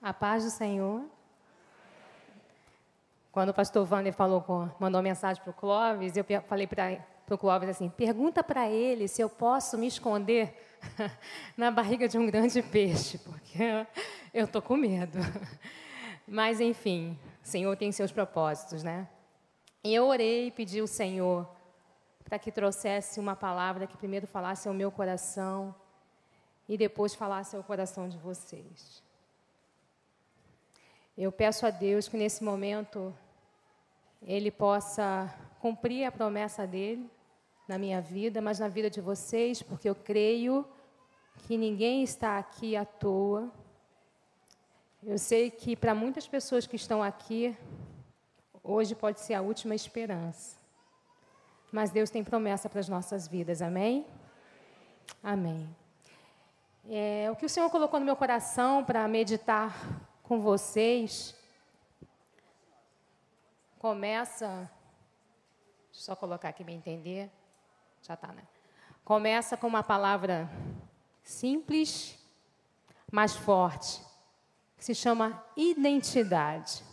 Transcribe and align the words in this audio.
A 0.00 0.12
paz 0.12 0.44
do 0.44 0.50
Senhor. 0.50 1.04
Quando 3.32 3.50
o 3.50 3.54
pastor 3.54 3.86
Wander 3.90 4.12
falou 4.12 4.44
mandou 4.78 5.02
mensagem 5.02 5.42
para 5.42 5.50
o 5.50 5.54
Clóvis, 5.54 6.16
eu 6.16 6.24
falei 6.46 6.66
para 6.66 7.02
o 7.30 7.38
Clóvis 7.38 7.68
assim: 7.68 7.88
pergunta 7.88 8.42
para 8.42 8.68
ele 8.68 9.08
se 9.08 9.20
eu 9.20 9.28
posso 9.28 9.76
me 9.76 9.86
esconder 9.86 10.54
na 11.56 11.70
barriga 11.70 12.08
de 12.08 12.16
um 12.16 12.26
grande 12.26 12.62
peixe, 12.62 13.18
porque 13.18 13.58
eu 14.32 14.44
estou 14.44 14.62
com 14.62 14.76
medo. 14.76 15.18
Mas, 16.26 16.60
enfim, 16.60 17.18
o 17.42 17.46
Senhor 17.46 17.76
tem 17.76 17.90
seus 17.90 18.12
propósitos, 18.12 18.82
né? 18.82 19.08
E 19.82 19.94
eu 19.94 20.06
orei 20.06 20.48
e 20.48 20.50
pedi 20.50 20.80
ao 20.80 20.86
Senhor 20.86 21.48
para 22.24 22.38
que 22.38 22.52
trouxesse 22.52 23.18
uma 23.18 23.34
palavra 23.34 23.86
que 23.86 23.96
primeiro 23.96 24.26
falasse 24.26 24.68
ao 24.68 24.74
meu 24.74 24.90
coração 24.90 25.74
e 26.68 26.76
depois 26.76 27.14
falasse 27.14 27.56
ao 27.56 27.62
coração 27.62 28.08
de 28.08 28.18
vocês. 28.18 29.02
Eu 31.20 31.32
peço 31.32 31.66
a 31.66 31.70
Deus 31.70 32.06
que 32.06 32.16
nesse 32.16 32.44
momento 32.44 33.12
Ele 34.22 34.52
possa 34.52 35.28
cumprir 35.58 36.04
a 36.04 36.12
promessa 36.12 36.64
dele 36.64 37.10
na 37.66 37.76
minha 37.76 38.00
vida, 38.00 38.40
mas 38.40 38.60
na 38.60 38.68
vida 38.68 38.88
de 38.88 39.00
vocês, 39.00 39.60
porque 39.60 39.88
eu 39.88 39.96
creio 39.96 40.64
que 41.38 41.56
ninguém 41.56 42.04
está 42.04 42.38
aqui 42.38 42.76
à 42.76 42.84
toa. 42.84 43.50
Eu 45.02 45.18
sei 45.18 45.50
que 45.50 45.74
para 45.74 45.92
muitas 45.92 46.28
pessoas 46.28 46.68
que 46.68 46.76
estão 46.76 47.02
aqui, 47.02 47.58
hoje 48.62 48.94
pode 48.94 49.18
ser 49.18 49.34
a 49.34 49.42
última 49.42 49.74
esperança. 49.74 50.56
Mas 51.72 51.90
Deus 51.90 52.10
tem 52.10 52.22
promessa 52.22 52.68
para 52.68 52.78
as 52.78 52.88
nossas 52.88 53.26
vidas, 53.26 53.60
amém? 53.60 54.06
Amém. 55.20 55.68
É, 56.88 57.28
o 57.28 57.34
que 57.34 57.44
o 57.44 57.48
Senhor 57.48 57.68
colocou 57.70 57.98
no 57.98 58.06
meu 58.06 58.14
coração 58.14 58.84
para 58.84 59.08
meditar 59.08 60.07
com 60.28 60.42
vocês 60.42 61.34
começa. 63.78 64.70
Deixa 65.90 66.00
eu 66.00 66.14
só 66.14 66.14
colocar 66.14 66.50
aqui 66.50 66.62
para 66.62 66.74
entender. 66.74 67.30
Já 68.02 68.12
está, 68.12 68.28
né? 68.28 68.42
Começa 69.06 69.56
com 69.56 69.66
uma 69.66 69.82
palavra 69.82 70.50
simples, 71.22 72.18
mas 73.10 73.34
forte, 73.34 74.02
que 74.76 74.84
se 74.84 74.94
chama 74.94 75.42
identidade. 75.56 76.84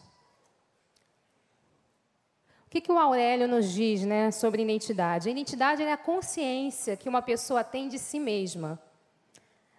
O 2.67 2.69
que, 2.69 2.79
que 2.79 2.91
o 2.91 2.97
Aurélio 2.97 3.49
nos 3.49 3.69
diz 3.69 4.05
né, 4.05 4.31
sobre 4.31 4.63
identidade? 4.63 5.27
A 5.27 5.31
identidade 5.31 5.83
é 5.83 5.91
a 5.91 5.97
consciência 5.97 6.95
que 6.95 7.09
uma 7.09 7.21
pessoa 7.21 7.65
tem 7.65 7.89
de 7.89 7.99
si 7.99 8.17
mesma. 8.17 8.81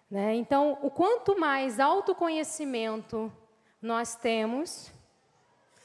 Né? 0.09 0.35
Então, 0.35 0.77
o 0.83 0.91
quanto 0.91 1.39
mais 1.39 1.79
autoconhecimento 1.79 3.31
nós 3.81 4.15
temos, 4.15 4.91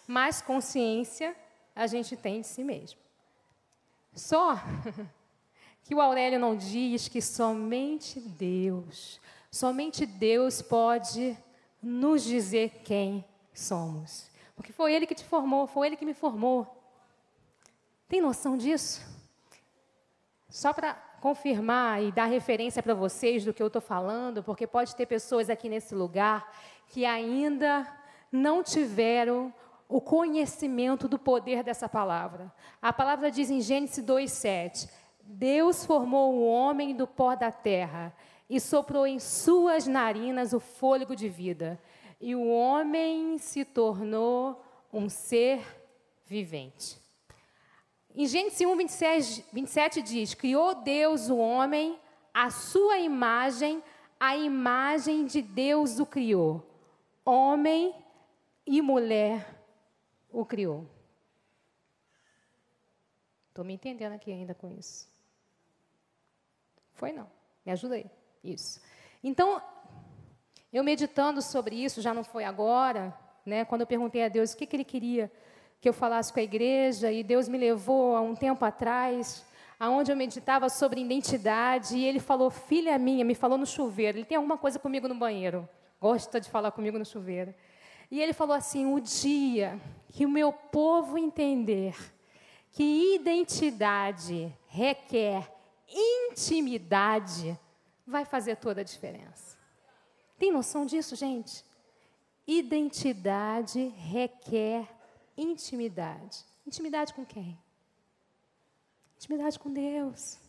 mais 0.07 0.41
consciência 0.41 1.37
a 1.75 1.87
gente 1.87 2.17
tem 2.17 2.41
de 2.41 2.47
si 2.47 2.63
mesmo. 2.63 3.01
Só 4.15 4.57
que 5.85 5.95
o 5.95 6.01
Aurélio 6.01 6.39
não 6.39 6.57
diz 6.57 7.09
que 7.09 7.21
somente 7.21 8.21
Deus, 8.21 9.21
somente 9.51 10.05
Deus 10.07 10.63
pode 10.63 11.37
nos 11.83 12.23
dizer 12.23 12.83
quem 12.85 13.25
somos. 13.53 14.31
Porque 14.55 14.73
foi 14.73 14.95
Ele 14.95 15.07
que 15.07 15.15
te 15.15 15.25
formou, 15.25 15.67
foi 15.67 15.89
Ele 15.89 15.97
que 15.97 16.05
me 16.05 16.15
formou. 16.15 16.83
Tem 18.09 18.21
noção 18.21 18.57
disso? 18.57 19.01
Só 20.49 20.73
para 20.73 20.95
confirmar 21.21 22.03
e 22.03 22.13
dar 22.13 22.27
referência 22.27 22.83
para 22.83 22.95
vocês 22.95 23.45
do 23.45 23.55
que 23.55 23.63
eu 23.63 23.69
estou 23.69 23.81
falando, 23.81 24.43
porque 24.43 24.67
pode 24.67 24.95
ter 24.95 25.07
pessoas 25.07 25.49
aqui 25.49 25.69
nesse 25.69 25.95
lugar 25.95 26.53
que 26.93 27.07
ainda 27.07 27.91
não 28.31 28.63
tiveram 28.63 29.53
o 29.89 29.99
conhecimento 29.99 31.09
do 31.09 31.19
poder 31.19 31.63
dessa 31.63 31.89
palavra. 31.89 32.53
A 32.83 32.93
palavra 32.93 33.31
diz 33.31 33.51
em 33.51 33.63
Gênesis 33.63 34.05
2,7: 34.05 34.91
Deus 35.23 35.87
formou 35.87 36.35
o 36.35 36.47
homem 36.47 36.95
do 36.95 37.07
pó 37.07 37.35
da 37.35 37.51
terra 37.51 38.15
e 38.49 38.61
soprou 38.61 39.07
em 39.07 39.19
suas 39.19 39.87
narinas 39.87 40.53
o 40.53 40.61
fôlego 40.61 41.17
de 41.17 41.31
vida, 41.31 41.81
e 42.21 42.35
o 42.35 42.47
homem 42.47 43.39
se 43.39 43.65
tornou 43.65 44.63
um 44.93 45.09
ser 45.09 45.63
vivente. 46.27 47.01
Em 48.15 48.27
Gênesis 48.27 48.61
1, 48.61 48.77
26, 48.77 49.45
27 49.51 50.03
diz: 50.03 50.35
Criou 50.35 50.75
Deus 50.75 51.31
o 51.31 51.39
homem, 51.39 51.99
a 52.35 52.51
sua 52.51 52.99
imagem, 52.99 53.83
a 54.21 54.37
imagem 54.37 55.25
de 55.25 55.41
Deus 55.41 55.99
o 55.99 56.05
criou. 56.05 56.69
Homem 57.25 57.95
e 58.67 58.83
mulher 58.83 59.47
o 60.31 60.45
criou. 60.45 60.87
Estou 63.49 63.65
me 63.65 63.75
entendendo 63.75 64.13
aqui 64.13 64.33
ainda 64.33 64.55
com 64.55 64.71
isso. 64.71 65.09
Foi 66.95 67.13
não. 67.13 67.29
Me 67.65 67.73
ajuda 67.73 67.97
aí. 67.97 68.07
Isso. 68.43 68.81
Então, 69.23 69.63
eu 70.73 70.83
meditando 70.83 71.43
sobre 71.43 71.77
isso, 71.77 72.01
já 72.01 72.15
não 72.15 72.25
foi 72.25 72.45
agora, 72.45 73.17
né? 73.45 73.65
Quando 73.65 73.83
eu 73.83 73.87
perguntei 73.87 74.25
a 74.25 74.29
Deus 74.29 74.53
o 74.53 74.57
que, 74.57 74.67
que 74.67 74.75
Ele 74.75 74.85
queria 74.85 75.31
que 75.83 75.89
eu 75.89 75.93
falasse 75.93 76.33
com 76.33 76.39
a 76.39 76.43
igreja 76.45 77.11
e 77.11 77.25
Deus 77.25 77.49
me 77.49 77.59
levou 77.59 78.15
a 78.15 78.21
um 78.21 78.37
tempo 78.37 78.65
atrás, 78.65 79.45
aonde 79.81 80.13
eu 80.13 80.17
meditava 80.17 80.69
sobre 80.69 81.01
identidade 81.01 81.97
e 81.97 82.05
ele 82.05 82.21
falou: 82.21 82.51
"Filha 82.51 82.97
minha", 82.99 83.25
me 83.25 83.35
falou 83.35 83.59
no 83.59 83.67
chuveiro. 83.67 84.19
Ele 84.19 84.25
tem 84.25 84.37
alguma 84.37 84.57
coisa 84.57 84.79
comigo 84.79 85.09
no 85.09 85.15
banheiro. 85.17 85.69
Gosta 86.03 86.41
de 86.41 86.51
falar 86.51 86.73
comigo 86.73 86.99
no 86.99 87.05
chuveiro. 87.05 87.55
E 88.11 88.21
ele 88.21 88.33
falou 88.33 88.57
assim: 88.57 88.93
"O 88.93 88.99
dia 88.99 89.81
que 90.09 90.27
o 90.27 90.29
meu 90.29 90.53
povo 90.53 91.17
entender 91.17 91.95
que 92.73 93.15
identidade 93.15 94.53
requer 94.67 95.49
intimidade, 95.89 97.57
vai 98.05 98.25
fazer 98.25 98.57
toda 98.57 98.81
a 98.81 98.85
diferença. 98.85 99.57
Tem 100.39 100.51
noção 100.51 100.85
disso, 100.85 101.15
gente? 101.15 101.65
Identidade 102.47 103.89
requer 103.89 104.89
intimidade. 105.37 106.45
Intimidade 106.67 107.15
com 107.15 107.25
quem? 107.25 107.57
Intimidade 109.17 109.57
com 109.57 109.73
Deus. 109.73 110.41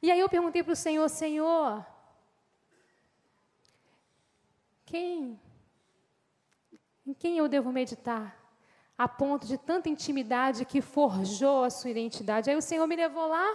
E 0.00 0.10
aí 0.10 0.20
eu 0.20 0.28
perguntei 0.28 0.62
para 0.62 0.72
o 0.72 0.76
Senhor, 0.76 1.06
Senhor, 1.10 1.84
quem? 4.94 5.40
Em 7.04 7.12
quem 7.12 7.36
eu 7.36 7.48
devo 7.48 7.72
meditar? 7.72 8.40
A 8.96 9.08
ponto 9.08 9.44
de 9.44 9.58
tanta 9.58 9.88
intimidade 9.88 10.64
que 10.64 10.80
forjou 10.80 11.64
a 11.64 11.70
sua 11.70 11.90
identidade. 11.90 12.48
Aí 12.48 12.54
o 12.54 12.62
Senhor 12.62 12.86
me 12.86 12.94
levou 12.94 13.26
lá. 13.26 13.48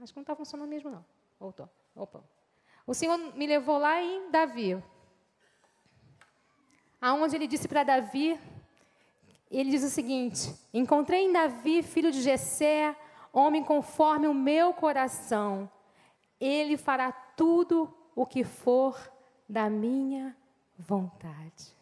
Acho 0.00 0.14
que 0.14 0.18
não 0.18 0.22
está 0.22 0.34
funcionando 0.34 0.70
mesmo, 0.70 0.90
não. 0.90 1.04
Voltou. 1.38 1.68
Opa. 1.94 2.24
O 2.86 2.94
Senhor 2.94 3.18
me 3.18 3.46
levou 3.46 3.76
lá 3.76 4.00
em 4.00 4.30
Davi. 4.30 4.82
Aonde 6.98 7.36
ele 7.36 7.46
disse 7.46 7.68
para 7.68 7.84
Davi 7.84 8.40
ele 9.50 9.70
diz 9.70 9.84
o 9.84 9.90
seguinte: 9.90 10.52
Encontrei 10.72 11.26
em 11.26 11.32
Davi, 11.32 11.82
filho 11.82 12.10
de 12.10 12.22
Jessé, 12.22 12.96
homem 13.32 13.62
conforme 13.62 14.26
o 14.26 14.34
meu 14.34 14.72
coração. 14.72 15.70
Ele 16.40 16.78
fará 16.78 17.12
tudo 17.12 17.94
o 18.14 18.24
que 18.24 18.44
for 18.44 18.98
da 19.48 19.70
minha 19.70 20.36
vontade. 20.78 21.74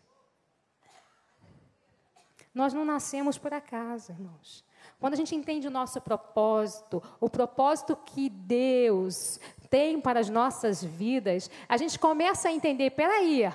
Nós 2.55 2.73
não 2.73 2.85
nascemos 2.85 3.37
por 3.37 3.53
acaso, 3.53 4.13
irmãos. 4.13 4.65
Quando 5.01 5.15
a 5.15 5.17
gente 5.17 5.35
entende 5.35 5.67
o 5.67 5.71
nosso 5.71 6.01
propósito, 6.01 7.03
o 7.21 7.29
propósito 7.29 7.97
que 7.97 8.29
Deus 8.29 9.41
tem 9.69 10.01
para 10.01 10.21
as 10.21 10.31
nossas 10.31 10.85
vidas, 10.85 11.51
a 11.69 11.77
gente 11.77 11.99
começa 11.99 12.49
a 12.49 12.53
entender: 12.53 12.91
peraí, 12.91 13.53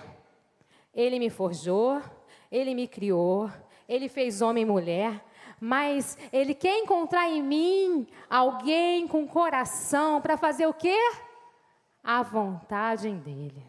Ele 0.94 1.18
me 1.18 1.30
forjou, 1.30 2.02
Ele 2.52 2.76
me 2.76 2.88
criou, 2.88 3.50
ele 3.90 4.08
fez 4.08 4.40
homem 4.40 4.62
e 4.62 4.68
mulher, 4.68 5.26
mas 5.60 6.16
Ele 6.32 6.54
quer 6.54 6.78
encontrar 6.78 7.28
em 7.28 7.42
mim 7.42 8.08
alguém 8.30 9.08
com 9.08 9.28
coração 9.28 10.22
para 10.22 10.38
fazer 10.38 10.68
o 10.68 10.74
quê? 10.74 10.96
A 12.04 12.22
vontade 12.22 13.10
dEle. 13.10 13.69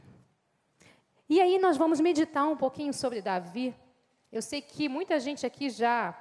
E 1.30 1.40
aí 1.40 1.60
nós 1.60 1.76
vamos 1.76 2.00
meditar 2.00 2.44
um 2.44 2.56
pouquinho 2.56 2.92
sobre 2.92 3.22
Davi. 3.22 3.72
Eu 4.32 4.42
sei 4.42 4.60
que 4.60 4.88
muita 4.88 5.20
gente 5.20 5.46
aqui 5.46 5.70
já 5.70 6.12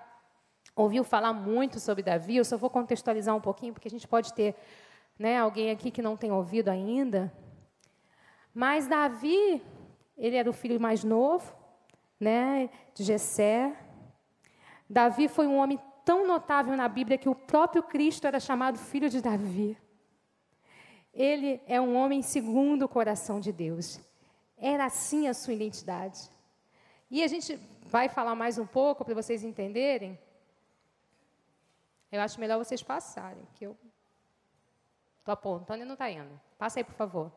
ouviu 0.75 1.03
falar 1.03 1.33
muito 1.33 1.79
sobre 1.79 2.03
Davi, 2.03 2.35
eu 2.35 2.45
só 2.45 2.57
vou 2.57 2.69
contextualizar 2.69 3.35
um 3.35 3.41
pouquinho, 3.41 3.73
porque 3.73 3.87
a 3.87 3.91
gente 3.91 4.07
pode 4.07 4.31
ter 4.35 4.55
né, 5.17 5.39
alguém 5.39 5.71
aqui 5.71 5.89
que 5.89 6.03
não 6.03 6.15
tem 6.15 6.31
ouvido 6.31 6.69
ainda. 6.69 7.33
Mas 8.53 8.85
Davi, 8.85 9.63
ele 10.15 10.35
era 10.35 10.47
o 10.47 10.53
filho 10.53 10.79
mais 10.79 11.03
novo, 11.03 11.51
né, 12.19 12.69
de 12.93 13.03
Jessé, 13.03 13.75
Davi 14.87 15.27
foi 15.27 15.47
um 15.47 15.57
homem 15.57 15.79
tão 16.05 16.27
notável 16.27 16.77
na 16.77 16.87
Bíblia 16.87 17.17
que 17.17 17.29
o 17.29 17.33
próprio 17.33 17.81
Cristo 17.81 18.27
era 18.27 18.39
chamado 18.39 18.77
filho 18.77 19.09
de 19.09 19.21
Davi. 19.21 19.75
Ele 21.11 21.59
é 21.65 21.81
um 21.81 21.95
homem 21.95 22.21
segundo 22.21 22.83
o 22.83 22.87
coração 22.87 23.39
de 23.39 23.51
Deus. 23.51 23.99
Era 24.59 24.85
assim 24.85 25.27
a 25.27 25.33
sua 25.33 25.53
identidade. 25.53 26.29
E 27.09 27.23
a 27.23 27.27
gente 27.27 27.55
vai 27.83 28.07
falar 28.09 28.35
mais 28.35 28.57
um 28.57 28.67
pouco 28.67 29.03
para 29.03 29.15
vocês 29.15 29.43
entenderem. 29.43 30.19
Eu 32.11 32.21
acho 32.21 32.39
melhor 32.39 32.57
vocês 32.57 32.83
passarem, 32.83 33.47
que 33.55 33.65
eu 33.65 33.77
estou 35.19 35.33
apontando 35.33 35.83
e 35.83 35.85
não 35.85 35.93
está 35.93 36.09
indo. 36.09 36.39
Passa 36.57 36.79
aí, 36.79 36.83
por 36.83 36.93
favor. 36.93 37.31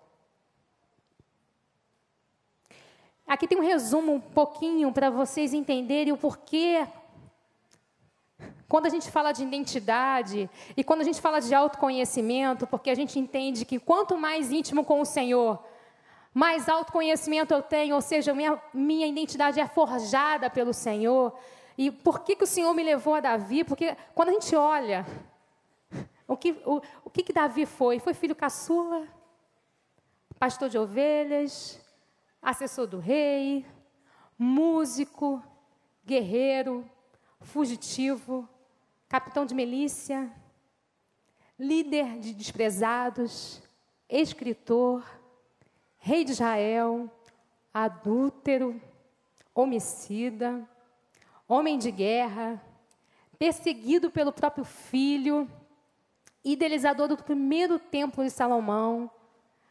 Aqui 3.27 3.47
tem 3.47 3.59
um 3.59 3.63
resumo 3.63 4.13
um 4.13 4.21
pouquinho 4.21 4.93
para 4.93 5.09
vocês 5.09 5.55
entenderem 5.55 6.13
o 6.13 6.19
porquê. 6.19 6.87
Quando 8.69 8.87
a 8.87 8.89
gente 8.91 9.11
fala 9.11 9.33
de 9.33 9.43
identidade 9.43 10.51
e 10.77 10.83
quando 10.83 11.03
a 11.03 11.05
gente 11.05 11.21
fala 11.21 11.41
de 11.41 11.55
autoconhecimento, 11.55 12.67
porque 12.67 12.91
a 12.91 12.95
gente 12.95 13.19
entende 13.19 13.65
que 13.65 13.79
quanto 13.79 14.19
mais 14.19 14.51
íntimo 14.51 14.85
com 14.85 15.01
o 15.01 15.05
Senhor, 15.05 15.63
mais 16.35 16.69
autoconhecimento 16.69 17.53
eu 17.53 17.63
tenho, 17.63 17.95
ou 17.95 18.01
seja, 18.01 18.33
minha, 18.33 18.61
minha 18.73 19.07
identidade 19.07 19.61
é 19.61 19.67
forjada 19.67 20.49
pelo 20.49 20.73
Senhor. 20.73 21.37
E 21.77 21.91
por 21.91 22.21
que, 22.21 22.37
que 22.37 22.45
o 22.45 22.47
Senhor 22.47 22.73
me 22.75 22.83
levou 22.83 23.15
a 23.15 23.21
Davi? 23.21 23.65
Porque 23.65 23.97
quando 24.15 24.31
a 24.31 24.33
gente 24.33 24.55
olha, 24.57 25.07
o 26.27 26.37
que, 26.37 26.53
o, 26.65 26.81
o 27.05 27.11
que, 27.11 27.23
que 27.23 27.33
Davi 27.33 27.67
foi? 27.67 27.99
Foi 27.99 28.15
filho 28.15 28.35
caçula, 28.35 29.07
pastor 30.39 30.69
de 30.69 30.79
ovelhas, 30.79 31.79
assessor 32.41 32.87
do 32.87 32.99
rei, 32.99 33.67
músico, 34.39 35.43
guerreiro, 36.05 36.89
fugitivo, 37.41 38.49
capitão 39.09 39.45
de 39.45 39.55
milícia, 39.55 40.33
líder 41.59 42.19
de 42.19 42.33
desprezados, 42.33 43.63
escritor, 44.09 45.05
rei 46.05 46.25
de 46.25 46.33
Israel, 46.33 47.09
adúltero, 47.73 48.83
homicida, 49.55 50.69
homem 51.47 51.79
de 51.79 51.93
guerra, 51.93 52.61
perseguido 53.39 54.11
pelo 54.11 54.33
próprio 54.33 54.65
filho, 54.65 55.49
idealizador 56.45 57.07
do 57.07 57.17
primeiro 57.17 57.79
templo 57.79 58.25
de 58.25 58.31
Salomão, 58.31 59.09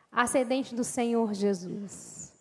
ascendente 0.09 0.73
do 0.73 0.85
Senhor 0.85 1.33
Jesus. 1.33 2.33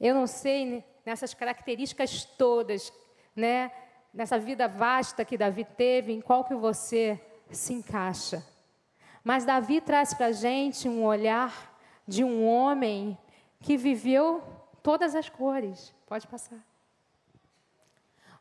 Eu 0.00 0.12
não 0.12 0.26
sei 0.26 0.84
nessas 1.06 1.32
características 1.32 2.24
todas, 2.24 2.92
né, 3.36 3.70
nessa 4.12 4.36
vida 4.36 4.66
vasta 4.66 5.24
que 5.24 5.38
Davi 5.38 5.64
teve, 5.64 6.12
em 6.12 6.20
qual 6.20 6.42
que 6.42 6.56
você 6.56 7.20
se 7.52 7.72
encaixa. 7.72 8.44
Mas 9.22 9.44
Davi 9.44 9.80
traz 9.80 10.12
para 10.12 10.26
a 10.26 10.32
gente 10.32 10.88
um 10.88 11.04
olhar 11.04 11.69
de 12.10 12.24
um 12.24 12.44
homem 12.44 13.16
que 13.60 13.76
viveu 13.76 14.42
todas 14.82 15.14
as 15.14 15.28
cores. 15.28 15.94
Pode 16.08 16.26
passar. 16.26 16.58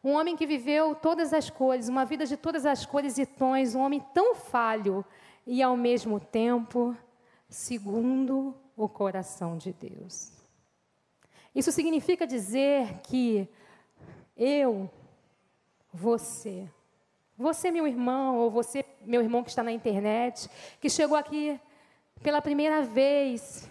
Um 0.04 0.14
homem 0.14 0.36
que 0.36 0.48
viveu 0.48 0.96
todas 0.96 1.34
as 1.34 1.52
cores, 1.52 1.88
uma 1.88 2.04
vida 2.04 2.26
de 2.26 2.36
todas 2.36 2.66
as 2.66 2.84
cores 2.84 3.20
e 3.20 3.28
tons, 3.28 3.76
um 3.76 3.82
homem 3.82 4.04
tão 4.12 4.34
falho 4.34 5.06
e 5.46 5.62
ao 5.62 5.78
mesmo 5.78 6.20
tempo 6.20 6.98
segundo 7.48 8.56
o 8.76 8.90
coração 8.90 9.56
de 9.56 9.72
Deus. 9.72 10.32
Isso 11.54 11.72
significa 11.72 12.26
dizer 12.26 13.02
que 13.04 13.48
eu, 14.36 14.90
você, 15.94 16.68
você, 17.38 17.70
meu 17.70 17.86
irmão, 17.86 18.38
ou 18.38 18.50
você, 18.50 18.84
meu 19.02 19.22
irmão 19.22 19.44
que 19.44 19.50
está 19.50 19.62
na 19.62 19.72
internet, 19.72 20.50
que 20.82 20.90
chegou 20.90 21.16
aqui 21.16 21.60
pela 22.22 22.42
primeira 22.42 22.82
vez, 22.82 23.68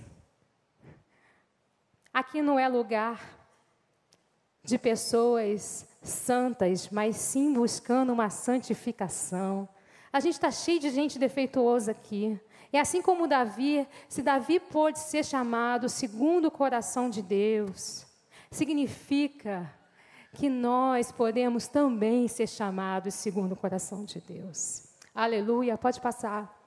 aqui 2.12 2.40
não 2.40 2.58
é 2.58 2.66
lugar 2.68 3.20
de 4.64 4.78
pessoas 4.78 5.86
santas, 6.02 6.88
mas 6.90 7.16
sim 7.16 7.52
buscando 7.52 8.12
uma 8.12 8.30
santificação. 8.30 9.68
A 10.12 10.20
gente 10.20 10.34
está 10.34 10.50
cheio 10.50 10.80
de 10.80 10.90
gente 10.90 11.18
defeituosa 11.18 11.92
aqui. 11.92 12.40
E 12.72 12.76
assim 12.76 13.00
como 13.00 13.26
Davi, 13.26 13.86
se 14.08 14.22
Davi 14.22 14.60
pôde 14.60 14.98
ser 14.98 15.24
chamado 15.24 15.88
segundo 15.88 16.46
o 16.46 16.50
coração 16.50 17.08
de 17.08 17.22
Deus, 17.22 18.06
significa 18.50 19.70
que 20.34 20.48
nós 20.48 21.10
podemos 21.10 21.66
também 21.66 22.28
ser 22.28 22.46
chamados 22.46 23.14
segundo 23.14 23.52
o 23.52 23.56
coração 23.56 24.04
de 24.04 24.20
Deus. 24.20 24.88
Aleluia, 25.14 25.78
pode 25.78 26.00
passar. 26.00 26.57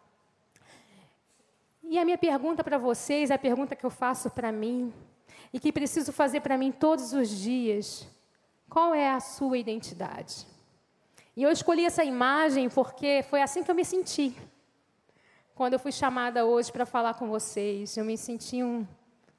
E 1.92 2.00
a 2.00 2.06
minha 2.06 2.18
pergunta 2.18 2.64
para 2.64 2.78
vocês, 2.78 3.30
a 3.32 3.38
pergunta 3.38 3.76
que 3.76 3.86
eu 3.86 3.90
faço 3.90 4.30
para 4.30 4.50
mim, 4.50 4.94
e 5.52 5.60
que 5.60 5.74
preciso 5.74 6.14
fazer 6.14 6.40
para 6.40 6.58
mim 6.58 6.72
todos 6.72 7.12
os 7.12 7.28
dias: 7.28 8.08
qual 8.70 8.96
é 8.96 9.10
a 9.12 9.20
sua 9.20 9.58
identidade? 9.58 10.48
E 11.36 11.44
eu 11.44 11.52
escolhi 11.52 11.86
essa 11.86 12.02
imagem 12.02 12.70
porque 12.70 13.26
foi 13.30 13.42
assim 13.42 13.62
que 13.62 13.70
eu 13.70 13.76
me 13.76 13.84
senti. 13.84 14.34
Quando 15.54 15.74
eu 15.74 15.80
fui 15.80 15.92
chamada 15.92 16.46
hoje 16.46 16.72
para 16.72 16.86
falar 16.86 17.16
com 17.16 17.28
vocês, 17.28 17.98
eu 17.98 18.06
me 18.06 18.18
senti 18.18 18.64
um, 18.64 18.88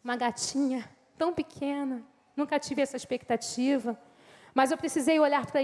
uma 0.04 0.14
gatinha 0.14 0.86
tão 1.16 1.32
pequena, 1.32 2.02
nunca 2.36 2.60
tive 2.60 2.82
essa 2.82 2.98
expectativa, 2.98 3.98
mas 4.52 4.70
eu 4.70 4.76
precisei 4.76 5.18
olhar 5.18 5.46
para 5.46 5.62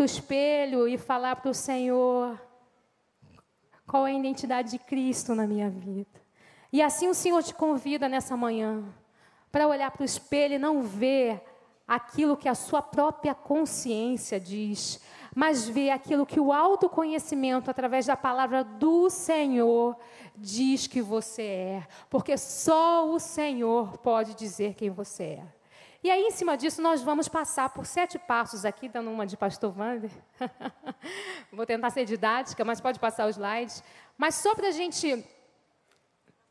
o 0.00 0.04
espelho 0.04 0.86
e 0.86 0.96
falar 0.96 1.34
para 1.34 1.50
o 1.50 1.54
Senhor 1.54 2.40
qual 3.84 4.06
é 4.06 4.12
a 4.12 4.14
identidade 4.14 4.70
de 4.70 4.78
Cristo 4.78 5.34
na 5.34 5.44
minha 5.44 5.68
vida. 5.68 6.19
E 6.72 6.82
assim 6.82 7.08
o 7.08 7.14
Senhor 7.14 7.42
te 7.42 7.54
convida 7.54 8.08
nessa 8.08 8.36
manhã 8.36 8.84
para 9.50 9.66
olhar 9.66 9.90
para 9.90 10.02
o 10.02 10.04
espelho 10.04 10.54
e 10.54 10.58
não 10.58 10.82
ver 10.82 11.42
aquilo 11.86 12.36
que 12.36 12.48
a 12.48 12.54
sua 12.54 12.80
própria 12.80 13.34
consciência 13.34 14.38
diz, 14.38 15.00
mas 15.34 15.68
vê 15.68 15.90
aquilo 15.90 16.24
que 16.24 16.38
o 16.38 16.52
autoconhecimento, 16.52 17.70
através 17.70 18.06
da 18.06 18.16
palavra 18.16 18.62
do 18.62 19.10
Senhor, 19.10 19.96
diz 20.36 20.86
que 20.86 21.02
você 21.02 21.42
é. 21.42 21.86
Porque 22.08 22.36
só 22.36 23.08
o 23.10 23.18
Senhor 23.18 23.98
pode 23.98 24.34
dizer 24.34 24.74
quem 24.74 24.90
você 24.90 25.22
é. 25.24 25.44
E 26.02 26.10
aí, 26.10 26.22
em 26.22 26.30
cima 26.30 26.56
disso, 26.56 26.80
nós 26.80 27.02
vamos 27.02 27.28
passar 27.28 27.68
por 27.70 27.84
sete 27.84 28.18
passos 28.18 28.64
aqui, 28.64 28.88
dando 28.88 29.10
uma 29.10 29.26
de 29.26 29.36
pastor 29.36 29.76
Wander. 29.76 30.10
Vou 31.52 31.66
tentar 31.66 31.90
ser 31.90 32.06
didática, 32.06 32.64
mas 32.64 32.80
pode 32.80 32.98
passar 32.98 33.28
os 33.28 33.36
slides. 33.36 33.84
Mas 34.16 34.36
só 34.36 34.54
para 34.54 34.68
a 34.68 34.72
gente. 34.72 35.22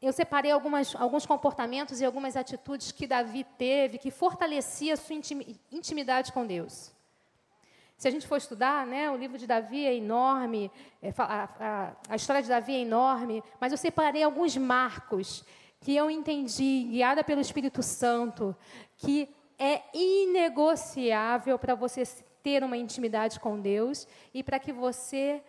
Eu 0.01 0.13
separei 0.13 0.51
algumas, 0.51 0.95
alguns 0.95 1.25
comportamentos 1.25 1.99
e 1.99 2.05
algumas 2.05 2.37
atitudes 2.37 2.91
que 2.91 3.05
Davi 3.05 3.43
teve 3.57 3.97
que 3.97 4.09
fortalecia 4.09 4.93
a 4.93 4.97
sua 4.97 5.15
intimidade 5.71 6.31
com 6.31 6.45
Deus. 6.45 6.91
Se 7.97 8.07
a 8.07 8.11
gente 8.11 8.25
for 8.25 8.37
estudar, 8.37 8.87
né, 8.87 9.11
o 9.11 9.17
livro 9.17 9.37
de 9.37 9.45
Davi 9.45 9.85
é 9.85 9.93
enorme, 9.93 10.71
é, 11.01 11.13
a, 11.17 11.49
a, 11.59 11.91
a 12.07 12.15
história 12.15 12.41
de 12.41 12.47
Davi 12.47 12.73
é 12.73 12.79
enorme, 12.79 13.43
mas 13.59 13.73
eu 13.73 13.77
separei 13.77 14.23
alguns 14.23 14.55
marcos 14.55 15.43
que 15.81 15.93
eu 15.93 16.09
entendi, 16.09 16.87
guiada 16.91 17.25
pelo 17.25 17.41
Espírito 17.41 17.83
Santo, 17.83 18.55
que 18.95 19.27
é 19.57 19.81
inegociável 19.93 21.59
para 21.59 21.75
você 21.75 22.03
ter 22.41 22.63
uma 22.63 22.77
intimidade 22.77 23.37
com 23.37 23.59
Deus 23.59 24.07
e 24.33 24.41
para 24.41 24.59
que 24.59 24.71
você 24.71 25.43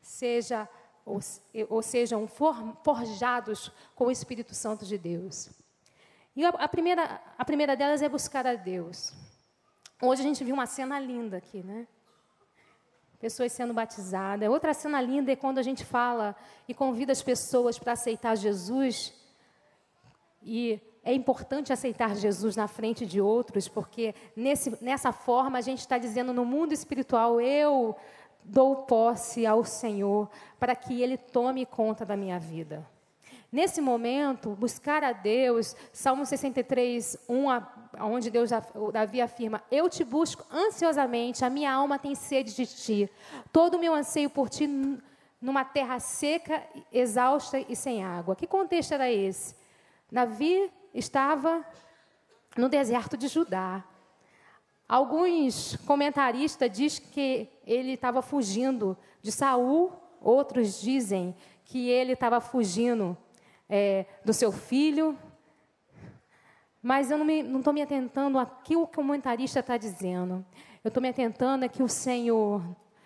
seja 0.00 0.68
ou, 1.04 1.20
ou 1.68 1.82
sejam 1.82 2.26
forjados 2.26 3.70
com 3.94 4.06
o 4.06 4.10
Espírito 4.10 4.54
Santo 4.54 4.84
de 4.84 4.96
Deus. 4.96 5.50
E 6.34 6.44
a, 6.44 6.68
primeira, 6.68 7.20
a 7.36 7.44
primeira 7.44 7.76
delas 7.76 8.00
é 8.00 8.08
buscar 8.08 8.46
a 8.46 8.54
Deus. 8.54 9.12
Hoje 10.00 10.22
a 10.22 10.24
gente 10.24 10.42
viu 10.42 10.54
uma 10.54 10.66
cena 10.66 10.98
linda 10.98 11.36
aqui, 11.36 11.62
né? 11.62 11.86
Pessoas 13.20 13.52
sendo 13.52 13.74
batizadas. 13.74 14.48
Outra 14.48 14.72
cena 14.74 15.00
linda 15.00 15.30
é 15.30 15.36
quando 15.36 15.58
a 15.58 15.62
gente 15.62 15.84
fala 15.84 16.34
e 16.66 16.74
convida 16.74 17.12
as 17.12 17.22
pessoas 17.22 17.78
para 17.78 17.92
aceitar 17.92 18.34
Jesus. 18.36 19.12
E 20.42 20.80
é 21.04 21.12
importante 21.12 21.72
aceitar 21.72 22.16
Jesus 22.16 22.56
na 22.56 22.66
frente 22.66 23.04
de 23.04 23.20
outros, 23.20 23.68
porque 23.68 24.14
nesse, 24.34 24.76
nessa 24.82 25.12
forma 25.12 25.58
a 25.58 25.60
gente 25.60 25.80
está 25.80 25.98
dizendo 25.98 26.32
no 26.32 26.44
mundo 26.44 26.72
espiritual: 26.72 27.40
eu 27.40 27.94
dou 28.44 28.76
posse 28.76 29.46
ao 29.46 29.64
Senhor 29.64 30.28
para 30.58 30.74
que 30.74 31.00
Ele 31.02 31.16
tome 31.16 31.66
conta 31.66 32.04
da 32.04 32.16
minha 32.16 32.38
vida. 32.38 32.86
Nesse 33.50 33.82
momento, 33.82 34.50
buscar 34.50 35.04
a 35.04 35.12
Deus, 35.12 35.76
Salmo 35.92 36.24
63, 36.24 37.18
1 37.28 37.44
onde 38.00 38.30
Deus, 38.30 38.50
Davi 38.92 39.20
afirma: 39.20 39.62
Eu 39.70 39.90
te 39.90 40.02
busco 40.02 40.46
ansiosamente, 40.50 41.44
a 41.44 41.50
minha 41.50 41.70
alma 41.70 41.98
tem 41.98 42.14
sede 42.14 42.54
de 42.54 42.66
ti. 42.66 43.10
Todo 43.52 43.74
o 43.74 43.78
meu 43.78 43.94
anseio 43.94 44.30
por 44.30 44.48
ti 44.48 44.66
numa 45.38 45.64
terra 45.64 46.00
seca, 46.00 46.62
exausta 46.90 47.58
e 47.58 47.76
sem 47.76 48.02
água. 48.02 48.34
Que 48.34 48.46
contexto 48.46 48.92
era 48.92 49.10
esse? 49.10 49.54
Davi 50.10 50.70
estava 50.94 51.62
no 52.56 52.68
deserto 52.68 53.16
de 53.16 53.28
Judá. 53.28 53.84
Alguns 54.88 55.76
comentaristas 55.84 56.70
dizem 56.70 57.04
que 57.12 57.48
ele 57.66 57.92
estava 57.92 58.22
fugindo 58.22 58.96
de 59.20 59.30
Saul, 59.32 59.92
outros 60.20 60.80
dizem 60.80 61.34
que 61.64 61.88
ele 61.88 62.12
estava 62.12 62.40
fugindo 62.40 63.16
é, 63.68 64.06
do 64.24 64.32
seu 64.32 64.52
filho, 64.52 65.16
Mas 66.82 67.10
eu 67.10 67.18
não 67.18 67.58
estou 67.58 67.72
me, 67.72 67.78
me 67.78 67.82
atentando 67.82 68.38
àquilo 68.38 68.86
que 68.86 68.92
o 68.92 69.02
comentarista 69.02 69.60
está 69.60 69.76
dizendo. 69.76 70.44
Eu 70.82 70.88
estou 70.88 71.00
me 71.00 71.08
atentando 71.08 71.64
a 71.64 71.68
que 71.68 71.82
o 71.82 71.88
Senhor, 71.88 72.60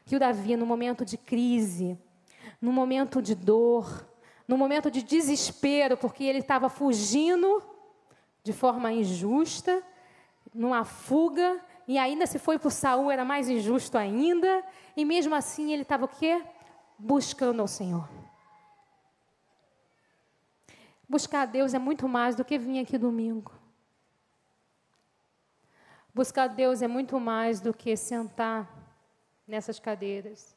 que 0.07 0.17
o 0.17 0.19
Davi, 0.19 0.57
no 0.57 0.65
momento 0.65 1.05
de 1.05 1.19
crise, 1.19 1.99
no 2.61 2.73
momento 2.73 3.21
de 3.21 3.35
dor, 3.35 4.09
no 4.49 4.57
momento 4.57 4.91
de 4.91 5.03
desespero, 5.03 5.97
porque 5.97 6.25
ele 6.25 6.39
estava 6.39 6.71
fugindo 6.71 7.63
de 8.43 8.53
forma 8.53 8.91
injusta, 8.93 9.83
numa 10.55 10.85
fuga, 10.85 11.61
e 11.87 11.99
ainda 11.99 12.26
se 12.26 12.38
foi 12.38 12.59
para 12.59 12.71
Saul 12.71 13.11
era 13.11 13.25
mais 13.25 13.49
injusto 13.49 13.97
ainda, 13.97 14.64
e 14.97 15.05
mesmo 15.05 15.35
assim 15.35 15.73
ele 15.73 15.83
estava 15.83 16.05
o 16.05 16.09
quê? 16.09 16.45
Buscando 16.99 17.61
ao 17.61 17.69
Senhor. 17.69 18.09
Buscar 21.09 21.43
a 21.43 21.47
Deus 21.47 21.75
é 21.75 21.78
muito 21.78 22.09
mais 22.09 22.35
do 22.35 22.45
que 22.45 22.59
vir 22.59 22.81
aqui 22.81 22.99
domingo. 22.99 23.52
Buscar 26.12 26.45
a 26.45 26.49
Deus 26.49 26.83
é 26.83 26.88
muito 26.88 27.21
mais 27.21 27.61
do 27.61 27.73
que 27.73 27.97
sentar 27.97 28.69
nessas 29.47 29.78
cadeiras. 29.78 30.57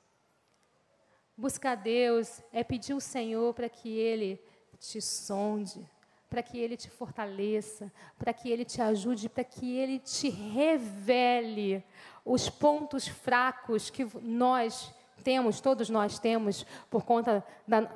Buscar 1.37 1.73
a 1.73 1.75
Deus 1.75 2.41
é 2.51 2.63
pedir 2.63 2.93
o 2.93 3.01
Senhor 3.01 3.53
para 3.53 3.69
que 3.69 3.89
Ele 3.89 4.41
te 4.79 5.01
sonde, 5.01 5.85
para 6.29 6.43
que 6.43 6.57
Ele 6.57 6.77
te 6.77 6.89
fortaleça, 6.89 7.91
para 8.17 8.31
que 8.31 8.49
Ele 8.49 8.63
te 8.63 8.81
ajude, 8.81 9.27
para 9.27 9.43
que 9.43 9.75
Ele 9.75 9.99
te 9.99 10.29
revele 10.29 11.83
os 12.23 12.49
pontos 12.49 13.07
fracos 13.07 13.89
que 13.89 14.07
nós 14.21 14.93
temos, 15.23 15.59
todos 15.59 15.89
nós 15.89 16.19
temos, 16.19 16.65
por 16.89 17.03
conta 17.03 17.43
da, 17.67 17.89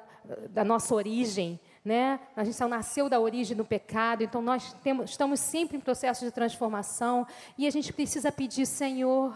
da 0.49 0.63
nossa 0.63 0.95
origem, 0.95 1.59
né? 1.83 2.19
A 2.35 2.43
gente 2.43 2.55
só 2.55 2.67
nasceu 2.67 3.09
da 3.09 3.19
origem 3.19 3.55
do 3.55 3.65
pecado, 3.65 4.23
então 4.23 4.41
nós 4.41 4.73
temos, 4.83 5.11
estamos 5.11 5.39
sempre 5.39 5.77
em 5.77 5.81
processo 5.81 6.25
de 6.25 6.31
transformação 6.31 7.27
e 7.57 7.67
a 7.67 7.71
gente 7.71 7.91
precisa 7.91 8.31
pedir, 8.31 8.65
Senhor, 8.65 9.35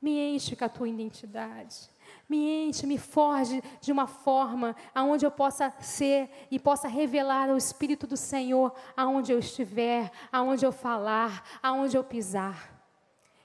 me 0.00 0.34
enche 0.34 0.54
com 0.54 0.64
a 0.64 0.68
tua 0.68 0.88
identidade. 0.88 1.90
Me 2.28 2.66
enche, 2.68 2.86
me 2.86 2.96
forge 2.96 3.62
de 3.80 3.92
uma 3.92 4.06
forma 4.06 4.74
aonde 4.94 5.26
eu 5.26 5.30
possa 5.30 5.72
ser 5.80 6.30
e 6.50 6.58
possa 6.58 6.88
revelar 6.88 7.50
o 7.50 7.56
Espírito 7.56 8.06
do 8.06 8.16
Senhor 8.16 8.74
aonde 8.96 9.32
eu 9.32 9.38
estiver, 9.38 10.10
aonde 10.32 10.64
eu 10.64 10.72
falar, 10.72 11.44
aonde 11.62 11.96
eu 11.96 12.04
pisar. 12.04 12.74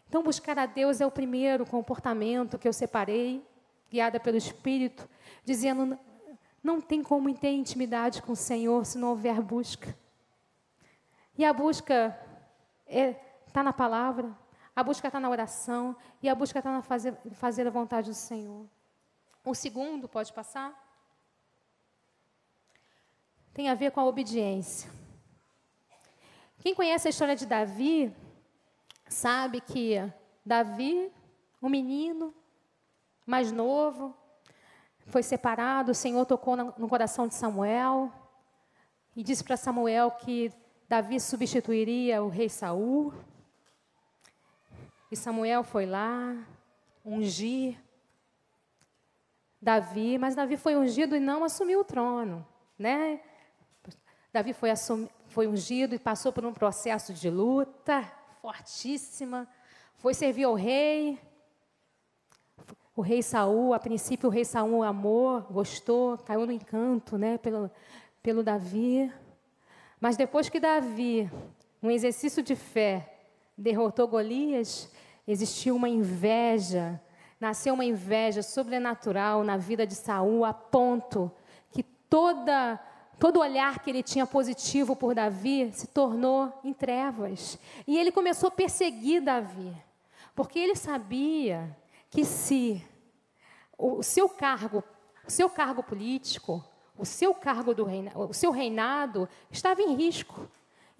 Então, 0.08 0.24
buscar 0.24 0.58
a 0.58 0.66
Deus 0.66 1.02
é 1.02 1.06
o 1.06 1.12
primeiro 1.12 1.66
comportamento 1.66 2.58
que 2.58 2.68
eu 2.68 2.74
separei, 2.74 3.46
guiada 3.92 4.20
pelo 4.20 4.38
Espírito, 4.38 5.08
dizendo: 5.46 6.00
não 6.64 6.82
tem 6.82 7.04
como 7.04 7.34
ter 7.34 7.52
intimidade 7.52 8.22
com 8.22 8.32
o 8.32 8.36
Senhor 8.36 8.86
se 8.86 8.98
não 8.98 9.10
houver 9.10 9.42
busca. 9.42 9.96
E 11.38 11.46
a 11.46 11.54
busca 11.54 12.18
está 12.88 13.00
é, 13.00 13.14
tá 13.54 13.64
na 13.64 13.72
palavra, 13.72 14.36
a 14.80 14.84
busca 14.84 15.10
está 15.10 15.20
na 15.20 15.30
oração, 15.30 15.94
e 16.24 16.30
a 16.30 16.34
busca 16.34 16.60
está 16.60 16.72
na 16.72 16.82
fazer, 16.82 17.14
fazer 17.34 17.68
a 17.68 17.70
vontade 17.70 18.10
do 18.10 18.16
Senhor. 18.16 18.66
O 19.44 19.54
segundo, 19.54 20.08
pode 20.08 20.32
passar? 20.32 20.74
Tem 23.54 23.68
a 23.68 23.76
ver 23.76 23.92
com 23.92 24.00
a 24.00 24.06
obediência. 24.06 24.90
Quem 26.60 26.74
conhece 26.74 27.08
a 27.08 27.10
história 27.10 27.36
de 27.36 27.46
Davi, 27.46 28.16
sabe 29.10 29.60
que 29.60 29.96
Davi, 30.46 31.12
um 31.62 31.68
menino 31.68 32.34
mais 33.26 33.52
novo, 33.52 34.16
foi 35.08 35.24
separado, 35.24 35.92
o 35.92 35.96
Senhor 35.96 36.26
tocou 36.26 36.56
no 36.56 36.88
coração 36.88 37.28
de 37.28 37.34
Samuel 37.34 38.10
e 39.14 39.24
disse 39.24 39.44
para 39.44 39.58
Samuel 39.58 40.12
que 40.12 40.54
Davi 40.88 41.20
substituiria 41.20 42.24
o 42.24 42.30
rei 42.30 42.48
Saul. 42.48 43.14
E 45.12 45.16
Samuel 45.16 45.64
foi 45.64 45.86
lá 45.88 46.36
ungir 47.04 47.78
Davi, 49.62 50.18
mas 50.18 50.36
Davi 50.36 50.56
foi 50.56 50.78
ungido 50.78 51.16
e 51.16 51.20
não 51.20 51.44
assumiu 51.44 51.82
o 51.82 51.84
trono, 51.84 52.46
né? 52.78 53.20
Davi 54.32 54.54
foi, 54.54 54.70
assumi, 54.70 55.10
foi 55.28 55.48
ungido 55.48 55.96
e 55.96 56.00
passou 56.00 56.32
por 56.32 56.46
um 56.46 56.54
processo 56.54 57.12
de 57.12 57.30
luta 57.30 58.04
fortíssima, 58.42 59.48
foi 59.96 60.14
servir 60.14 60.44
ao 60.44 60.54
rei, 60.54 61.20
o 62.96 63.02
rei 63.02 63.24
Saul, 63.24 63.74
a 63.74 63.80
princípio 63.80 64.30
o 64.30 64.32
rei 64.32 64.46
Saul 64.46 64.84
amou, 64.84 65.42
gostou, 65.50 66.18
caiu 66.20 66.46
no 66.46 66.52
encanto, 66.52 67.18
né, 67.18 67.38
pelo, 67.38 67.72
pelo 68.22 68.44
Davi. 68.44 69.12
Mas 70.00 70.16
depois 70.16 70.48
que 70.48 70.60
Davi, 70.60 71.30
um 71.82 71.90
exercício 71.90 72.44
de 72.44 72.56
fé, 72.56 73.19
derrotou 73.60 74.08
Golias, 74.08 74.90
existiu 75.28 75.76
uma 75.76 75.90
inveja, 75.90 77.00
nasceu 77.40 77.74
uma 77.74 77.86
inveja 77.86 78.42
sobrenatural 78.42 79.44
na 79.44 79.58
vida 79.58 79.86
de 79.86 79.96
Saul, 79.96 80.46
a 80.46 80.54
ponto 80.54 81.32
que 81.72 81.84
toda 81.84 82.80
todo 83.20 83.42
olhar 83.42 83.80
que 83.80 83.90
ele 83.90 84.02
tinha 84.02 84.26
positivo 84.26 84.96
por 84.96 85.14
Davi 85.14 85.70
se 85.74 85.88
tornou 85.88 86.58
em 86.64 86.72
trevas. 86.72 87.60
E 87.86 87.98
ele 87.98 88.14
começou 88.14 88.48
a 88.48 88.52
perseguir 88.52 89.22
Davi, 89.22 89.76
porque 90.34 90.58
ele 90.58 90.74
sabia 90.74 91.78
que 92.10 92.24
se 92.24 92.82
o 93.78 94.02
seu 94.02 94.30
cargo, 94.30 94.82
o 95.28 95.30
seu 95.30 95.50
cargo 95.50 95.84
político, 95.84 96.64
o 96.98 97.06
seu 97.06 97.34
cargo 97.34 97.74
do 97.74 97.84
reina, 97.84 98.12
o 98.16 98.34
seu 98.34 98.52
reinado 98.52 99.28
estava 99.52 99.82
em 99.82 99.96
risco. 99.96 100.50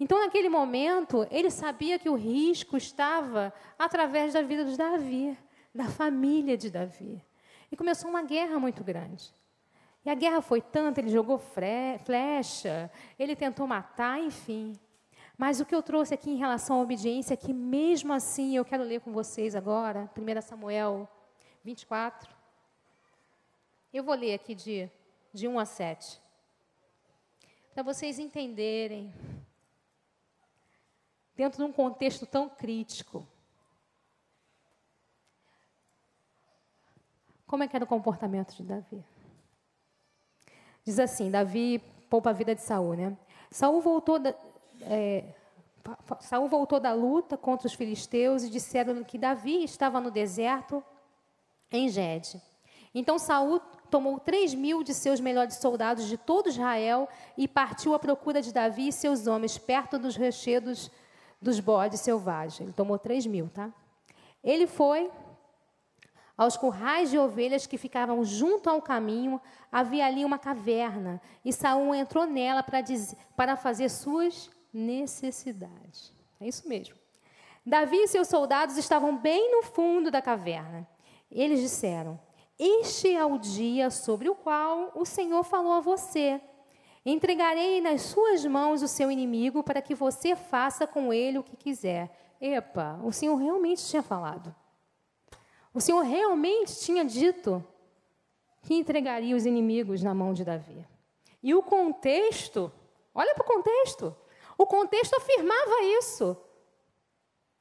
Então, 0.00 0.18
naquele 0.18 0.48
momento, 0.48 1.26
ele 1.30 1.50
sabia 1.50 1.98
que 1.98 2.08
o 2.08 2.14
risco 2.14 2.78
estava 2.78 3.52
através 3.78 4.32
da 4.32 4.40
vida 4.40 4.64
de 4.64 4.74
Davi, 4.74 5.36
da 5.74 5.84
família 5.84 6.56
de 6.56 6.70
Davi. 6.70 7.22
E 7.70 7.76
começou 7.76 8.08
uma 8.08 8.22
guerra 8.22 8.58
muito 8.58 8.82
grande. 8.82 9.30
E 10.02 10.08
a 10.08 10.14
guerra 10.14 10.40
foi 10.40 10.62
tanta, 10.62 11.00
ele 11.00 11.10
jogou 11.10 11.38
flecha, 11.38 12.90
ele 13.18 13.36
tentou 13.36 13.66
matar, 13.66 14.18
enfim. 14.18 14.72
Mas 15.36 15.60
o 15.60 15.66
que 15.66 15.74
eu 15.74 15.82
trouxe 15.82 16.14
aqui 16.14 16.30
em 16.30 16.36
relação 16.36 16.78
à 16.78 16.82
obediência 16.82 17.34
é 17.34 17.36
que, 17.36 17.52
mesmo 17.52 18.14
assim, 18.14 18.56
eu 18.56 18.64
quero 18.64 18.82
ler 18.82 19.02
com 19.02 19.12
vocês 19.12 19.54
agora, 19.54 20.10
1 20.16 20.40
Samuel 20.40 21.06
24. 21.62 22.34
Eu 23.92 24.02
vou 24.02 24.14
ler 24.14 24.32
aqui 24.32 24.54
de, 24.54 24.90
de 25.30 25.46
1 25.46 25.58
a 25.58 25.66
7. 25.66 26.20
Para 27.74 27.82
vocês 27.82 28.18
entenderem, 28.18 29.12
dentro 31.40 31.64
de 31.64 31.70
um 31.70 31.72
contexto 31.72 32.26
tão 32.26 32.50
crítico, 32.50 33.26
como 37.46 37.62
é 37.62 37.66
que 37.66 37.74
era 37.74 37.82
o 37.82 37.88
comportamento 37.88 38.54
de 38.54 38.62
Davi. 38.62 39.02
Diz 40.84 40.98
assim, 40.98 41.30
Davi 41.30 41.78
poupa 42.10 42.28
a 42.28 42.34
vida 42.34 42.54
de 42.54 42.60
Saul, 42.60 42.92
né? 42.94 43.16
Saul 43.50 43.80
voltou 43.80 44.18
da, 44.18 44.34
é, 44.82 45.32
Saul 46.20 46.46
voltou 46.46 46.78
da 46.78 46.92
luta 46.92 47.38
contra 47.38 47.66
os 47.66 47.72
filisteus 47.72 48.42
e 48.42 48.50
disseram 48.50 49.02
que 49.02 49.16
Davi 49.16 49.64
estava 49.64 49.98
no 49.98 50.10
deserto 50.10 50.84
em 51.72 51.88
Gede. 51.88 52.38
Então 52.94 53.18
Saul 53.18 53.60
tomou 53.90 54.20
três 54.20 54.52
mil 54.52 54.82
de 54.82 54.92
seus 54.92 55.20
melhores 55.20 55.54
soldados 55.54 56.06
de 56.06 56.18
todo 56.18 56.50
Israel 56.50 57.08
e 57.34 57.48
partiu 57.48 57.94
à 57.94 57.98
procura 57.98 58.42
de 58.42 58.52
Davi 58.52 58.88
e 58.88 58.92
seus 58.92 59.26
homens 59.26 59.56
perto 59.56 59.98
dos 59.98 60.18
rochedos 60.18 60.90
dos 61.40 61.60
bodes 61.60 62.00
selvagens. 62.00 62.60
Ele 62.60 62.72
tomou 62.72 62.98
três 62.98 63.26
mil, 63.26 63.48
tá? 63.48 63.72
Ele 64.42 64.66
foi 64.66 65.10
aos 66.36 66.56
currais 66.56 67.10
de 67.10 67.18
ovelhas 67.18 67.66
que 67.66 67.76
ficavam 67.76 68.24
junto 68.24 68.68
ao 68.70 68.80
caminho. 68.80 69.40
Havia 69.70 70.06
ali 70.06 70.24
uma 70.24 70.38
caverna 70.38 71.20
e 71.44 71.52
Saul 71.52 71.94
entrou 71.94 72.26
nela 72.26 72.64
para 73.36 73.56
fazer 73.56 73.88
suas 73.88 74.50
necessidades. 74.72 76.12
É 76.40 76.48
isso 76.48 76.68
mesmo. 76.68 76.96
Davi 77.64 77.96
e 77.96 78.08
seus 78.08 78.28
soldados 78.28 78.76
estavam 78.76 79.16
bem 79.16 79.52
no 79.52 79.62
fundo 79.62 80.10
da 80.10 80.22
caverna. 80.22 80.88
Eles 81.30 81.60
disseram: 81.60 82.18
este 82.58 83.14
é 83.14 83.24
o 83.24 83.38
dia 83.38 83.88
sobre 83.90 84.28
o 84.28 84.34
qual 84.34 84.92
o 84.94 85.06
Senhor 85.06 85.42
falou 85.44 85.72
a 85.72 85.80
você. 85.80 86.40
Entregarei 87.04 87.80
nas 87.80 88.02
suas 88.02 88.44
mãos 88.44 88.82
o 88.82 88.88
seu 88.88 89.10
inimigo 89.10 89.62
para 89.62 89.80
que 89.80 89.94
você 89.94 90.36
faça 90.36 90.86
com 90.86 91.12
ele 91.12 91.38
o 91.38 91.42
que 91.42 91.56
quiser. 91.56 92.10
Epa, 92.40 93.00
o 93.02 93.12
Senhor 93.12 93.36
realmente 93.36 93.86
tinha 93.86 94.02
falado. 94.02 94.54
O 95.72 95.80
Senhor 95.80 96.02
realmente 96.02 96.78
tinha 96.80 97.04
dito 97.04 97.64
que 98.62 98.74
entregaria 98.74 99.34
os 99.34 99.46
inimigos 99.46 100.02
na 100.02 100.14
mão 100.14 100.32
de 100.32 100.44
Davi. 100.44 100.86
E 101.42 101.54
o 101.54 101.62
contexto, 101.62 102.70
olha 103.14 103.34
para 103.34 103.44
o 103.44 103.46
contexto. 103.46 104.14
O 104.58 104.66
contexto 104.66 105.14
afirmava 105.14 105.82
isso. 105.98 106.36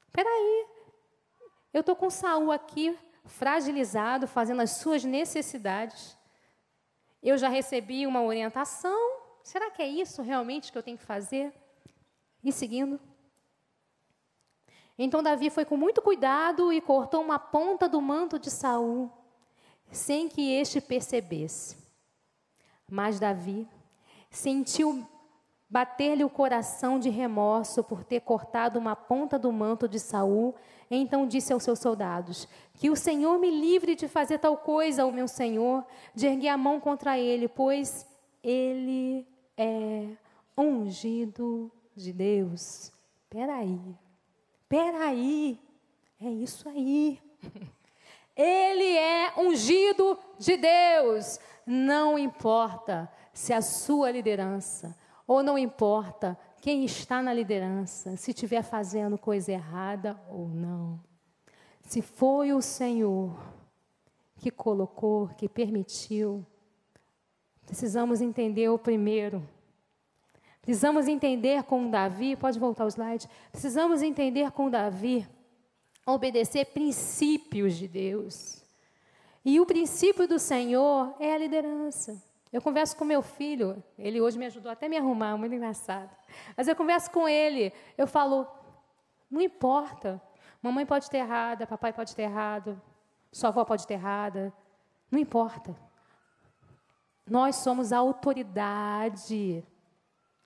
Espera 0.08 0.30
aí, 0.30 0.68
eu 1.72 1.82
estou 1.82 1.96
com 1.96 2.10
Saul 2.10 2.52
aqui 2.52 2.98
fragilizado, 3.26 4.28
fazendo 4.28 4.62
as 4.62 4.72
suas 4.72 5.04
necessidades. 5.04 6.18
Eu 7.22 7.38
já 7.38 7.48
recebi 7.48 8.08
uma 8.08 8.24
orientação. 8.24 9.19
Será 9.44 9.72
que 9.72 9.82
é 9.82 9.88
isso 9.88 10.22
realmente 10.22 10.72
que 10.72 10.78
eu 10.78 10.84
tenho 10.84 10.98
que 10.98 11.06
fazer? 11.06 11.54
E 12.44 12.52
seguindo. 12.52 13.00
Então 14.98 15.24
Davi 15.24 15.50
foi 15.50 15.64
com 15.64 15.78
muito 15.78 16.02
cuidado 16.02 16.74
e 16.74 16.82
cortou 16.82 17.22
uma 17.22 17.40
ponta 17.40 17.88
do 17.88 18.02
manto 18.02 18.38
de 18.38 18.52
Saul, 18.52 19.10
sem 19.92 20.28
que 20.28 20.52
este 20.52 20.82
percebesse. 20.82 21.78
Mas 22.90 23.20
Davi 23.20 23.68
sentiu 24.30 25.08
bater-lhe 25.70 26.24
o 26.24 26.30
coração 26.30 27.00
de 27.00 27.10
remorso 27.10 27.84
por 27.84 28.04
ter 28.04 28.22
cortado 28.22 28.80
uma 28.80 28.96
ponta 28.96 29.38
do 29.38 29.52
manto 29.52 29.88
de 29.88 30.00
Saul. 30.00 30.56
Então 30.92 31.28
disse 31.28 31.54
aos 31.54 31.64
seus 31.64 31.80
soldados: 31.80 32.48
Que 32.74 32.90
o 32.90 32.96
Senhor 32.96 33.40
me 33.40 33.50
livre 33.52 33.96
de 33.96 34.08
fazer 34.08 34.40
tal 34.40 34.58
coisa 34.58 35.04
ao 35.04 35.12
meu 35.12 35.28
senhor, 35.28 35.86
de 36.14 36.28
erguer 36.28 36.50
a 36.50 36.58
mão 36.58 36.80
contra 36.80 37.18
ele, 37.18 37.48
pois 37.48 38.08
ele 38.44 39.28
é 39.58 40.08
ungido 40.58 41.72
de 41.96 42.14
Deus. 42.14 42.92
Peraí. 43.30 43.80
Peraí, 44.68 45.60
é 46.22 46.30
isso 46.30 46.68
aí. 46.70 47.22
Ele 48.36 48.96
é 48.96 49.34
ungido 49.38 50.18
de 50.38 50.56
Deus. 50.56 51.40
Não 51.66 52.18
importa 52.18 53.12
se 53.34 53.52
a 53.52 53.62
sua 53.62 54.12
liderança, 54.12 54.98
ou 55.28 55.44
não 55.44 55.58
importa 55.58 56.40
quem 56.62 56.86
está 56.86 57.22
na 57.22 57.34
liderança, 57.34 58.16
se 58.16 58.32
estiver 58.32 58.64
fazendo 58.64 59.18
coisa 59.18 59.52
errada 59.52 60.18
ou 60.30 60.48
não. 60.48 61.02
Se 61.82 62.02
foi 62.02 62.54
o 62.54 62.62
Senhor 62.62 63.38
que 64.38 64.50
colocou, 64.50 65.28
que 65.30 65.50
permitiu, 65.50 66.46
precisamos 67.70 68.20
entender 68.22 68.70
o 68.70 68.78
primeiro 68.78 69.48
Precisamos 70.62 71.08
entender 71.08 71.64
com 71.64 71.90
Davi, 71.90 72.36
pode 72.36 72.60
voltar 72.60 72.86
o 72.86 72.88
slide. 72.88 73.28
Precisamos 73.52 74.04
entender 74.04 74.52
com 74.52 74.70
Davi 74.70 75.28
obedecer 76.06 76.66
princípios 76.66 77.76
de 77.76 77.88
Deus. 77.88 78.64
E 79.44 79.60
o 79.60 79.66
princípio 79.66 80.28
do 80.28 80.38
Senhor 80.38 81.16
é 81.20 81.34
a 81.34 81.38
liderança. 81.40 82.22
Eu 82.54 82.62
converso 82.62 82.96
com 82.98 83.04
meu 83.04 83.24
filho, 83.24 83.84
ele 83.98 84.22
hoje 84.22 84.38
me 84.38 84.46
ajudou 84.46 84.72
até 84.72 84.88
me 84.88 84.98
arrumar, 84.98 85.38
muito 85.38 85.56
engraçado. 85.56 86.10
Mas 86.58 86.68
eu 86.68 86.76
converso 86.76 87.10
com 87.10 87.28
ele, 87.28 87.74
eu 87.98 88.06
falo, 88.06 88.48
não 89.30 89.42
importa. 89.42 90.22
Mamãe 90.62 90.86
pode 90.86 91.10
ter 91.10 91.18
errada, 91.18 91.66
papai 91.66 91.94
pode 91.94 92.16
ter 92.16 92.24
errado, 92.24 92.80
sua 93.32 93.50
avó 93.50 93.64
pode 93.66 93.88
ter 93.88 93.96
errada. 93.96 94.54
Não 95.10 95.18
importa. 95.18 95.76
Nós 97.30 97.58
somos 97.58 97.94
a 97.94 97.98
autoridade 97.98 99.64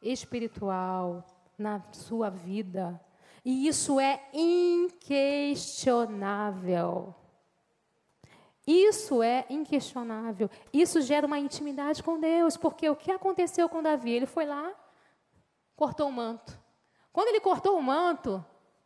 espiritual 0.02 1.26
na 1.58 1.82
sua 1.92 2.30
vida. 2.30 3.00
E 3.46 3.68
isso 3.68 4.00
é 4.00 4.24
inquestionável. 4.34 7.14
Isso 8.66 9.22
é 9.22 9.46
inquestionável. 9.50 10.50
Isso 10.72 11.02
gera 11.02 11.28
uma 11.28 11.38
intimidade 11.38 12.02
com 12.02 12.18
Deus, 12.20 12.56
porque 12.56 12.90
o 12.90 12.96
que 12.96 13.12
aconteceu 13.12 13.68
com 13.68 13.84
Davi? 13.84 14.12
Ele 14.12 14.26
foi 14.26 14.46
lá, 14.46 14.74
cortou 15.76 16.08
o 16.08 16.12
manto. 16.12 16.58
Quando 17.12 17.28
ele 17.28 17.42
cortou 17.42 17.78
o 17.78 17.84
manto, 17.84 18.44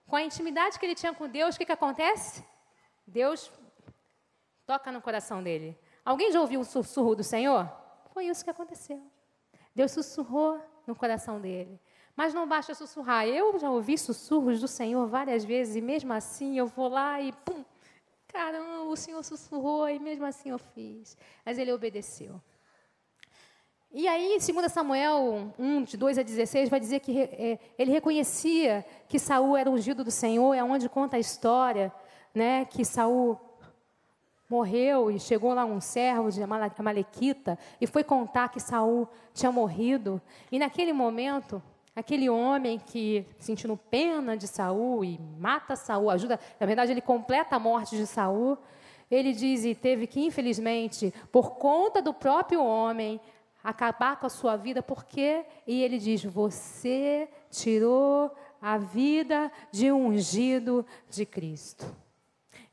com 0.08 0.16
a 0.16 0.24
intimidade 0.24 0.80
que 0.80 0.86
ele 0.86 0.96
tinha 0.96 1.14
com 1.14 1.30
Deus, 1.30 1.56
o 1.56 1.60
que, 1.60 1.66
que 1.66 1.72
acontece? 1.72 2.44
Deus 3.06 3.52
toca 4.66 4.92
no 4.92 5.02
coração 5.02 5.44
dele. 5.44 5.78
Alguém 6.04 6.32
já 6.32 6.42
ouviu 6.42 6.62
o 6.62 6.66
sussurro 6.66 7.16
do 7.16 7.24
Senhor? 7.24 7.72
Foi 8.18 8.26
isso 8.26 8.44
que 8.44 8.50
aconteceu. 8.50 9.00
Deus 9.76 9.92
sussurrou 9.92 10.60
no 10.88 10.96
coração 10.96 11.40
dele. 11.40 11.80
Mas 12.16 12.34
não 12.34 12.48
basta 12.48 12.74
sussurrar. 12.74 13.28
Eu 13.28 13.60
já 13.60 13.70
ouvi 13.70 13.96
sussurros 13.96 14.60
do 14.60 14.68
Senhor 14.68 15.06
várias 15.06 15.46
vezes 15.46 15.76
e 15.76 15.82
mesmo 15.82 16.12
assim 16.12 16.58
eu 16.58 16.66
vou 16.66 16.88
lá 16.88 17.22
e 17.22 17.32
pum, 17.32 17.64
caramba, 18.28 18.86
o 18.86 18.96
Senhor 18.96 19.24
sussurrou 19.24 19.88
e 19.88 20.00
mesmo 20.00 20.26
assim 20.26 20.50
eu 20.50 20.58
fiz. 20.58 21.16
Mas 21.46 21.60
ele 21.60 21.72
obedeceu. 21.72 22.42
E 23.92 24.08
aí, 24.08 24.34
em 24.34 24.40
2 24.40 24.72
Samuel 24.72 25.54
1, 25.60 25.84
de 25.84 25.96
2 25.96 26.18
a 26.18 26.24
16, 26.24 26.70
vai 26.70 26.80
dizer 26.80 27.00
que 27.02 27.22
é, 27.22 27.60
ele 27.78 27.92
reconhecia 27.92 28.84
que 29.08 29.20
Saul 29.20 29.56
era 29.56 29.70
ungido 29.70 30.04
do 30.04 30.10
Senhor, 30.10 30.56
é 30.56 30.64
onde 30.64 30.90
conta 30.90 31.18
a 31.18 31.20
história, 31.20 31.94
né, 32.34 32.66
que 32.66 32.84
Saul 32.84 33.40
morreu 34.50 35.12
e 35.12 35.20
chegou 35.20 35.54
lá 35.54 35.66
um 35.66 35.82
servo 35.82 36.32
de 36.32 36.42
Amalequita 36.42 37.60
e 37.82 37.88
foi 37.88 38.04
contar 38.04 38.50
que 38.50 38.60
Saul 38.60 39.08
tinha 39.34 39.52
morrido. 39.52 40.22
E 40.52 40.58
naquele 40.58 40.94
momento, 40.94 41.62
aquele 41.96 42.30
homem 42.30 42.80
que 42.80 43.26
sentindo 43.38 43.76
pena 43.76 44.38
de 44.38 44.48
Saul 44.48 45.04
e 45.04 45.20
mata 45.38 45.76
Saul, 45.76 46.10
ajuda, 46.10 46.40
na 46.60 46.66
verdade 46.66 46.92
ele 46.92 47.02
completa 47.02 47.58
a 47.58 47.60
morte 47.60 47.98
de 47.98 48.08
Saul. 48.08 48.58
Ele 49.10 49.34
diz 49.34 49.66
e 49.66 49.76
teve 49.76 50.08
que 50.08 50.22
infelizmente, 50.22 51.14
por 51.32 51.52
conta 51.52 52.02
do 52.02 52.14
próprio 52.14 52.64
homem, 52.64 53.20
acabar 53.64 54.18
com 54.18 54.26
a 54.26 54.30
sua 54.30 54.56
vida, 54.56 54.82
porque 54.82 55.46
e 55.66 55.84
ele 55.84 55.98
diz: 55.98 56.24
"Você 56.24 57.30
tirou 57.50 58.32
a 58.62 58.78
vida 58.78 59.52
de 59.72 59.92
um 59.92 60.08
ungido 60.08 60.86
de 61.10 61.26
Cristo". 61.26 61.86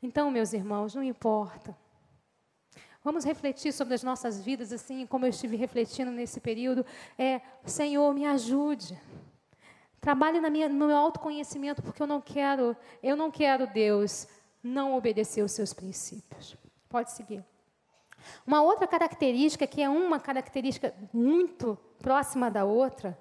Então, 0.05 0.29
meus 0.29 0.53
irmãos, 0.53 0.93
não 0.93 1.01
importa. 1.01 1.75
Vamos 3.03 3.25
refletir 3.25 3.73
sobre 3.73 3.95
as 3.95 4.03
nossas 4.03 4.39
vidas, 4.39 4.71
assim 4.71 5.07
como 5.07 5.25
eu 5.25 5.31
estive 5.31 5.55
refletindo 5.57 6.11
nesse 6.11 6.39
período. 6.39 6.85
É, 7.17 7.41
Senhor, 7.65 8.13
me 8.13 8.23
ajude. 8.23 8.99
Trabalhe 9.99 10.39
na 10.39 10.51
minha, 10.51 10.69
no 10.69 10.85
meu 10.85 10.95
autoconhecimento, 10.95 11.81
porque 11.81 12.03
eu 12.03 12.05
não 12.05 12.21
quero, 12.21 12.77
eu 13.01 13.15
não 13.15 13.31
quero, 13.31 13.65
Deus, 13.65 14.27
não 14.61 14.95
obedecer 14.95 15.41
os 15.41 15.53
seus 15.53 15.73
princípios. 15.73 16.55
Pode 16.87 17.11
seguir. 17.11 17.43
Uma 18.45 18.61
outra 18.61 18.85
característica, 18.85 19.65
que 19.65 19.81
é 19.81 19.89
uma 19.89 20.19
característica 20.19 20.93
muito 21.11 21.75
próxima 21.97 22.51
da 22.51 22.63
outra, 22.63 23.17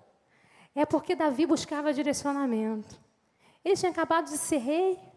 é 0.74 0.84
porque 0.84 1.16
Davi 1.16 1.46
buscava 1.46 1.94
direcionamento. 1.94 3.00
Ele 3.64 3.74
tinha 3.74 3.90
acabado 3.90 4.26
de 4.26 4.36
ser 4.36 4.58
rei. 4.58 5.13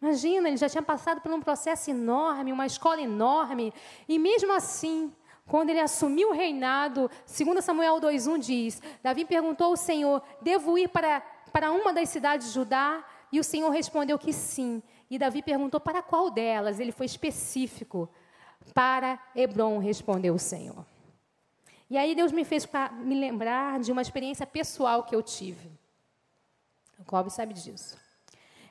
Imagina, 0.00 0.48
ele 0.48 0.56
já 0.56 0.68
tinha 0.68 0.82
passado 0.82 1.20
por 1.20 1.32
um 1.32 1.40
processo 1.40 1.90
enorme, 1.90 2.52
uma 2.52 2.66
escola 2.66 3.00
enorme, 3.00 3.74
e 4.08 4.18
mesmo 4.18 4.52
assim, 4.52 5.12
quando 5.46 5.70
ele 5.70 5.80
assumiu 5.80 6.28
o 6.28 6.32
reinado, 6.32 7.10
2 7.26 7.64
Samuel 7.64 8.00
2,1 8.00 8.38
diz: 8.38 8.82
Davi 9.02 9.24
perguntou 9.24 9.68
ao 9.68 9.76
Senhor: 9.76 10.22
Devo 10.40 10.78
ir 10.78 10.88
para, 10.88 11.20
para 11.52 11.72
uma 11.72 11.92
das 11.92 12.08
cidades 12.10 12.48
de 12.48 12.52
Judá? 12.52 13.04
E 13.32 13.40
o 13.40 13.44
Senhor 13.44 13.70
respondeu 13.70 14.18
que 14.18 14.32
sim. 14.32 14.82
E 15.10 15.18
Davi 15.18 15.42
perguntou 15.42 15.80
para 15.80 16.02
qual 16.02 16.30
delas? 16.30 16.78
Ele 16.78 16.92
foi 16.92 17.06
específico. 17.06 18.08
Para 18.74 19.18
Hebron, 19.34 19.78
respondeu 19.78 20.34
o 20.34 20.38
Senhor. 20.38 20.84
E 21.90 21.96
aí 21.96 22.14
Deus 22.14 22.30
me 22.32 22.44
fez 22.44 22.68
me 22.98 23.18
lembrar 23.18 23.80
de 23.80 23.90
uma 23.90 24.02
experiência 24.02 24.46
pessoal 24.46 25.02
que 25.04 25.16
eu 25.16 25.22
tive. 25.22 25.70
O 26.98 27.04
Cobb 27.04 27.30
sabe 27.30 27.54
disso. 27.54 27.96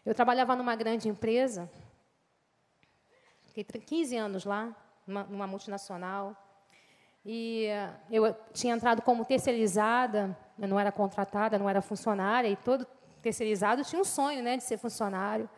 Eu 0.08 0.15
trabalhava 0.15 0.56
numa 0.56 0.74
grande 0.74 1.10
empresa, 1.10 1.70
fiquei 3.48 3.65
15 3.65 4.15
anos 4.15 4.46
lá, 4.46 4.74
numa, 5.06 5.24
numa 5.26 5.46
multinacional, 5.46 6.34
e 7.26 7.67
eu 8.10 8.34
tinha 8.54 8.74
entrado 8.74 9.02
como 9.02 9.26
terceirizada, 9.26 10.34
eu 10.58 10.65
não 10.65 10.80
era 10.80 10.93
contratada, 10.93 11.60
não 11.60 11.70
era 11.70 11.82
funcionária, 11.82 12.48
e 12.48 12.56
todo 12.56 12.88
terceirizado 13.22 13.84
tinha 13.84 14.02
um 14.02 14.06
sonho 14.06 14.41
né, 14.41 14.56
de 14.56 14.63
ser 14.63 14.78
funcionário. 14.78 15.50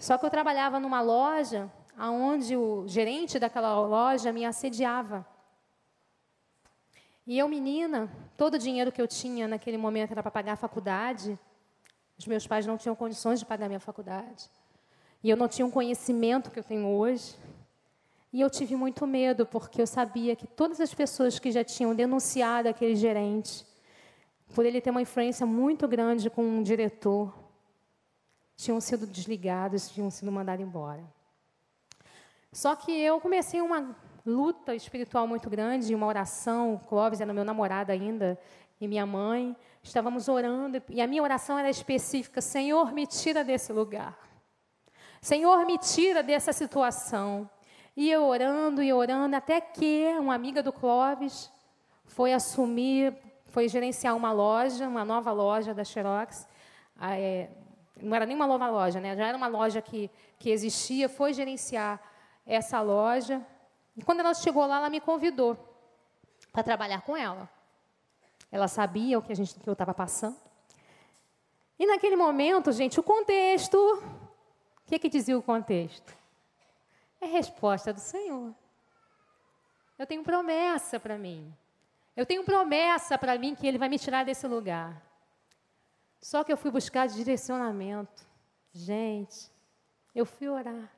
Só 0.00 0.18
que 0.18 0.26
eu 0.26 0.30
trabalhava 0.30 0.80
numa 0.80 1.00
loja 1.00 1.70
onde 1.96 2.56
o 2.56 2.88
gerente 2.88 3.38
daquela 3.38 3.78
loja 3.86 4.32
me 4.32 4.44
assediava. 4.44 5.24
E 7.24 7.38
eu, 7.38 7.46
menina, 7.46 8.10
todo 8.36 8.54
o 8.54 8.58
dinheiro 8.58 8.90
que 8.90 9.00
eu 9.00 9.06
tinha 9.06 9.46
naquele 9.46 9.78
momento 9.78 10.10
era 10.10 10.24
para 10.24 10.32
pagar 10.32 10.54
a 10.54 10.56
faculdade. 10.56 11.38
Os 12.20 12.26
meus 12.26 12.46
pais 12.46 12.66
não 12.66 12.76
tinham 12.76 12.94
condições 12.94 13.38
de 13.38 13.46
pagar 13.46 13.66
minha 13.66 13.80
faculdade. 13.80 14.50
E 15.24 15.30
eu 15.30 15.38
não 15.38 15.48
tinha 15.48 15.64
um 15.64 15.70
conhecimento 15.70 16.50
que 16.50 16.58
eu 16.58 16.62
tenho 16.62 16.86
hoje. 16.86 17.34
E 18.30 18.42
eu 18.42 18.50
tive 18.50 18.76
muito 18.76 19.06
medo, 19.06 19.46
porque 19.46 19.80
eu 19.80 19.86
sabia 19.86 20.36
que 20.36 20.46
todas 20.46 20.82
as 20.82 20.92
pessoas 20.92 21.38
que 21.38 21.50
já 21.50 21.64
tinham 21.64 21.94
denunciado 21.94 22.68
aquele 22.68 22.94
gerente, 22.94 23.64
por 24.54 24.66
ele 24.66 24.82
ter 24.82 24.90
uma 24.90 25.00
influência 25.00 25.46
muito 25.46 25.88
grande 25.88 26.28
com 26.28 26.42
um 26.42 26.62
diretor, 26.62 27.32
tinham 28.54 28.82
sido 28.82 29.06
desligados, 29.06 29.88
tinham 29.88 30.10
sido 30.10 30.30
mandados 30.30 30.62
embora. 30.62 31.02
Só 32.52 32.76
que 32.76 32.92
eu 32.92 33.18
comecei 33.18 33.62
uma 33.62 33.96
luta 34.26 34.74
espiritual 34.74 35.26
muito 35.26 35.48
grande, 35.48 35.94
uma 35.94 36.06
oração. 36.06 36.78
Clóvis 36.86 37.22
era 37.22 37.32
meu 37.32 37.46
namorado 37.46 37.90
ainda, 37.90 38.38
e 38.78 38.86
minha 38.86 39.06
mãe. 39.06 39.56
Estávamos 39.82 40.28
orando 40.28 40.82
e 40.88 41.00
a 41.00 41.06
minha 41.06 41.22
oração 41.22 41.58
era 41.58 41.70
específica: 41.70 42.40
Senhor, 42.40 42.92
me 42.92 43.06
tira 43.06 43.42
desse 43.42 43.72
lugar. 43.72 44.18
Senhor, 45.20 45.64
me 45.66 45.78
tira 45.78 46.22
dessa 46.22 46.52
situação. 46.52 47.48
E 47.96 48.10
eu 48.10 48.24
orando 48.24 48.82
e 48.82 48.92
orando, 48.92 49.36
até 49.36 49.60
que 49.60 50.06
uma 50.18 50.34
amiga 50.34 50.62
do 50.62 50.72
Clóvis 50.72 51.50
foi 52.06 52.32
assumir, 52.32 53.14
foi 53.46 53.68
gerenciar 53.68 54.16
uma 54.16 54.32
loja, 54.32 54.88
uma 54.88 55.04
nova 55.04 55.32
loja 55.32 55.74
da 55.74 55.84
Xerox. 55.84 56.46
Ah, 56.96 57.18
é, 57.18 57.50
não 58.00 58.14
era 58.14 58.24
nem 58.24 58.36
uma 58.36 58.46
nova 58.46 58.68
loja, 58.68 59.00
né? 59.00 59.16
já 59.16 59.26
era 59.26 59.36
uma 59.36 59.48
loja 59.48 59.82
que, 59.82 60.10
que 60.38 60.50
existia, 60.50 61.08
foi 61.08 61.32
gerenciar 61.32 62.00
essa 62.46 62.80
loja. 62.80 63.44
E 63.96 64.02
quando 64.02 64.20
ela 64.20 64.34
chegou 64.34 64.66
lá, 64.66 64.78
ela 64.78 64.90
me 64.90 65.00
convidou 65.00 65.56
para 66.52 66.62
trabalhar 66.62 67.02
com 67.02 67.16
ela. 67.16 67.48
Ela 68.50 68.68
sabia 68.68 69.18
o 69.18 69.22
que, 69.22 69.32
a 69.32 69.36
gente, 69.36 69.54
que 69.54 69.68
eu 69.68 69.72
estava 69.72 69.94
passando. 69.94 70.36
E 71.78 71.86
naquele 71.86 72.16
momento, 72.16 72.72
gente, 72.72 72.98
o 72.98 73.02
contexto. 73.02 73.76
O 73.76 74.86
que, 74.86 74.98
que 74.98 75.08
dizia 75.08 75.38
o 75.38 75.42
contexto? 75.42 76.16
É 77.20 77.26
resposta 77.26 77.92
do 77.92 78.00
Senhor. 78.00 78.54
Eu 79.98 80.06
tenho 80.06 80.22
promessa 80.24 80.98
para 80.98 81.16
mim. 81.16 81.54
Eu 82.16 82.26
tenho 82.26 82.44
promessa 82.44 83.16
para 83.16 83.38
mim 83.38 83.54
que 83.54 83.66
Ele 83.66 83.78
vai 83.78 83.88
me 83.88 83.98
tirar 83.98 84.24
desse 84.24 84.46
lugar. 84.46 85.00
Só 86.20 86.42
que 86.42 86.52
eu 86.52 86.56
fui 86.56 86.70
buscar 86.70 87.06
direcionamento. 87.06 88.26
Gente, 88.72 89.50
eu 90.14 90.26
fui 90.26 90.48
orar 90.48 90.90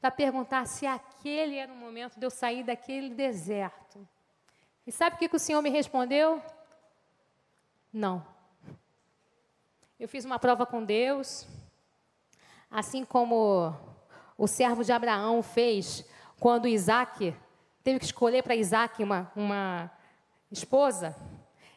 para 0.00 0.10
perguntar 0.10 0.66
se 0.66 0.86
aquele 0.86 1.56
era 1.56 1.72
o 1.72 1.76
momento 1.76 2.18
de 2.18 2.24
eu 2.24 2.30
sair 2.30 2.62
daquele 2.62 3.10
deserto. 3.10 4.08
E 4.86 4.92
sabe 4.92 5.16
o 5.16 5.18
que, 5.18 5.28
que 5.28 5.36
o 5.36 5.40
Senhor 5.40 5.60
me 5.62 5.70
respondeu? 5.70 6.42
Não. 7.92 8.24
Eu 9.98 10.08
fiz 10.08 10.24
uma 10.24 10.38
prova 10.38 10.64
com 10.64 10.84
Deus, 10.84 11.46
assim 12.70 13.04
como 13.04 13.74
o 14.38 14.46
servo 14.46 14.82
de 14.82 14.92
Abraão 14.92 15.42
fez 15.42 16.04
quando 16.38 16.66
Isaac 16.66 17.36
teve 17.84 17.98
que 17.98 18.06
escolher 18.06 18.42
para 18.42 18.56
Isaac 18.56 19.02
uma, 19.02 19.30
uma 19.36 19.90
esposa, 20.50 21.14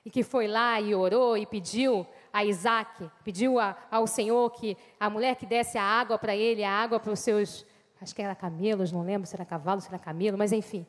e 0.06 0.10
que 0.10 0.24
foi 0.24 0.48
lá 0.48 0.80
e 0.80 0.96
orou 0.96 1.38
e 1.38 1.46
pediu 1.46 2.06
a 2.32 2.44
Isaac, 2.44 3.10
pediu 3.24 3.60
a, 3.60 3.76
ao 3.90 4.08
Senhor 4.08 4.50
que 4.52 4.78
a 5.00 5.10
mulher 5.10 5.36
que 5.36 5.46
desse 5.46 5.78
a 5.78 5.84
água 5.84 6.18
para 6.18 6.36
ele, 6.36 6.64
a 6.64 6.72
água 6.72 7.00
para 7.00 7.12
os 7.12 7.20
seus, 7.20 7.66
acho 8.02 8.14
que 8.14 8.22
era 8.22 8.36
camelos, 8.36 8.92
não 8.92 9.04
lembro 9.04 9.28
se 9.28 9.36
era 9.36 9.46
cavalo, 9.46 9.82
se 9.82 9.88
era 9.88 10.00
camelo, 10.00 10.38
mas 10.38 10.52
enfim, 10.52 10.86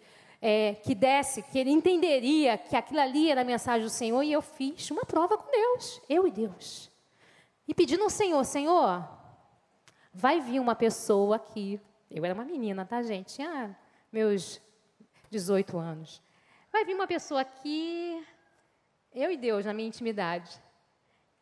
é, 0.47 0.75
que 0.75 0.95
desse, 0.95 1.41
que 1.41 1.59
ele 1.59 1.71
entenderia 1.71 2.59
que 2.59 2.77
aquilo 2.77 3.01
ali 3.01 3.31
era 3.31 3.41
a 3.41 3.45
mensagem 3.45 3.83
do 3.83 3.89
Senhor, 3.89 4.23
e 4.23 4.31
eu 4.31 4.43
fiz 4.43 4.91
uma 4.91 5.03
prova 5.03 5.39
com 5.39 5.51
Deus, 5.51 6.03
eu 6.07 6.27
e 6.29 6.31
Deus. 6.31 6.91
E 7.67 7.73
pedindo 7.73 8.05
ao 8.05 8.11
Senhor, 8.11 8.45
Senhor, 8.45 9.09
vai 10.13 10.43
vir 10.43 10.61
uma 10.61 10.75
pessoa 10.75 11.37
aqui, 11.37 11.81
eu 12.11 12.23
era 12.27 12.35
uma 12.35 12.45
menina, 12.45 12.85
tá, 12.85 13.03
gente? 13.03 13.37
Tinha 13.37 13.75
meus 14.13 14.61
18 15.31 15.79
anos. 15.79 16.23
Vai 16.71 16.85
vir 16.85 16.95
uma 16.95 17.07
pessoa 17.07 17.41
aqui, 17.41 18.23
eu 19.15 19.31
e 19.31 19.39
Deus, 19.39 19.65
na 19.65 19.73
minha 19.73 19.89
intimidade. 19.89 20.61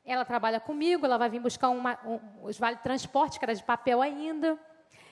Ela 0.05 0.25
trabalha 0.25 0.61
comigo, 0.61 1.05
ela 1.05 1.19
vai 1.19 1.29
vir 1.29 1.41
buscar 1.41 1.71
uma, 1.71 1.99
um, 2.07 2.45
os 2.45 2.57
vale 2.57 2.77
transporte, 2.77 3.41
que 3.41 3.45
era 3.45 3.53
de 3.53 3.65
papel 3.65 4.01
ainda. 4.01 4.57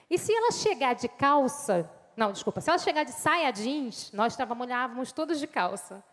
E 0.08 0.16
se 0.16 0.32
ela 0.32 0.52
chegar 0.52 0.94
de 0.94 1.08
calça, 1.08 1.90
não, 2.20 2.32
desculpa, 2.32 2.60
se 2.60 2.68
ela 2.68 2.78
chegar 2.78 3.02
de 3.02 3.12
saia 3.12 3.50
jeans, 3.50 4.12
nós 4.12 4.36
trabalhávamos 4.36 5.10
todos 5.10 5.40
de 5.40 5.46
calça. 5.46 6.04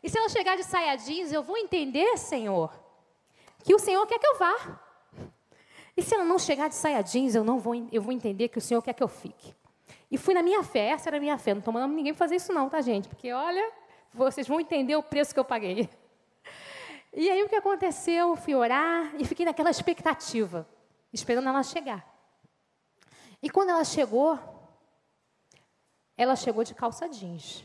E 0.00 0.08
se 0.08 0.16
ela 0.16 0.28
chegar 0.28 0.56
de 0.56 0.62
saia 0.62 0.94
jeans, 0.94 1.32
eu 1.32 1.42
vou 1.42 1.58
entender, 1.58 2.16
Senhor, 2.16 2.70
que 3.64 3.74
o 3.74 3.78
Senhor 3.80 4.06
quer 4.06 4.20
que 4.20 4.26
eu 4.28 4.38
vá. 4.38 4.80
E 5.96 6.02
se 6.02 6.14
ela 6.14 6.24
não 6.24 6.38
chegar 6.38 6.68
de 6.68 6.76
saia 6.76 7.02
jeans, 7.02 7.34
eu 7.34 7.42
não 7.42 7.58
vou, 7.58 7.74
eu 7.90 8.00
vou 8.00 8.12
entender 8.12 8.46
que 8.46 8.58
o 8.58 8.60
Senhor 8.60 8.80
quer 8.80 8.92
que 8.92 9.02
eu 9.02 9.08
fique. 9.08 9.52
E 10.08 10.16
fui 10.16 10.34
na 10.34 10.42
minha 10.42 10.62
fé, 10.62 10.90
essa 10.90 11.08
era 11.08 11.16
a 11.16 11.20
minha 11.20 11.36
fé. 11.36 11.52
Não 11.52 11.58
estou 11.58 11.74
mandando 11.74 11.94
ninguém 11.94 12.14
fazer 12.14 12.36
isso, 12.36 12.52
não, 12.52 12.70
tá, 12.70 12.80
gente? 12.80 13.08
Porque 13.08 13.32
olha, 13.32 13.72
vocês 14.14 14.46
vão 14.46 14.60
entender 14.60 14.94
o 14.94 15.02
preço 15.02 15.34
que 15.34 15.40
eu 15.40 15.44
paguei. 15.44 15.90
E 17.12 17.28
aí 17.28 17.42
o 17.42 17.48
que 17.48 17.56
aconteceu? 17.56 18.28
Eu 18.28 18.36
fui 18.36 18.54
orar 18.54 19.10
e 19.18 19.24
fiquei 19.24 19.44
naquela 19.44 19.70
expectativa, 19.70 20.64
esperando 21.12 21.48
ela 21.48 21.64
chegar. 21.64 22.06
E 23.42 23.50
quando 23.50 23.70
ela 23.70 23.84
chegou, 23.84 24.38
ela 26.16 26.36
chegou 26.36 26.64
de 26.64 26.74
calça 26.74 27.08
jeans. 27.08 27.64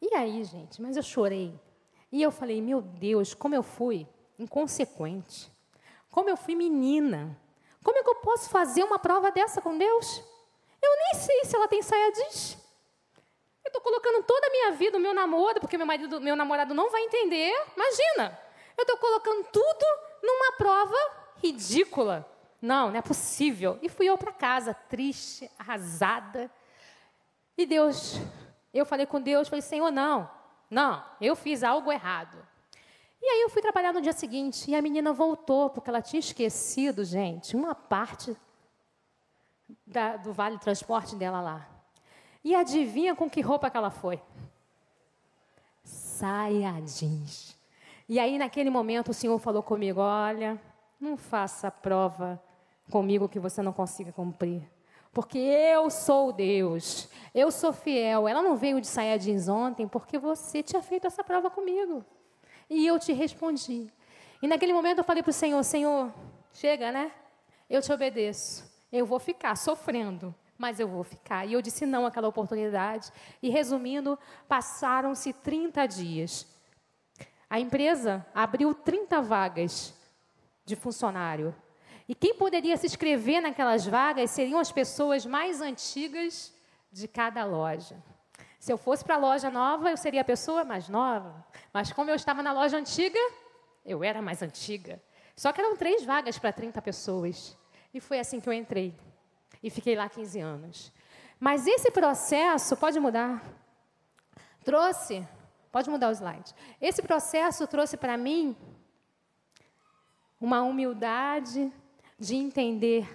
E 0.00 0.14
aí, 0.14 0.44
gente, 0.44 0.80
mas 0.80 0.96
eu 0.96 1.02
chorei. 1.02 1.58
E 2.10 2.22
eu 2.22 2.30
falei, 2.30 2.62
meu 2.62 2.80
Deus, 2.80 3.34
como 3.34 3.54
eu 3.54 3.62
fui 3.62 4.06
inconsequente. 4.38 5.50
Como 6.10 6.30
eu 6.30 6.36
fui 6.36 6.54
menina. 6.54 7.38
Como 7.82 7.98
é 7.98 8.02
que 8.02 8.08
eu 8.08 8.16
posso 8.16 8.48
fazer 8.48 8.82
uma 8.84 8.98
prova 8.98 9.30
dessa 9.30 9.60
com 9.60 9.76
Deus? 9.76 10.22
Eu 10.80 10.90
nem 10.96 11.20
sei 11.20 11.44
se 11.44 11.56
ela 11.56 11.68
tem 11.68 11.82
saia 11.82 12.12
jeans. 12.12 12.56
Eu 13.64 13.68
estou 13.68 13.82
colocando 13.82 14.24
toda 14.24 14.46
a 14.46 14.50
minha 14.50 14.72
vida, 14.72 14.96
o 14.96 15.00
meu 15.00 15.12
namoro, 15.12 15.60
porque 15.60 15.76
meu 15.76 15.86
marido, 15.86 16.20
meu 16.20 16.36
namorado 16.36 16.72
não 16.72 16.90
vai 16.90 17.02
entender. 17.02 17.52
Imagina! 17.76 18.38
Eu 18.76 18.82
estou 18.82 18.96
colocando 18.96 19.44
tudo 19.52 19.86
numa 20.22 20.52
prova 20.52 20.96
ridícula. 21.42 22.26
Não, 22.62 22.90
não 22.90 22.96
é 22.96 23.02
possível. 23.02 23.78
E 23.82 23.88
fui 23.88 24.06
eu 24.06 24.16
para 24.16 24.32
casa, 24.32 24.72
triste, 24.72 25.50
arrasada. 25.58 26.50
E 27.58 27.66
Deus, 27.66 28.20
eu 28.72 28.86
falei 28.86 29.04
com 29.04 29.20
Deus, 29.20 29.48
falei, 29.48 29.62
Senhor, 29.62 29.90
não, 29.90 30.30
não, 30.70 31.02
eu 31.20 31.34
fiz 31.34 31.64
algo 31.64 31.90
errado. 31.90 32.38
E 33.20 33.26
aí 33.26 33.42
eu 33.42 33.50
fui 33.50 33.60
trabalhar 33.60 33.92
no 33.92 34.00
dia 34.00 34.12
seguinte 34.12 34.70
e 34.70 34.76
a 34.76 34.80
menina 34.80 35.12
voltou, 35.12 35.68
porque 35.68 35.90
ela 35.90 36.00
tinha 36.00 36.20
esquecido, 36.20 37.04
gente, 37.04 37.56
uma 37.56 37.74
parte 37.74 38.36
da, 39.84 40.16
do 40.16 40.32
vale 40.32 40.56
transporte 40.58 41.16
dela 41.16 41.40
lá. 41.40 41.68
E 42.44 42.54
adivinha 42.54 43.16
com 43.16 43.28
que 43.28 43.40
roupa 43.40 43.68
que 43.68 43.76
ela 43.76 43.90
foi? 43.90 44.22
Saia 45.82 46.80
jeans. 46.82 47.58
E 48.08 48.20
aí, 48.20 48.38
naquele 48.38 48.70
momento, 48.70 49.10
o 49.10 49.14
Senhor 49.14 49.36
falou 49.40 49.64
comigo: 49.64 50.00
Olha, 50.00 50.60
não 51.00 51.16
faça 51.16 51.72
prova 51.72 52.40
comigo 52.88 53.28
que 53.28 53.40
você 53.40 53.60
não 53.62 53.72
consiga 53.72 54.12
cumprir. 54.12 54.62
Porque 55.12 55.38
eu 55.38 55.90
sou 55.90 56.32
Deus, 56.32 57.08
eu 57.34 57.50
sou 57.50 57.72
fiel. 57.72 58.26
Ela 58.26 58.42
não 58.42 58.56
veio 58.56 58.80
de 58.80 58.86
saia 58.86 59.18
jeans 59.18 59.48
ontem 59.48 59.86
porque 59.86 60.18
você 60.18 60.62
tinha 60.62 60.82
feito 60.82 61.06
essa 61.06 61.22
prova 61.22 61.50
comigo. 61.50 62.04
E 62.68 62.86
eu 62.86 62.98
te 62.98 63.12
respondi. 63.12 63.90
E 64.42 64.46
naquele 64.46 64.72
momento 64.72 64.98
eu 64.98 65.04
falei 65.04 65.22
para 65.22 65.30
o 65.30 65.32
Senhor: 65.32 65.62
Senhor, 65.62 66.12
chega, 66.52 66.92
né? 66.92 67.12
Eu 67.68 67.82
te 67.82 67.92
obedeço. 67.92 68.64
Eu 68.90 69.04
vou 69.04 69.18
ficar 69.18 69.56
sofrendo, 69.56 70.34
mas 70.56 70.80
eu 70.80 70.88
vou 70.88 71.04
ficar. 71.04 71.46
E 71.46 71.52
eu 71.52 71.62
disse 71.62 71.84
não 71.84 72.06
àquela 72.06 72.28
oportunidade. 72.28 73.10
E 73.42 73.50
resumindo, 73.50 74.18
passaram-se 74.48 75.32
30 75.32 75.86
dias. 75.86 76.46
A 77.50 77.58
empresa 77.58 78.26
abriu 78.34 78.74
30 78.74 79.20
vagas 79.22 79.94
de 80.64 80.76
funcionário. 80.76 81.54
E 82.08 82.14
quem 82.14 82.34
poderia 82.34 82.76
se 82.76 82.86
inscrever 82.86 83.40
naquelas 83.40 83.86
vagas 83.86 84.30
seriam 84.30 84.58
as 84.58 84.72
pessoas 84.72 85.26
mais 85.26 85.60
antigas 85.60 86.54
de 86.90 87.06
cada 87.06 87.44
loja. 87.44 88.02
Se 88.58 88.72
eu 88.72 88.78
fosse 88.78 89.04
para 89.04 89.14
a 89.14 89.18
loja 89.18 89.50
nova, 89.50 89.90
eu 89.90 89.96
seria 89.96 90.22
a 90.22 90.24
pessoa 90.24 90.64
mais 90.64 90.88
nova. 90.88 91.44
Mas 91.72 91.92
como 91.92 92.10
eu 92.10 92.16
estava 92.16 92.42
na 92.42 92.52
loja 92.52 92.76
antiga, 92.76 93.18
eu 93.84 94.02
era 94.02 94.20
mais 94.20 94.42
antiga. 94.42 95.00
Só 95.36 95.52
que 95.52 95.60
eram 95.60 95.76
três 95.76 96.04
vagas 96.04 96.38
para 96.38 96.52
30 96.52 96.82
pessoas. 96.82 97.56
E 97.94 98.00
foi 98.00 98.18
assim 98.18 98.40
que 98.40 98.48
eu 98.48 98.52
entrei. 98.52 98.98
E 99.62 99.70
fiquei 99.70 99.94
lá 99.94 100.08
15 100.08 100.40
anos. 100.40 100.92
Mas 101.38 101.66
esse 101.66 101.90
processo, 101.90 102.76
pode 102.76 102.98
mudar, 102.98 103.42
trouxe, 104.64 105.26
pode 105.70 105.88
mudar 105.88 106.08
o 106.08 106.12
slide. 106.12 106.52
Esse 106.80 107.00
processo 107.00 107.66
trouxe 107.66 107.96
para 107.96 108.16
mim 108.16 108.56
uma 110.40 110.62
humildade 110.62 111.72
de 112.18 112.34
entender 112.34 113.08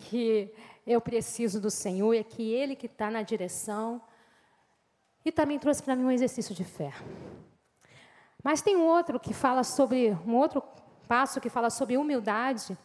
que 0.00 0.52
eu 0.86 1.00
preciso 1.00 1.60
do 1.60 1.70
Senhor, 1.70 2.14
é 2.14 2.22
que 2.22 2.52
Ele 2.52 2.76
que 2.76 2.86
está 2.86 3.10
na 3.10 3.22
direção. 3.22 4.00
E 5.24 5.32
também 5.32 5.58
trouxe 5.58 5.82
para 5.82 5.96
mim 5.96 6.04
um 6.04 6.10
exercício 6.10 6.54
de 6.54 6.64
fé. 6.64 6.92
Mas 8.42 8.62
tem 8.62 8.76
um 8.76 8.86
outro 8.86 9.18
que 9.18 9.34
fala 9.34 9.64
sobre, 9.64 10.16
um 10.24 10.36
outro 10.36 10.62
passo 11.08 11.40
que 11.40 11.48
fala 11.48 11.68
sobre 11.68 11.96
humildade, 11.96 12.78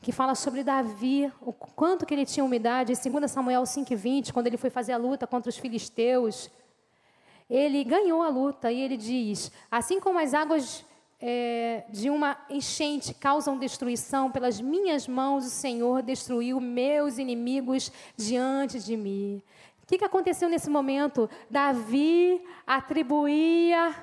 que 0.00 0.12
fala 0.12 0.36
sobre 0.36 0.62
Davi, 0.62 1.32
o 1.40 1.52
quanto 1.52 2.06
que 2.06 2.14
ele 2.14 2.24
tinha 2.24 2.44
humildade, 2.44 2.92
em 2.92 3.10
2 3.10 3.28
Samuel 3.28 3.62
5,20, 3.64 4.32
quando 4.32 4.46
ele 4.46 4.56
foi 4.56 4.70
fazer 4.70 4.92
a 4.92 4.96
luta 4.96 5.26
contra 5.26 5.48
os 5.48 5.58
filisteus, 5.58 6.48
ele 7.50 7.82
ganhou 7.82 8.22
a 8.22 8.28
luta 8.28 8.70
e 8.70 8.80
ele 8.80 8.96
diz: 8.96 9.50
Assim 9.70 9.98
como 9.98 10.20
as 10.20 10.34
águas 10.34 10.84
é, 11.20 11.84
de 11.90 12.10
uma 12.10 12.38
enchente 12.48 13.12
causam 13.12 13.58
destruição, 13.58 14.30
pelas 14.30 14.60
minhas 14.60 15.08
mãos 15.08 15.44
o 15.44 15.50
Senhor 15.50 16.02
destruiu 16.02 16.60
meus 16.60 17.18
inimigos 17.18 17.90
diante 18.16 18.78
de 18.78 18.96
mim. 18.96 19.42
O 19.82 19.86
que, 19.86 19.98
que 19.98 20.04
aconteceu 20.04 20.48
nesse 20.48 20.70
momento? 20.70 21.28
Davi 21.50 22.44
atribuía 22.66 23.94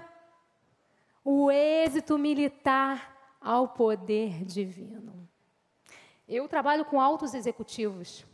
o 1.23 1.49
êxito 1.49 2.17
militar 2.17 3.35
ao 3.39 3.69
poder 3.69 4.43
divino. 4.43 5.27
Eu 6.27 6.47
trabalho 6.47 6.83
com 6.85 6.99
altos 6.99 7.33
executivos. 7.33 8.25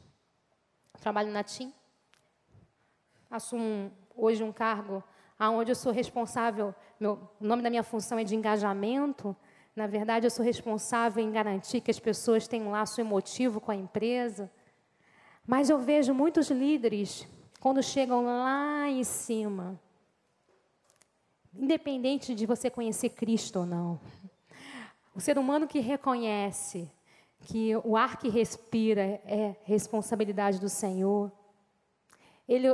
Trabalho 1.01 1.31
na 1.31 1.43
TIM. 1.43 1.73
Assumo 3.29 3.91
hoje 4.15 4.43
um 4.43 4.51
cargo 4.51 5.03
aonde 5.41 5.71
eu 5.71 5.75
sou 5.75 5.91
responsável, 5.91 6.71
meu, 6.99 7.13
o 7.39 7.43
nome 7.43 7.63
da 7.63 7.69
minha 7.71 7.81
função 7.81 8.19
é 8.19 8.23
de 8.23 8.35
engajamento. 8.35 9.35
Na 9.75 9.87
verdade, 9.87 10.27
eu 10.27 10.29
sou 10.29 10.45
responsável 10.45 11.23
em 11.23 11.31
garantir 11.31 11.81
que 11.81 11.89
as 11.89 11.99
pessoas 11.99 12.47
tenham 12.47 12.67
um 12.67 12.71
laço 12.71 13.01
emotivo 13.01 13.59
com 13.59 13.71
a 13.71 13.75
empresa. 13.75 14.51
Mas 15.47 15.67
eu 15.71 15.79
vejo 15.79 16.13
muitos 16.13 16.51
líderes, 16.51 17.27
quando 17.59 17.81
chegam 17.81 18.23
lá 18.23 18.87
em 18.87 19.03
cima, 19.03 19.81
independente 21.55 22.35
de 22.35 22.45
você 22.45 22.69
conhecer 22.69 23.09
Cristo 23.09 23.61
ou 23.61 23.65
não, 23.65 23.99
o 25.15 25.19
ser 25.19 25.39
humano 25.39 25.67
que 25.67 25.79
reconhece 25.79 26.87
que 27.39 27.75
o 27.77 27.97
ar 27.97 28.17
que 28.17 28.29
respira 28.29 29.19
é 29.25 29.55
responsabilidade 29.63 30.59
do 30.59 30.69
Senhor, 30.69 31.31
ele 32.47 32.67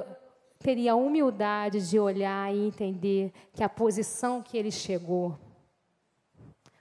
teria 0.59 0.93
a 0.93 0.95
humildade 0.95 1.87
de 1.87 1.99
olhar 1.99 2.53
e 2.53 2.67
entender 2.67 3.31
que 3.53 3.63
a 3.63 3.69
posição 3.69 4.41
que 4.41 4.57
ele 4.57 4.71
chegou 4.71 5.37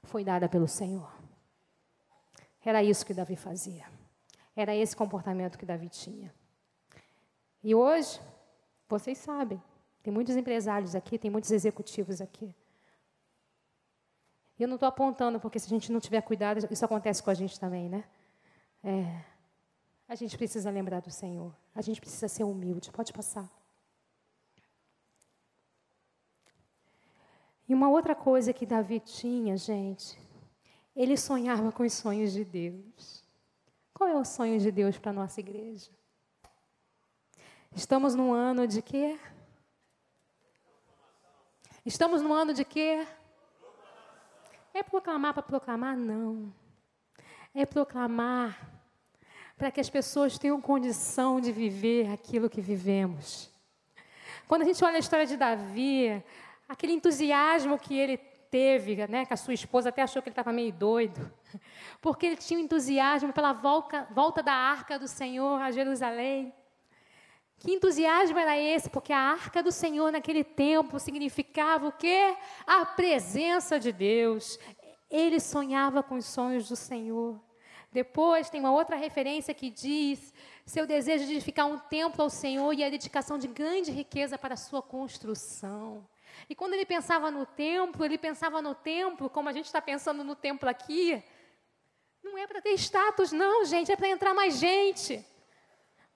foi 0.04 0.24
dada 0.24 0.48
pelo 0.48 0.68
Senhor. 0.68 1.12
Era 2.64 2.82
isso 2.82 3.04
que 3.04 3.14
Davi 3.14 3.36
fazia. 3.36 3.86
Era 4.54 4.74
esse 4.74 4.96
comportamento 4.96 5.58
que 5.58 5.66
Davi 5.66 5.88
tinha. 5.88 6.34
E 7.62 7.74
hoje, 7.74 8.20
vocês 8.88 9.18
sabem, 9.18 9.62
tem 10.02 10.12
muitos 10.12 10.36
empresários 10.36 10.94
aqui, 10.94 11.18
tem 11.18 11.30
muitos 11.30 11.50
executivos 11.50 12.20
aqui. 12.20 12.54
E 14.58 14.62
eu 14.62 14.68
não 14.68 14.76
estou 14.76 14.88
apontando, 14.88 15.38
porque 15.38 15.58
se 15.58 15.66
a 15.66 15.68
gente 15.68 15.92
não 15.92 16.00
tiver 16.00 16.22
cuidado, 16.22 16.66
isso 16.70 16.84
acontece 16.84 17.22
com 17.22 17.30
a 17.30 17.34
gente 17.34 17.60
também, 17.60 17.88
né? 17.88 18.04
É, 18.82 19.20
a 20.08 20.14
gente 20.14 20.36
precisa 20.36 20.70
lembrar 20.70 21.00
do 21.00 21.10
Senhor. 21.10 21.54
A 21.74 21.82
gente 21.82 22.00
precisa 22.00 22.28
ser 22.28 22.44
humilde. 22.44 22.90
Pode 22.90 23.12
passar. 23.12 23.50
E 27.68 27.74
uma 27.74 27.88
outra 27.88 28.14
coisa 28.14 28.52
que 28.52 28.64
Davi 28.64 29.00
tinha, 29.00 29.57
gente, 29.57 30.18
ele 30.94 31.16
sonhava 31.16 31.72
com 31.72 31.83
os 31.83 31.92
sonhos 31.92 32.33
de 32.33 32.44
Deus. 32.44 33.24
Qual 33.92 34.09
é 34.09 34.14
o 34.14 34.24
sonho 34.24 34.59
de 34.61 34.70
Deus 34.70 34.98
para 34.98 35.11
a 35.11 35.14
nossa 35.14 35.40
igreja? 35.40 35.90
Estamos 37.74 38.14
num 38.14 38.33
ano 38.33 38.66
de 38.66 38.81
quê? 38.81 39.18
Estamos 41.85 42.22
num 42.22 42.33
ano 42.33 42.55
de 42.55 42.64
quê? 42.64 43.07
É 44.72 44.83
proclamar 44.83 45.35
para 45.35 45.42
proclamar? 45.42 45.96
Não. 45.96 46.52
É 47.55 47.66
proclamar 47.66 48.76
para 49.57 49.70
que 49.70 49.81
as 49.81 49.88
pessoas 49.88 50.38
tenham 50.38 50.61
condição 50.61 51.40
de 51.40 51.50
viver 51.50 52.11
aquilo 52.11 52.50
que 52.50 52.61
vivemos. 52.61 53.50
Quando 54.46 54.62
a 54.62 54.64
gente 54.64 54.85
olha 54.85 54.96
a 54.96 55.00
história 55.00 55.26
de 55.26 55.37
Davi, 55.37 56.22
aquele 56.68 56.92
entusiasmo 56.92 57.79
que 57.79 57.98
ele 57.98 58.16
teve, 58.50 59.07
né, 59.07 59.26
que 59.26 59.35
a 59.35 59.37
sua 59.37 59.55
esposa 59.55 59.88
até 59.88 60.02
achou 60.02 60.22
que 60.22 60.29
ele 60.29 60.33
estava 60.33 60.52
meio 60.52 60.72
doido, 60.72 61.33
porque 62.00 62.26
ele 62.26 62.37
tinha 62.37 62.59
um 62.59 62.62
entusiasmo 62.62 63.33
pela 63.33 63.52
volta, 63.52 64.07
volta 64.11 64.42
da 64.42 64.52
arca 64.52 64.98
do 64.98 65.09
Senhor 65.09 65.61
a 65.61 65.70
Jerusalém. 65.70 66.55
Que 67.59 67.72
entusiasmo 67.72 68.38
era 68.38 68.59
esse? 68.59 68.90
Porque 68.90 69.12
a 69.12 69.18
arca 69.18 69.62
do 69.62 69.72
Senhor 69.72 70.12
naquele 70.12 70.44
tempo 70.44 70.98
significava 70.98 71.88
o 71.88 71.92
quê? 71.92 72.37
A 72.66 72.85
presença 72.85 73.81
de 73.81 73.92
Deus. 73.92 74.59
Ele 75.11 75.40
sonhava 75.40 76.02
com 76.02 76.16
os 76.16 76.26
sonhos 76.26 76.68
do 76.68 76.76
Senhor. 76.76 77.40
Depois 77.90 78.50
tem 78.50 78.61
uma 78.61 78.72
outra 78.72 78.94
referência 78.94 79.55
que 79.55 79.70
diz 79.70 80.35
seu 80.66 80.87
desejo 80.87 81.24
de 81.24 81.33
edificar 81.33 81.66
um 81.66 81.79
templo 81.79 82.22
ao 82.22 82.29
Senhor 82.29 82.72
e 82.74 82.85
a 82.85 82.90
dedicação 82.90 83.38
de 83.38 83.48
grande 83.48 83.90
riqueza 83.90 84.37
para 84.37 84.52
a 84.52 84.59
sua 84.59 84.83
construção. 84.83 86.07
E 86.48 86.54
quando 86.54 86.74
ele 86.74 86.87
pensava 86.87 87.30
no 87.30 87.44
templo, 87.44 88.04
ele 88.04 88.16
pensava 88.16 88.62
no 88.62 88.74
templo, 88.74 89.28
como 89.28 89.48
a 89.48 89.52
gente 89.52 89.66
está 89.66 89.80
pensando 89.80 90.22
no 90.22 90.37
templo 90.37 90.68
aqui, 90.68 91.22
não 92.22 92.38
é 92.38 92.46
para 92.46 92.62
ter 92.62 92.74
status, 92.74 93.32
não, 93.32 93.64
gente, 93.64 93.90
é 93.90 93.96
para 93.96 94.09
entrar 94.09 94.35
mais 94.35 94.59
gente. 94.59 95.24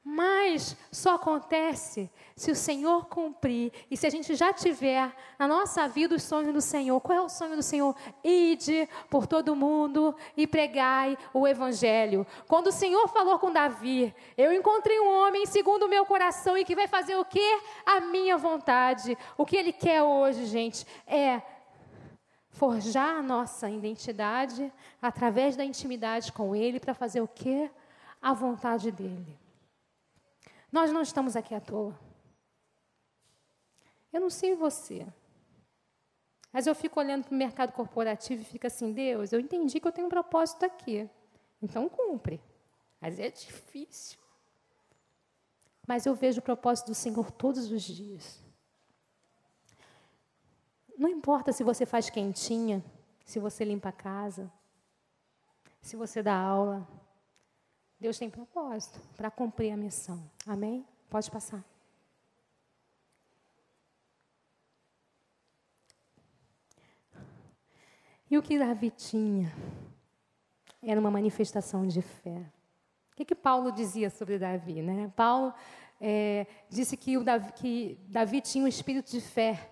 Mas 0.03 0.77
só 0.91 1.17
acontece 1.17 2.11
se 2.35 2.51
o 2.51 2.57
Senhor 2.57 3.07
cumprir 3.07 3.71
e 3.91 3.97
se 3.99 4.07
a 4.07 4.11
gente 4.11 4.35
já 4.35 4.51
tiver 4.51 5.15
na 5.39 5.47
nossa 5.47 5.87
vida 5.87 6.15
o 6.15 6.21
sonho 6.21 6.55
do 6.55 6.61
Senhor. 6.61 6.99
Qual 7.03 7.19
é 7.19 7.21
o 7.21 7.29
sonho 7.29 7.55
do 7.55 7.63
Senhor? 7.63 7.95
Ide 8.25 8.89
por 9.11 9.27
todo 9.27 9.55
mundo 9.55 10.15
e 10.35 10.47
pregai 10.47 11.19
o 11.35 11.47
Evangelho. 11.47 12.27
Quando 12.49 12.69
o 12.69 12.73
Senhor 12.73 13.09
falou 13.09 13.39
com 13.39 13.53
Davi, 13.53 14.15
eu 14.39 14.55
encontrei 14.55 14.99
um 14.99 15.09
homem 15.09 15.45
segundo 15.45 15.85
o 15.85 15.89
meu 15.89 16.07
coração 16.07 16.57
e 16.57 16.65
que 16.65 16.75
vai 16.75 16.89
fazer 16.89 17.17
o 17.17 17.25
que? 17.25 17.61
A 17.85 18.01
minha 18.01 18.39
vontade. 18.39 19.19
O 19.37 19.45
que 19.45 19.57
ele 19.57 19.73
quer 19.73 20.03
hoje, 20.03 20.47
gente, 20.47 20.87
é 21.07 21.43
forjar 22.49 23.17
a 23.17 23.23
nossa 23.23 23.69
identidade 23.69 24.73
através 25.01 25.57
da 25.57 25.65
intimidade 25.65 26.33
com 26.33 26.57
Ele 26.57 26.81
para 26.81 26.95
fazer 26.95 27.21
o 27.21 27.29
que? 27.29 27.71
A 28.21 28.33
vontade 28.33 28.91
dEle. 28.91 29.39
Nós 30.71 30.93
não 30.93 31.03
estamos 31.03 31.37
aqui 31.37 31.55
à 31.55 31.61
toa. 31.61 31.99
Eu 34.13 34.21
não 34.21 34.31
sei 34.31 34.55
você. 34.55 35.07
Mas 36.53 36.67
eu 36.67 36.75
fico 36.75 36.99
olhando 36.99 37.25
para 37.25 37.35
o 37.35 37.39
mercado 37.39 37.73
corporativo 37.73 38.43
e 38.43 38.45
fico 38.45 38.67
assim, 38.67 38.93
Deus, 38.93 39.33
eu 39.33 39.41
entendi 39.41 39.79
que 39.79 39.87
eu 39.87 39.93
tenho 39.93 40.07
um 40.07 40.11
propósito 40.11 40.65
aqui. 40.65 41.09
Então 41.63 41.89
cumpre. 41.89 42.41
Mas 43.01 43.19
é 43.19 43.31
difícil. 43.31 44.19
Mas 45.87 46.07
eu 46.07 46.15
vejo 46.15 46.41
o 46.41 46.43
propósito 46.43 46.87
do 46.87 46.95
Senhor 46.95 47.31
todos 47.31 47.71
os 47.71 47.83
dias. 47.83 48.43
Não 50.99 51.09
importa 51.09 51.53
se 51.53 51.65
você 51.65 51.87
faz 51.87 52.11
quentinha, 52.11 52.85
se 53.25 53.39
você 53.39 53.65
limpa 53.65 53.89
a 53.89 53.93
casa, 53.93 54.53
se 55.81 55.97
você 55.97 56.23
dá 56.23 56.37
aula, 56.37 56.87
Deus 58.01 58.19
tem 58.19 58.31
propósito 58.31 58.99
para 59.15 59.31
cumprir 59.31 59.73
a 59.73 59.77
missão. 59.77 60.23
Amém? 60.47 60.87
Pode 61.11 61.31
passar. 61.31 61.63
E 68.31 68.39
o 68.39 68.43
que 68.43 68.59
Davi 68.59 68.91
tinha 68.91 69.53
era 70.83 70.99
uma 70.99 71.11
manifestação 71.11 71.87
de 71.87 72.01
fé. 72.01 72.51
O 73.13 73.17
que, 73.17 73.25
que 73.25 73.35
Paulo 73.35 73.71
dizia 73.71 74.09
sobre 74.09 74.39
Davi? 74.39 74.81
Né? 74.81 75.13
Paulo 75.15 75.53
é, 76.01 76.47
disse 76.71 76.97
que, 76.97 77.19
Davi, 77.23 77.53
que 77.53 77.99
Davi 78.09 78.41
tinha 78.41 78.65
um 78.65 78.69
espírito 78.69 79.11
de 79.11 79.21
fé 79.21 79.71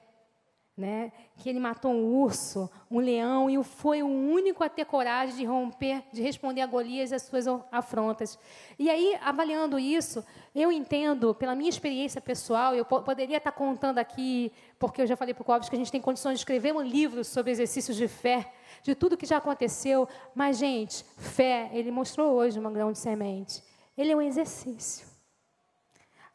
né, 0.78 1.10
que 1.36 1.48
ele 1.48 1.58
matou 1.58 1.92
um 1.92 2.04
urso, 2.22 2.70
um 2.88 3.00
leão, 3.00 3.50
e 3.50 3.62
foi 3.64 4.00
o 4.00 4.06
único 4.06 4.62
a 4.62 4.68
ter 4.68 4.84
coragem 4.84 5.36
de 5.36 5.44
romper, 5.44 6.04
de 6.12 6.22
responder 6.22 6.60
a 6.60 6.66
Golias 6.66 7.10
e 7.10 7.16
as 7.16 7.22
suas 7.22 7.46
afrontas. 7.72 8.38
E 8.78 8.88
aí, 8.88 9.18
avaliando 9.20 9.76
isso, 9.76 10.24
eu 10.54 10.70
entendo, 10.70 11.34
pela 11.34 11.56
minha 11.56 11.68
experiência 11.68 12.20
pessoal, 12.20 12.76
eu 12.76 12.84
poderia 12.84 13.38
estar 13.38 13.50
contando 13.50 13.98
aqui, 13.98 14.52
porque 14.78 15.02
eu 15.02 15.06
já 15.06 15.16
falei 15.16 15.34
para 15.34 15.42
o 15.42 15.44
Clóvis 15.44 15.68
que 15.68 15.74
a 15.74 15.78
gente 15.78 15.90
tem 15.90 16.00
condições 16.00 16.34
de 16.34 16.38
escrever 16.38 16.72
um 16.72 16.80
livro 16.80 17.24
sobre 17.24 17.50
exercícios 17.50 17.96
de 17.96 18.06
fé, 18.06 18.52
de 18.84 18.94
tudo 18.94 19.16
que 19.16 19.26
já 19.26 19.38
aconteceu, 19.38 20.08
mas, 20.32 20.58
gente, 20.58 21.04
fé, 21.16 21.70
ele 21.72 21.90
mostrou 21.90 22.34
hoje 22.34 22.56
uma 22.56 22.70
grão 22.70 22.92
de 22.92 22.98
semente, 22.98 23.64
ele 23.96 24.12
é 24.12 24.16
um 24.16 24.22
exercício. 24.22 25.08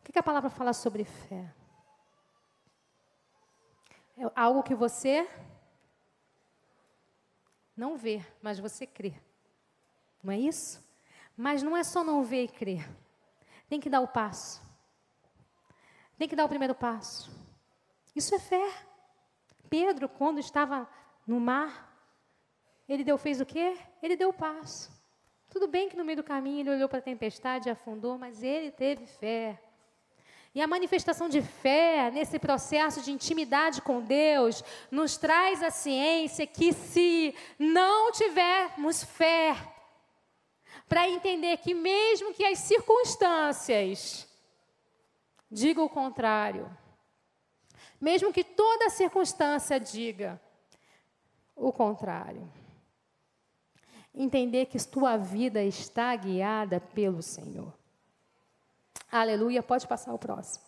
O 0.02 0.12
que 0.12 0.20
a 0.20 0.24
palavra 0.24 0.50
fala 0.50 0.74
sobre 0.74 1.06
fé? 1.06 1.63
É 4.18 4.24
algo 4.36 4.64
que 4.64 4.76
você 4.76 5.28
não 7.76 7.98
vê, 7.98 8.24
mas 8.42 8.60
você 8.60 8.86
crê. 8.86 9.14
Não 10.24 10.32
é 10.32 10.38
isso? 10.38 10.84
Mas 11.36 11.64
não 11.64 11.76
é 11.76 11.84
só 11.84 12.04
não 12.04 12.24
ver 12.24 12.44
e 12.44 12.48
crer. 12.48 12.88
Tem 13.68 13.80
que 13.80 13.90
dar 13.90 14.02
o 14.02 14.08
passo. 14.08 14.62
Tem 16.18 16.28
que 16.28 16.36
dar 16.36 16.46
o 16.46 16.50
primeiro 16.50 16.76
passo. 16.76 17.32
Isso 18.16 18.36
é 18.36 18.40
fé. 18.40 18.72
Pedro, 19.70 20.08
quando 20.08 20.40
estava 20.40 20.88
no 21.26 21.40
mar, 21.40 21.92
ele 22.88 23.04
deu, 23.04 23.18
fez 23.18 23.42
o 23.42 23.46
quê? 23.46 23.78
Ele 24.02 24.16
deu 24.16 24.30
o 24.30 24.34
passo. 24.34 24.92
Tudo 25.50 25.68
bem 25.68 25.90
que 25.90 25.98
no 25.98 26.06
meio 26.06 26.18
do 26.18 26.24
caminho 26.24 26.60
ele 26.60 26.70
olhou 26.70 26.88
para 26.88 27.00
a 27.00 27.02
tempestade 27.02 27.68
e 27.68 27.72
afundou, 27.72 28.18
mas 28.18 28.44
ele 28.44 28.72
teve 28.72 29.08
fé. 29.08 29.60
E 30.56 30.62
a 30.62 30.68
manifestação 30.68 31.28
de 31.28 31.42
fé 31.42 32.12
nesse 32.12 32.38
processo 32.38 33.02
de 33.02 33.12
intimidade 33.12 33.82
com 33.82 34.00
Deus 34.02 34.64
nos 34.92 35.18
traz 35.18 35.64
a 35.64 35.72
ciência 35.72 36.46
que 36.46 36.72
se 36.72 37.34
não 37.58 38.12
tivermos 38.12 39.04
fé, 39.04 39.56
para 40.88 41.10
entender 41.10 41.58
que 41.58 41.74
mesmo 41.74 42.34
que 42.34 42.46
as 42.46 42.60
circunstâncias 42.60 44.28
digam 45.50 45.86
o 45.86 45.90
contrário, 45.90 46.70
mesmo 48.00 48.32
que 48.32 48.44
toda 48.44 48.92
circunstância 48.92 49.80
diga 49.80 50.40
o 51.56 51.72
contrário, 51.72 52.52
entender 54.14 54.68
que 54.68 54.78
tua 54.86 55.18
vida 55.18 55.64
está 55.64 56.16
guiada 56.16 56.80
pelo 56.80 57.24
Senhor. 57.24 57.74
Aleluia, 59.16 59.62
pode 59.62 59.86
passar 59.86 60.12
o 60.12 60.18
próximo. 60.18 60.66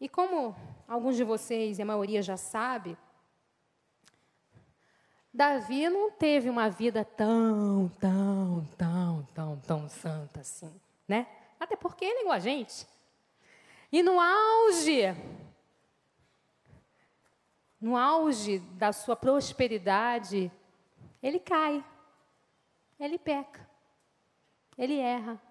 E 0.00 0.08
como 0.08 0.56
alguns 0.88 1.14
de 1.14 1.22
vocês, 1.22 1.78
e 1.78 1.82
a 1.82 1.86
maioria 1.86 2.20
já 2.20 2.36
sabe, 2.36 2.98
Davi 5.32 5.88
não 5.88 6.10
teve 6.10 6.50
uma 6.50 6.68
vida 6.68 7.04
tão, 7.04 7.88
tão, 8.00 8.68
tão, 8.76 9.28
tão, 9.32 9.60
tão 9.60 9.88
santa 9.88 10.40
assim, 10.40 10.74
né? 11.06 11.28
Até 11.60 11.76
porque 11.76 12.04
ele 12.04 12.18
é 12.18 12.22
igual 12.22 12.34
a 12.34 12.40
gente. 12.40 12.88
E 13.92 14.02
no 14.02 14.18
auge, 14.18 15.02
no 17.80 17.96
auge 17.96 18.58
da 18.58 18.92
sua 18.92 19.14
prosperidade, 19.14 20.50
ele 21.22 21.38
cai, 21.38 21.84
ele 22.98 23.16
peca, 23.16 23.64
ele 24.76 24.98
erra. 24.98 25.45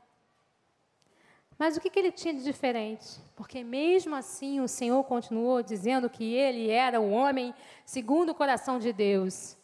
Mas 1.58 1.78
o 1.78 1.82
que, 1.82 1.90
que 1.90 1.98
ele 1.98 2.12
tinha 2.12 2.34
de 2.34 2.44
diferente? 2.44 3.18
Porque 3.36 3.64
mesmo 3.64 4.16
assim 4.16 4.60
o 4.60 4.68
Senhor 4.68 5.04
continuou 5.06 5.64
dizendo 5.64 6.10
que 6.10 6.34
ele 6.34 6.70
era 6.70 7.00
o 7.00 7.12
homem 7.12 7.54
segundo 7.86 8.32
o 8.32 8.36
coração 8.36 8.78
de 8.78 8.92
Deus. 8.92 9.56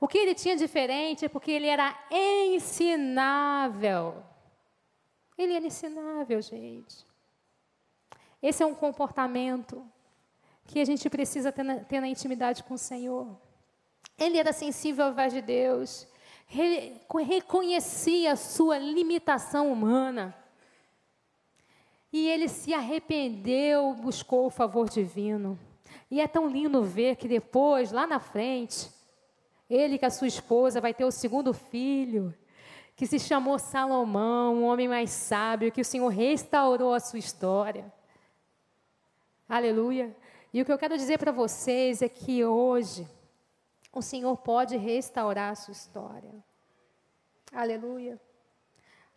O 0.00 0.08
que 0.08 0.18
ele 0.18 0.34
tinha 0.34 0.56
diferente 0.56 1.24
é 1.24 1.28
porque 1.28 1.50
ele 1.50 1.66
era 1.66 1.96
ensinável. 2.10 4.22
Ele 5.36 5.52
era 5.52 5.66
ensinável, 5.66 6.40
gente. 6.40 7.04
Esse 8.42 8.62
é 8.62 8.66
um 8.66 8.74
comportamento 8.74 9.84
que 10.64 10.80
a 10.80 10.84
gente 10.84 11.08
precisa 11.08 11.52
ter 11.52 11.62
na, 11.62 11.80
ter 11.80 12.00
na 12.00 12.08
intimidade 12.08 12.64
com 12.64 12.74
o 12.74 12.78
Senhor. 12.78 13.36
Ele 14.18 14.38
era 14.38 14.52
sensível 14.52 15.06
à 15.06 15.10
voz 15.10 15.32
de 15.32 15.42
Deus, 15.42 16.08
Re, 16.46 17.00
reconhecia 17.24 18.32
a 18.32 18.36
sua 18.36 18.78
limitação 18.78 19.72
humana. 19.72 20.34
E 22.16 22.30
ele 22.30 22.48
se 22.48 22.72
arrependeu, 22.72 23.92
buscou 23.92 24.46
o 24.46 24.50
favor 24.50 24.88
divino. 24.88 25.58
E 26.10 26.18
é 26.18 26.26
tão 26.26 26.48
lindo 26.48 26.82
ver 26.82 27.16
que 27.16 27.28
depois, 27.28 27.92
lá 27.92 28.06
na 28.06 28.18
frente, 28.18 28.90
ele 29.68 29.98
com 29.98 30.06
a 30.06 30.10
sua 30.10 30.26
esposa 30.26 30.80
vai 30.80 30.94
ter 30.94 31.04
o 31.04 31.10
segundo 31.10 31.52
filho, 31.52 32.34
que 32.96 33.06
se 33.06 33.18
chamou 33.18 33.58
Salomão, 33.58 34.54
um 34.54 34.64
homem 34.64 34.88
mais 34.88 35.10
sábio, 35.10 35.70
que 35.70 35.82
o 35.82 35.84
Senhor 35.84 36.08
restaurou 36.08 36.94
a 36.94 37.00
sua 37.00 37.18
história. 37.18 37.92
Aleluia. 39.46 40.16
E 40.54 40.62
o 40.62 40.64
que 40.64 40.72
eu 40.72 40.78
quero 40.78 40.96
dizer 40.96 41.18
para 41.18 41.32
vocês 41.32 42.00
é 42.00 42.08
que 42.08 42.42
hoje 42.42 43.06
o 43.92 44.00
Senhor 44.00 44.34
pode 44.38 44.74
restaurar 44.78 45.52
a 45.52 45.54
sua 45.54 45.72
história. 45.72 46.32
Aleluia. 47.52 48.18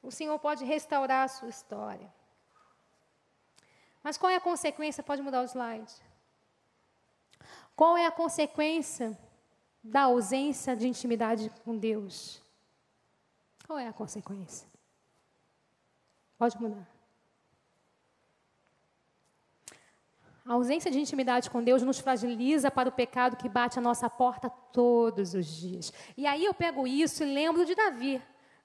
O 0.04 0.12
Senhor 0.12 0.38
pode 0.38 0.66
restaurar 0.66 1.24
a 1.24 1.30
sua 1.30 1.48
história. 1.48 2.19
Mas 4.04 4.18
qual 4.18 4.32
é 4.32 4.36
a 4.36 4.42
consequência? 4.42 5.04
Pode 5.04 5.22
mudar 5.22 5.42
o 5.42 5.46
slide. 5.46 5.92
Qual 7.76 7.98
é 7.98 8.06
a 8.06 8.12
consequência 8.12 9.18
da 9.84 10.04
ausência 10.04 10.76
de 10.76 10.88
intimidade 10.88 11.50
com 11.64 11.78
Deus? 11.78 12.42
Qual 13.66 13.80
é 13.80 13.88
a 13.88 13.94
consequência? 13.94 14.68
Pode 16.38 16.60
mudar. 16.62 16.88
A 20.46 20.54
ausência 20.54 20.90
de 20.90 21.00
intimidade 21.00 21.50
com 21.50 21.64
Deus 21.64 21.84
nos 21.84 22.00
fragiliza 22.00 22.72
para 22.72 22.90
o 22.90 22.92
pecado 22.92 23.38
que 23.38 23.48
bate 23.48 23.78
a 23.78 23.82
nossa 23.82 24.10
porta 24.10 24.50
todos 24.50 25.36
os 25.36 25.46
dias. 25.46 25.94
E 26.18 26.26
aí 26.26 26.44
eu 26.44 26.54
pego 26.56 26.88
isso 26.88 27.24
e 27.24 27.32
lembro 27.32 27.66
de 27.66 27.76
Davi, 27.76 28.20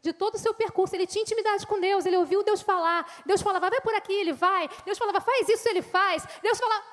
de 0.05 0.13
todo 0.13 0.35
o 0.35 0.39
seu 0.39 0.53
percurso. 0.53 0.95
Ele 0.95 1.07
tinha 1.07 1.23
intimidade 1.23 1.67
com 1.67 1.81
Deus, 1.81 2.05
ele 2.05 2.19
ouviu 2.19 2.45
Deus 2.45 2.61
falar. 2.61 3.23
Deus 3.25 3.41
falava, 3.41 3.71
vai 3.71 3.81
por 3.81 3.95
aqui, 3.95 4.13
ele 4.13 4.35
vai. 4.35 4.69
Deus 4.85 4.99
falava, 4.99 5.19
faz 5.19 5.49
isso, 5.49 5.67
ele 5.67 5.81
faz. 5.81 6.29
Deus 6.43 6.59
falava. 6.59 6.85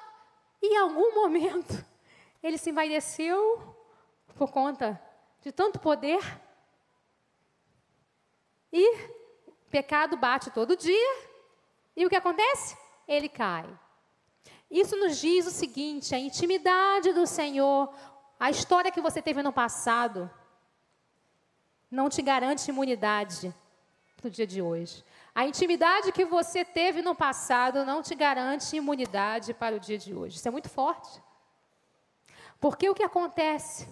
E 0.61 0.73
em 0.73 0.77
algum 0.77 1.13
momento, 1.13 1.73
ele 2.41 2.57
se 2.57 2.69
envaideceu 2.69 3.61
por 4.37 4.49
conta 4.49 4.99
de 5.41 5.51
tanto 5.51 5.77
poder. 5.77 6.21
E 8.71 9.09
pecado 9.69 10.15
bate 10.15 10.49
todo 10.49 10.77
dia. 10.77 11.27
E 11.97 12.05
o 12.05 12.09
que 12.09 12.15
acontece? 12.15 12.77
Ele 13.05 13.27
cai. 13.27 13.67
Isso 14.69 14.95
nos 14.95 15.19
diz 15.19 15.45
o 15.45 15.51
seguinte: 15.51 16.15
a 16.15 16.19
intimidade 16.19 17.11
do 17.11 17.27
Senhor, 17.27 17.93
a 18.39 18.49
história 18.49 18.89
que 18.89 19.01
você 19.01 19.21
teve 19.21 19.43
no 19.43 19.51
passado, 19.51 20.31
não 21.91 22.09
te 22.09 22.21
garante 22.21 22.71
imunidade 22.71 23.53
para 24.15 24.27
o 24.27 24.31
dia 24.31 24.47
de 24.47 24.61
hoje. 24.61 25.03
A 25.35 25.45
intimidade 25.45 26.11
que 26.11 26.23
você 26.23 26.63
teve 26.63 27.01
no 27.01 27.13
passado 27.13 27.85
não 27.85 28.01
te 28.01 28.15
garante 28.15 28.75
imunidade 28.75 29.53
para 29.53 29.75
o 29.75 29.79
dia 29.79 29.97
de 29.97 30.13
hoje. 30.13 30.37
Isso 30.37 30.47
é 30.47 30.51
muito 30.51 30.69
forte. 30.69 31.21
Porque 32.59 32.89
o 32.89 32.95
que 32.95 33.03
acontece? 33.03 33.87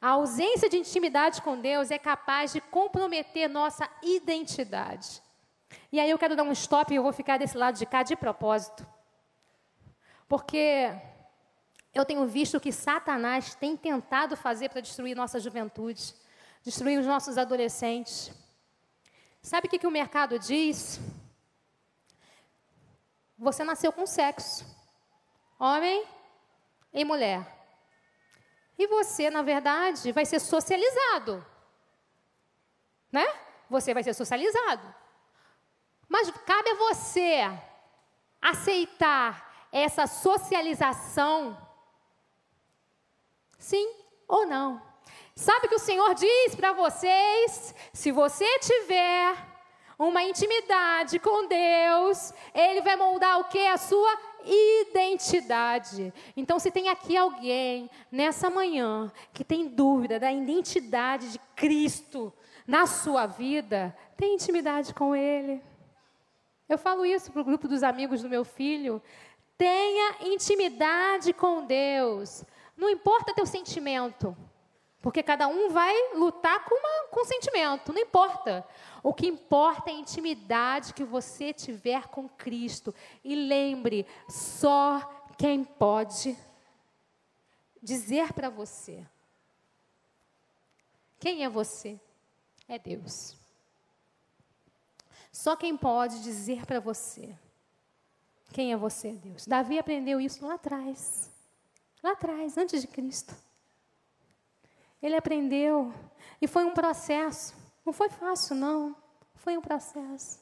A 0.00 0.10
ausência 0.10 0.68
de 0.68 0.78
intimidade 0.78 1.42
com 1.42 1.60
Deus 1.60 1.90
é 1.90 1.98
capaz 1.98 2.52
de 2.52 2.60
comprometer 2.60 3.48
nossa 3.48 3.88
identidade. 4.02 5.22
E 5.90 6.00
aí 6.00 6.10
eu 6.10 6.18
quero 6.18 6.34
dar 6.34 6.42
um 6.42 6.52
stop 6.52 6.92
e 6.92 6.96
eu 6.96 7.02
vou 7.02 7.12
ficar 7.12 7.38
desse 7.38 7.56
lado 7.56 7.78
de 7.78 7.86
cá 7.86 8.02
de 8.02 8.16
propósito. 8.16 8.86
Porque 10.28 10.90
eu 11.94 12.04
tenho 12.04 12.26
visto 12.26 12.56
o 12.56 12.60
que 12.60 12.72
Satanás 12.72 13.54
tem 13.54 13.76
tentado 13.76 14.36
fazer 14.36 14.70
para 14.70 14.80
destruir 14.80 15.14
nossa 15.14 15.38
juventude, 15.38 16.14
destruir 16.62 16.98
os 16.98 17.06
nossos 17.06 17.36
adolescentes. 17.36 18.30
Sabe 19.42 19.66
o 19.66 19.70
que, 19.70 19.78
que 19.78 19.86
o 19.86 19.90
mercado 19.90 20.38
diz? 20.38 21.00
Você 23.36 23.64
nasceu 23.64 23.92
com 23.92 24.06
sexo, 24.06 24.64
homem 25.58 26.06
e 26.92 27.04
mulher. 27.04 27.44
E 28.78 28.86
você, 28.86 29.30
na 29.30 29.42
verdade, 29.42 30.12
vai 30.12 30.24
ser 30.24 30.38
socializado. 30.38 31.44
Né? 33.10 33.26
Você 33.68 33.92
vai 33.92 34.02
ser 34.02 34.14
socializado. 34.14 34.94
Mas 36.08 36.30
cabe 36.30 36.70
a 36.70 36.74
você 36.74 37.40
aceitar 38.40 39.66
essa 39.72 40.06
socialização? 40.06 41.56
Sim 43.58 43.92
ou 44.28 44.46
não? 44.46 44.91
Sabe 45.34 45.66
o 45.66 45.68
que 45.68 45.74
o 45.76 45.80
Senhor 45.80 46.14
diz 46.14 46.54
para 46.54 46.72
vocês? 46.72 47.74
Se 47.92 48.12
você 48.12 48.46
tiver 48.58 49.34
uma 49.98 50.22
intimidade 50.22 51.18
com 51.18 51.46
Deus, 51.46 52.34
Ele 52.54 52.82
vai 52.82 52.96
moldar 52.96 53.40
o 53.40 53.44
que? 53.44 53.66
A 53.66 53.78
sua 53.78 54.18
identidade. 54.44 56.12
Então, 56.36 56.58
se 56.58 56.70
tem 56.70 56.88
aqui 56.88 57.16
alguém 57.16 57.88
nessa 58.10 58.50
manhã 58.50 59.10
que 59.32 59.44
tem 59.44 59.68
dúvida 59.68 60.20
da 60.20 60.30
identidade 60.30 61.32
de 61.32 61.38
Cristo 61.56 62.32
na 62.66 62.86
sua 62.86 63.26
vida, 63.26 63.96
tem 64.16 64.34
intimidade 64.34 64.92
com 64.92 65.16
Ele. 65.16 65.62
Eu 66.68 66.76
falo 66.76 67.06
isso 67.06 67.32
para 67.32 67.40
o 67.40 67.44
grupo 67.44 67.68
dos 67.68 67.82
amigos 67.82 68.22
do 68.22 68.28
meu 68.28 68.44
filho. 68.44 69.02
Tenha 69.56 70.16
intimidade 70.22 71.32
com 71.32 71.64
Deus. 71.64 72.44
Não 72.76 72.90
importa 72.90 73.34
teu 73.34 73.46
sentimento. 73.46 74.36
Porque 75.02 75.20
cada 75.20 75.48
um 75.48 75.68
vai 75.68 76.14
lutar 76.14 76.64
com, 76.64 76.76
uma, 76.76 77.08
com 77.08 77.24
sentimento, 77.24 77.92
não 77.92 78.00
importa. 78.00 78.64
O 79.02 79.12
que 79.12 79.26
importa 79.26 79.90
é 79.90 79.92
a 79.92 79.96
intimidade 79.96 80.94
que 80.94 81.02
você 81.02 81.52
tiver 81.52 82.06
com 82.06 82.28
Cristo. 82.28 82.94
E 83.24 83.34
lembre, 83.34 84.06
só 84.28 85.00
quem 85.36 85.64
pode 85.64 86.38
dizer 87.82 88.32
para 88.32 88.48
você. 88.48 89.04
Quem 91.18 91.44
é 91.44 91.48
você? 91.48 92.00
É 92.68 92.78
Deus. 92.78 93.36
Só 95.32 95.56
quem 95.56 95.76
pode 95.76 96.22
dizer 96.22 96.64
para 96.64 96.78
você. 96.78 97.36
Quem 98.52 98.72
é 98.72 98.76
você? 98.76 99.08
É 99.08 99.12
Deus. 99.12 99.46
Davi 99.48 99.80
aprendeu 99.80 100.20
isso 100.20 100.46
lá 100.46 100.54
atrás. 100.54 101.28
Lá 102.00 102.12
atrás, 102.12 102.56
antes 102.56 102.80
de 102.82 102.86
Cristo. 102.86 103.34
Ele 105.02 105.16
aprendeu. 105.16 105.92
E 106.40 106.46
foi 106.46 106.64
um 106.64 106.72
processo. 106.72 107.54
Não 107.84 107.92
foi 107.92 108.08
fácil, 108.08 108.54
não. 108.54 108.96
Foi 109.34 109.58
um 109.58 109.60
processo. 109.60 110.40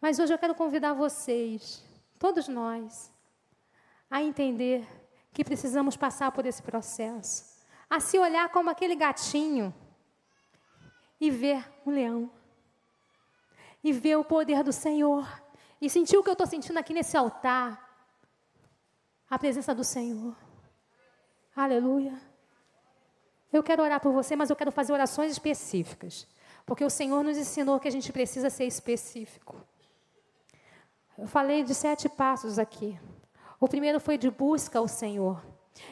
Mas 0.00 0.18
hoje 0.18 0.32
eu 0.32 0.38
quero 0.38 0.54
convidar 0.54 0.92
vocês, 0.92 1.82
todos 2.18 2.48
nós, 2.48 3.12
a 4.10 4.22
entender 4.22 4.86
que 5.32 5.44
precisamos 5.44 5.96
passar 5.96 6.32
por 6.32 6.46
esse 6.46 6.62
processo. 6.62 7.56
A 7.88 8.00
se 8.00 8.18
olhar 8.18 8.48
como 8.48 8.70
aquele 8.70 8.96
gatinho 8.96 9.74
e 11.20 11.30
ver 11.30 11.64
um 11.84 11.90
leão. 11.90 12.30
E 13.82 13.92
ver 13.92 14.16
o 14.16 14.24
poder 14.24 14.62
do 14.62 14.72
Senhor. 14.72 15.26
E 15.80 15.88
sentir 15.90 16.16
o 16.16 16.22
que 16.22 16.28
eu 16.28 16.32
estou 16.32 16.46
sentindo 16.46 16.78
aqui 16.78 16.94
nesse 16.94 17.16
altar. 17.16 17.82
A 19.28 19.38
presença 19.38 19.74
do 19.74 19.84
Senhor. 19.84 20.36
Aleluia. 21.54 22.35
Eu 23.52 23.62
quero 23.62 23.82
orar 23.82 24.00
por 24.00 24.12
você, 24.12 24.34
mas 24.36 24.50
eu 24.50 24.56
quero 24.56 24.72
fazer 24.72 24.92
orações 24.92 25.32
específicas. 25.32 26.26
Porque 26.64 26.84
o 26.84 26.90
Senhor 26.90 27.22
nos 27.22 27.38
ensinou 27.38 27.78
que 27.78 27.88
a 27.88 27.92
gente 27.92 28.12
precisa 28.12 28.50
ser 28.50 28.64
específico. 28.64 29.56
Eu 31.16 31.26
falei 31.26 31.62
de 31.62 31.74
sete 31.74 32.08
passos 32.08 32.58
aqui. 32.58 32.98
O 33.58 33.68
primeiro 33.68 33.98
foi 34.00 34.18
de 34.18 34.30
busca 34.30 34.78
ao 34.78 34.88
Senhor. 34.88 35.42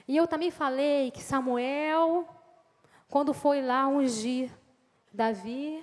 E 0.06 0.16
eu 0.16 0.26
também 0.26 0.50
falei 0.50 1.10
que 1.10 1.22
Samuel, 1.22 2.28
quando 3.08 3.32
foi 3.32 3.62
lá 3.62 3.86
ungir 3.86 4.50
Davi, 5.12 5.82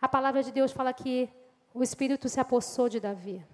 a 0.00 0.08
palavra 0.08 0.42
de 0.42 0.52
Deus 0.52 0.72
fala 0.72 0.92
que 0.92 1.28
o 1.74 1.82
Espírito 1.82 2.28
se 2.28 2.40
apossou 2.40 2.88
de 2.88 3.00
Davi. 3.00 3.44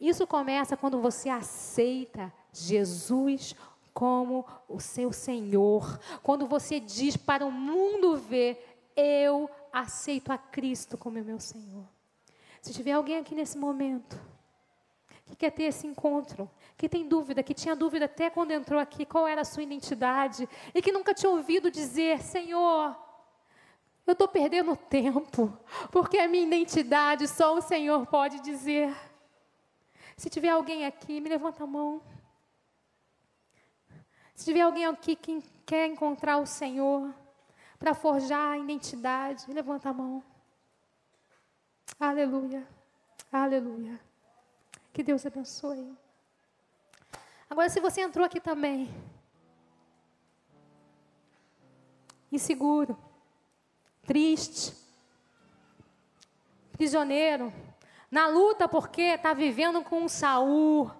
Isso 0.00 0.26
começa 0.26 0.76
quando 0.76 1.00
você 1.00 1.28
aceita 1.28 2.32
Jesus 2.52 3.54
como 3.96 4.44
o 4.68 4.78
seu 4.78 5.10
Senhor. 5.10 5.98
Quando 6.22 6.46
você 6.46 6.78
diz 6.78 7.16
para 7.16 7.46
o 7.46 7.50
mundo 7.50 8.14
ver, 8.18 8.82
eu 8.94 9.48
aceito 9.72 10.30
a 10.30 10.36
Cristo 10.36 10.98
como 10.98 11.24
meu 11.24 11.40
Senhor. 11.40 11.86
Se 12.60 12.74
tiver 12.74 12.92
alguém 12.92 13.16
aqui 13.16 13.34
nesse 13.34 13.56
momento 13.56 14.20
que 15.24 15.34
quer 15.34 15.50
ter 15.50 15.62
esse 15.62 15.86
encontro, 15.86 16.48
que 16.76 16.90
tem 16.90 17.08
dúvida, 17.08 17.42
que 17.42 17.54
tinha 17.54 17.74
dúvida 17.74 18.04
até 18.04 18.28
quando 18.28 18.50
entrou 18.50 18.78
aqui 18.78 19.06
qual 19.06 19.26
era 19.26 19.40
a 19.40 19.46
sua 19.46 19.62
identidade 19.62 20.46
e 20.74 20.82
que 20.82 20.92
nunca 20.92 21.14
tinha 21.14 21.30
ouvido 21.30 21.70
dizer, 21.70 22.20
Senhor, 22.20 22.94
eu 24.06 24.12
estou 24.12 24.28
perdendo 24.28 24.76
tempo, 24.76 25.58
porque 25.90 26.18
a 26.18 26.28
minha 26.28 26.46
identidade 26.46 27.26
só 27.26 27.56
o 27.56 27.62
Senhor 27.62 28.06
pode 28.06 28.40
dizer. 28.40 28.94
Se 30.18 30.28
tiver 30.28 30.50
alguém 30.50 30.84
aqui, 30.84 31.18
me 31.18 31.30
levanta 31.30 31.64
a 31.64 31.66
mão. 31.66 32.02
Se 34.36 34.44
tiver 34.44 34.60
alguém 34.60 34.84
aqui 34.84 35.16
que 35.16 35.42
quer 35.64 35.86
encontrar 35.86 36.36
o 36.36 36.46
Senhor 36.46 37.12
para 37.78 37.94
forjar 37.94 38.52
a 38.52 38.58
identidade, 38.58 39.50
levanta 39.50 39.88
a 39.88 39.94
mão. 39.94 40.22
Aleluia. 41.98 42.68
Aleluia. 43.32 43.98
Que 44.92 45.02
Deus 45.02 45.24
abençoe. 45.24 45.96
Agora, 47.48 47.70
se 47.70 47.80
você 47.80 48.02
entrou 48.02 48.26
aqui 48.26 48.38
também, 48.38 48.94
inseguro, 52.30 52.96
triste, 54.06 54.76
prisioneiro, 56.72 57.50
na 58.10 58.28
luta 58.28 58.68
porque 58.68 59.00
está 59.00 59.32
vivendo 59.32 59.82
com 59.82 60.02
um 60.02 60.08
Saul, 60.08 60.90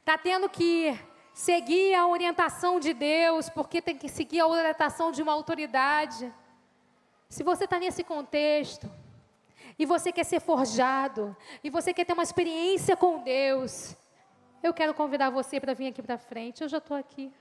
está 0.00 0.16
tendo 0.16 0.48
que 0.48 0.98
seguir 1.34 1.94
a 1.94 2.06
orientação 2.06 2.78
de 2.78 2.94
Deus, 2.94 3.48
porque 3.50 3.82
tem 3.82 3.98
que 3.98 4.08
seguir 4.08 4.38
a 4.38 4.46
orientação 4.46 5.10
de 5.10 5.20
uma 5.20 5.32
autoridade. 5.32 6.32
Se 7.28 7.42
você 7.42 7.64
está 7.64 7.80
nesse 7.80 8.04
contexto, 8.04 8.88
e 9.76 9.84
você 9.84 10.12
quer 10.12 10.22
ser 10.22 10.38
forjado, 10.38 11.36
e 11.62 11.68
você 11.68 11.92
quer 11.92 12.04
ter 12.04 12.12
uma 12.12 12.22
experiência 12.22 12.96
com 12.96 13.18
Deus, 13.18 13.96
eu 14.62 14.72
quero 14.72 14.94
convidar 14.94 15.30
você 15.30 15.58
para 15.58 15.74
vir 15.74 15.88
aqui 15.88 16.00
para 16.00 16.16
frente. 16.16 16.62
Eu 16.62 16.68
já 16.68 16.78
estou 16.78 16.96
aqui. 16.96 17.32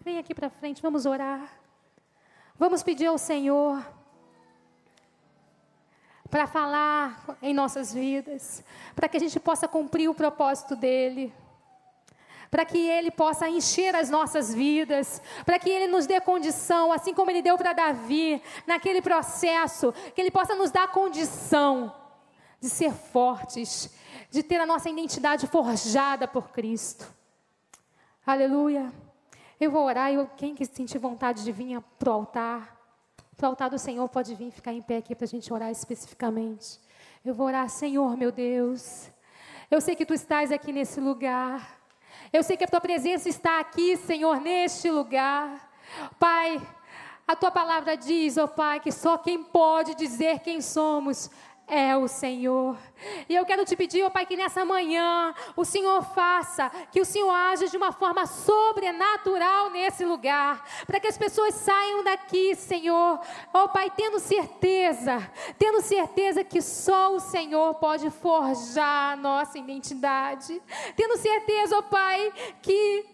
Vem 0.00 0.18
aqui 0.18 0.32
para 0.32 0.48
frente, 0.48 0.80
vamos 0.80 1.04
orar. 1.04 1.50
Vamos 2.56 2.84
pedir 2.84 3.06
ao 3.06 3.18
Senhor 3.18 3.84
para 6.30 6.46
falar 6.46 7.36
em 7.42 7.52
nossas 7.52 7.92
vidas, 7.92 8.64
para 8.94 9.08
que 9.08 9.16
a 9.16 9.20
gente 9.20 9.38
possa 9.40 9.66
cumprir 9.66 10.08
o 10.08 10.14
propósito 10.14 10.76
dEle 10.76 11.34
para 12.50 12.64
que 12.64 12.78
Ele 12.78 13.10
possa 13.10 13.48
encher 13.48 13.94
as 13.94 14.10
nossas 14.10 14.52
vidas, 14.52 15.20
para 15.44 15.58
que 15.58 15.70
Ele 15.70 15.86
nos 15.86 16.06
dê 16.06 16.20
condição, 16.20 16.92
assim 16.92 17.14
como 17.14 17.30
Ele 17.30 17.42
deu 17.42 17.56
para 17.56 17.72
Davi, 17.72 18.42
naquele 18.66 19.02
processo, 19.02 19.92
que 20.14 20.20
Ele 20.20 20.30
possa 20.30 20.54
nos 20.54 20.70
dar 20.70 20.88
condição 20.88 21.94
de 22.60 22.70
ser 22.70 22.92
fortes, 22.92 23.90
de 24.30 24.42
ter 24.42 24.60
a 24.60 24.66
nossa 24.66 24.88
identidade 24.88 25.46
forjada 25.46 26.26
por 26.26 26.50
Cristo. 26.50 27.06
Aleluia. 28.26 28.92
Eu 29.58 29.70
vou 29.70 29.84
orar 29.84 30.12
e 30.12 30.26
quem 30.36 30.54
que 30.54 30.64
sentir 30.66 30.98
vontade 30.98 31.42
de 31.42 31.52
vir 31.52 31.80
para 31.98 32.10
o 32.10 32.12
altar, 32.12 32.76
para 33.36 33.46
o 33.46 33.50
altar 33.50 33.70
do 33.70 33.78
Senhor, 33.78 34.06
pode 34.08 34.34
vir 34.34 34.50
ficar 34.50 34.72
em 34.72 34.82
pé 34.82 34.98
aqui 34.98 35.14
para 35.14 35.24
a 35.24 35.28
gente 35.28 35.52
orar 35.52 35.70
especificamente. 35.70 36.80
Eu 37.24 37.34
vou 37.34 37.46
orar, 37.46 37.68
Senhor, 37.68 38.16
meu 38.16 38.30
Deus. 38.30 39.10
Eu 39.70 39.80
sei 39.80 39.96
que 39.96 40.06
tu 40.06 40.14
estás 40.14 40.52
aqui 40.52 40.72
nesse 40.72 41.00
lugar. 41.00 41.75
Eu 42.36 42.42
sei 42.42 42.54
que 42.54 42.64
a 42.64 42.68
tua 42.68 42.82
presença 42.82 43.30
está 43.30 43.60
aqui, 43.60 43.96
Senhor, 43.96 44.38
neste 44.42 44.90
lugar. 44.90 45.70
Pai, 46.18 46.60
a 47.26 47.34
tua 47.34 47.50
palavra 47.50 47.96
diz, 47.96 48.36
ó 48.36 48.44
oh, 48.44 48.48
Pai, 48.48 48.78
que 48.78 48.92
só 48.92 49.16
quem 49.16 49.42
pode 49.42 49.94
dizer 49.94 50.40
quem 50.40 50.60
somos 50.60 51.30
é 51.66 51.96
o 51.96 52.06
Senhor. 52.06 52.76
E 53.28 53.34
eu 53.34 53.44
quero 53.44 53.64
te 53.64 53.74
pedir, 53.74 54.02
ó 54.04 54.06
oh 54.06 54.10
Pai, 54.10 54.24
que 54.24 54.36
nessa 54.36 54.64
manhã 54.64 55.34
o 55.56 55.64
Senhor 55.64 56.02
faça, 56.14 56.70
que 56.92 57.00
o 57.00 57.04
Senhor 57.04 57.30
age 57.30 57.68
de 57.68 57.76
uma 57.76 57.90
forma 57.92 58.24
sobrenatural 58.24 59.70
nesse 59.70 60.04
lugar, 60.04 60.64
para 60.86 61.00
que 61.00 61.08
as 61.08 61.18
pessoas 61.18 61.54
saiam 61.54 62.04
daqui, 62.04 62.54
Senhor, 62.54 63.20
ó 63.52 63.64
oh 63.64 63.68
Pai, 63.68 63.90
tendo 63.90 64.20
certeza, 64.20 65.18
tendo 65.58 65.80
certeza 65.82 66.44
que 66.44 66.62
só 66.62 67.14
o 67.14 67.20
Senhor 67.20 67.74
pode 67.74 68.10
forjar 68.10 69.14
a 69.14 69.16
nossa 69.16 69.58
identidade, 69.58 70.62
tendo 70.94 71.16
certeza, 71.16 71.78
ó 71.78 71.82
Pai, 71.82 72.32
que 72.62 73.06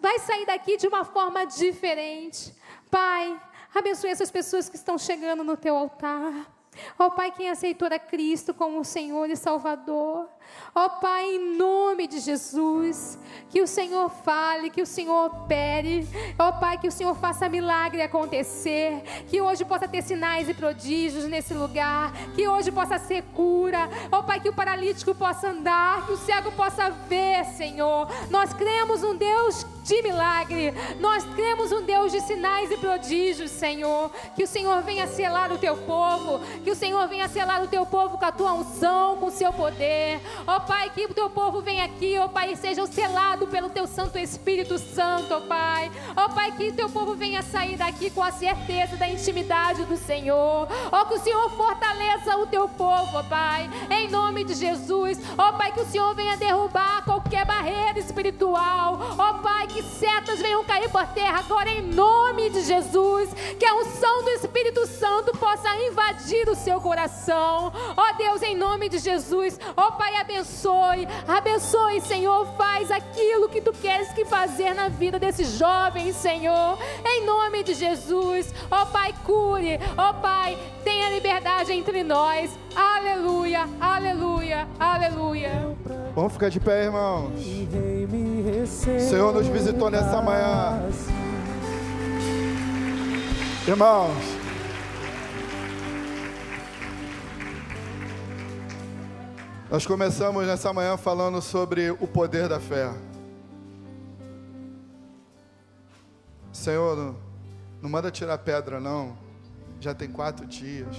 vai 0.00 0.18
sair 0.18 0.46
daqui 0.46 0.76
de 0.76 0.88
uma 0.88 1.04
forma 1.04 1.44
diferente. 1.46 2.52
Pai, 2.90 3.40
abençoe 3.72 4.10
essas 4.10 4.30
pessoas 4.30 4.68
que 4.68 4.76
estão 4.76 4.98
chegando 4.98 5.44
no 5.44 5.56
teu 5.56 5.76
altar. 5.76 6.53
Ó 6.98 7.06
oh, 7.06 7.10
Pai, 7.10 7.30
quem 7.30 7.50
aceitou 7.50 7.88
a 7.88 7.98
Cristo 7.98 8.52
como 8.54 8.84
Senhor 8.84 9.28
e 9.30 9.36
Salvador. 9.36 10.28
Ó 10.74 10.86
oh, 10.86 10.90
Pai, 11.00 11.36
em 11.36 11.56
nome 11.56 12.08
de 12.08 12.18
Jesus, 12.18 13.16
que 13.48 13.62
o 13.62 13.66
Senhor 13.66 14.10
fale, 14.10 14.70
que 14.70 14.82
o 14.82 14.86
Senhor 14.86 15.26
opere. 15.26 16.08
Ó 16.36 16.48
oh, 16.48 16.52
Pai, 16.54 16.78
que 16.78 16.88
o 16.88 16.92
Senhor 16.92 17.14
faça 17.14 17.48
milagre 17.48 18.02
acontecer. 18.02 19.00
Que 19.28 19.40
hoje 19.40 19.64
possa 19.64 19.86
ter 19.86 20.02
sinais 20.02 20.48
e 20.48 20.54
prodígios 20.54 21.26
nesse 21.26 21.54
lugar. 21.54 22.12
Que 22.34 22.48
hoje 22.48 22.72
possa 22.72 22.98
ser 22.98 23.22
cura. 23.34 23.88
Ó 24.10 24.22
Pai, 24.22 24.40
que 24.40 24.48
o 24.48 24.52
paralítico 24.52 25.14
possa 25.14 25.50
andar, 25.50 26.06
que 26.06 26.12
o 26.12 26.16
cego 26.16 26.50
possa 26.52 26.90
ver, 26.90 27.44
Senhor. 27.56 28.08
Nós 28.28 28.52
cremos 28.52 29.04
um 29.04 29.16
Deus 29.16 29.64
de 29.84 30.02
milagre. 30.02 30.72
Nós 30.98 31.24
cremos 31.34 31.70
um 31.70 31.82
Deus 31.82 32.10
de 32.10 32.20
sinais 32.22 32.70
e 32.70 32.76
prodígios, 32.78 33.50
Senhor. 33.50 34.10
Que 34.34 34.42
o 34.42 34.48
Senhor 34.48 34.82
venha 34.82 35.06
selar 35.06 35.52
o 35.52 35.58
teu 35.58 35.76
povo. 35.76 36.40
Que 36.64 36.70
o 36.70 36.74
Senhor 36.74 37.06
venha 37.06 37.28
selar 37.28 37.62
o 37.62 37.68
teu 37.68 37.86
povo 37.86 38.18
com 38.18 38.24
a 38.24 38.32
tua 38.32 38.54
unção, 38.54 39.18
com 39.18 39.26
o 39.26 39.30
seu 39.30 39.52
poder. 39.52 40.20
Ó 40.46 40.56
oh, 40.56 40.60
Pai, 40.60 40.90
que 40.90 41.04
o 41.06 41.14
teu 41.14 41.30
povo 41.30 41.60
venha 41.60 41.84
aqui, 41.84 42.18
ó 42.18 42.26
oh, 42.26 42.28
Pai, 42.28 42.52
e 42.52 42.56
seja 42.56 42.86
selado 42.86 43.46
pelo 43.46 43.70
teu 43.70 43.86
Santo 43.86 44.18
Espírito 44.18 44.78
Santo, 44.78 45.34
ó 45.34 45.38
oh, 45.38 45.40
Pai. 45.42 45.90
Ó 46.16 46.28
Pai, 46.28 46.52
que 46.52 46.68
o 46.68 46.72
teu 46.74 46.88
povo 46.88 47.14
venha 47.14 47.42
sair 47.42 47.76
daqui 47.76 48.10
com 48.10 48.22
a 48.22 48.32
certeza 48.32 48.96
da 48.96 49.08
intimidade 49.08 49.84
do 49.84 49.96
Senhor. 49.96 50.68
Ó, 50.92 51.04
que 51.06 51.14
o 51.14 51.20
Senhor 51.20 51.50
fortaleça 51.50 52.36
o 52.36 52.46
teu 52.46 52.68
povo, 52.68 53.18
ó 53.18 53.22
Pai, 53.22 53.70
em 53.90 54.08
nome 54.10 54.44
de 54.44 54.54
Jesus. 54.54 55.18
Ó 55.36 55.52
Pai, 55.52 55.72
que 55.72 55.80
o 55.80 55.86
Senhor 55.86 56.14
venha 56.14 56.36
derrubar 56.36 57.04
qualquer 57.04 57.44
barreira 57.44 57.98
espiritual. 57.98 59.00
Ó 59.18 59.34
Pai, 59.34 59.66
que 59.66 59.82
setas 59.82 60.40
venham 60.40 60.64
cair 60.64 60.90
por 60.90 61.06
terra 61.08 61.38
agora 61.38 61.70
em 61.70 61.82
nome 61.82 62.50
de 62.50 62.62
Jesus. 62.62 63.30
Que 63.58 63.66
a 63.66 63.74
unção 63.74 64.22
do 64.24 64.30
Espírito 64.30 64.86
Santo 64.86 65.36
possa 65.38 65.74
invadir 65.76 66.48
o 66.48 66.54
seu 66.54 66.80
coração. 66.80 67.72
Ó 67.96 68.12
Deus, 68.16 68.42
em 68.42 68.56
nome 68.56 68.88
de 68.88 68.98
Jesus. 68.98 69.58
Ó 69.76 69.92
Pai, 69.92 70.16
abençoe. 70.24 71.06
Abençoe, 71.28 72.00
Senhor. 72.00 72.46
Faz 72.56 72.90
aquilo 72.90 73.48
que 73.48 73.60
tu 73.60 73.72
queres 73.72 74.08
que 74.12 74.24
fazer 74.24 74.74
na 74.74 74.88
vida 74.88 75.18
desses 75.18 75.58
jovens, 75.58 76.16
Senhor. 76.16 76.78
Em 77.04 77.24
nome 77.24 77.62
de 77.62 77.74
Jesus. 77.74 78.52
Ó 78.70 78.86
Pai, 78.86 79.14
cure. 79.24 79.78
Ó 79.96 80.12
Pai, 80.14 80.58
tenha 80.82 81.10
liberdade 81.10 81.72
entre 81.72 82.02
nós. 82.02 82.50
Aleluia, 82.74 83.68
aleluia, 83.80 84.66
aleluia. 84.78 85.76
Vamos 86.14 86.32
ficar 86.32 86.48
de 86.48 86.60
pé, 86.60 86.84
irmãos. 86.84 87.30
O 87.38 89.00
Senhor 89.00 89.32
nos 89.32 89.46
visitou 89.46 89.90
nessa 89.90 90.22
manhã. 90.22 90.82
Irmãos, 93.66 94.43
nós 99.74 99.84
começamos 99.84 100.46
nessa 100.46 100.72
manhã 100.72 100.96
falando 100.96 101.42
sobre 101.42 101.90
o 101.90 102.06
poder 102.06 102.48
da 102.48 102.60
fé. 102.60 102.92
Senhor, 106.52 107.16
não 107.82 107.90
manda 107.90 108.08
tirar 108.08 108.38
pedra, 108.38 108.78
não. 108.78 109.18
Já 109.80 109.92
tem 109.92 110.08
quatro 110.08 110.46
dias. 110.46 110.96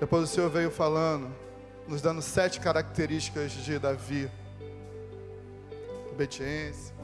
Depois 0.00 0.22
o 0.22 0.26
Senhor 0.26 0.48
veio 0.48 0.70
falando, 0.70 1.30
nos 1.86 2.00
dando 2.00 2.22
sete 2.22 2.58
características 2.58 3.52
de 3.52 3.78
Davi 3.78 4.30
obediência. 6.10 6.94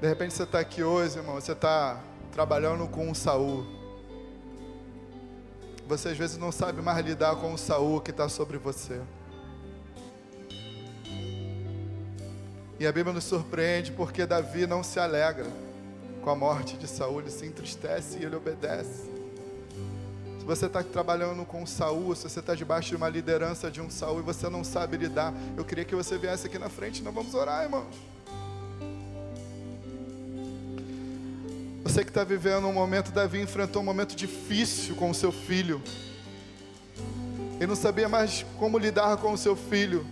De 0.00 0.08
repente 0.08 0.34
você 0.34 0.42
está 0.42 0.58
aqui 0.58 0.82
hoje, 0.82 1.16
irmão, 1.16 1.36
você 1.36 1.52
está 1.52 2.00
trabalhando 2.32 2.88
com 2.88 3.08
um 3.08 3.14
Saul. 3.14 3.79
Você 5.90 6.10
às 6.10 6.16
vezes 6.16 6.38
não 6.38 6.52
sabe 6.52 6.80
mais 6.80 7.04
lidar 7.04 7.34
com 7.34 7.52
o 7.52 7.58
Saul 7.58 8.00
que 8.00 8.12
está 8.12 8.28
sobre 8.28 8.58
você. 8.58 9.00
E 12.78 12.86
a 12.86 12.92
Bíblia 12.92 13.12
nos 13.12 13.24
surpreende 13.24 13.90
porque 13.90 14.24
Davi 14.24 14.68
não 14.68 14.84
se 14.84 15.00
alegra 15.00 15.48
com 16.22 16.30
a 16.30 16.36
morte 16.36 16.76
de 16.76 16.86
Saul, 16.86 17.20
ele 17.20 17.30
se 17.32 17.44
entristece 17.44 18.20
e 18.20 18.24
ele 18.24 18.36
obedece. 18.36 19.10
Se 20.38 20.44
você 20.46 20.66
está 20.66 20.80
trabalhando 20.80 21.44
com 21.44 21.64
o 21.64 21.66
Saul, 21.66 22.14
se 22.14 22.22
você 22.22 22.38
está 22.38 22.54
debaixo 22.54 22.90
de 22.90 22.94
uma 22.94 23.08
liderança 23.08 23.68
de 23.68 23.80
um 23.80 23.90
Saul 23.90 24.20
e 24.20 24.22
você 24.22 24.48
não 24.48 24.62
sabe 24.62 24.96
lidar, 24.96 25.34
eu 25.56 25.64
queria 25.64 25.84
que 25.84 25.96
você 25.96 26.16
viesse 26.16 26.46
aqui 26.46 26.56
na 26.56 26.68
frente, 26.68 27.02
nós 27.02 27.12
vamos 27.12 27.34
orar, 27.34 27.64
irmãos. 27.64 27.96
Você 31.82 32.04
que 32.04 32.10
está 32.10 32.22
vivendo 32.24 32.66
um 32.66 32.72
momento, 32.72 33.10
Davi 33.10 33.40
enfrentou 33.40 33.80
um 33.80 33.84
momento 33.84 34.14
difícil 34.14 34.94
com 34.94 35.10
o 35.10 35.14
seu 35.14 35.32
filho. 35.32 35.82
Ele 37.56 37.66
não 37.66 37.76
sabia 37.76 38.08
mais 38.08 38.44
como 38.58 38.78
lidar 38.78 39.16
com 39.16 39.32
o 39.32 39.38
seu 39.38 39.56
filho. 39.56 40.06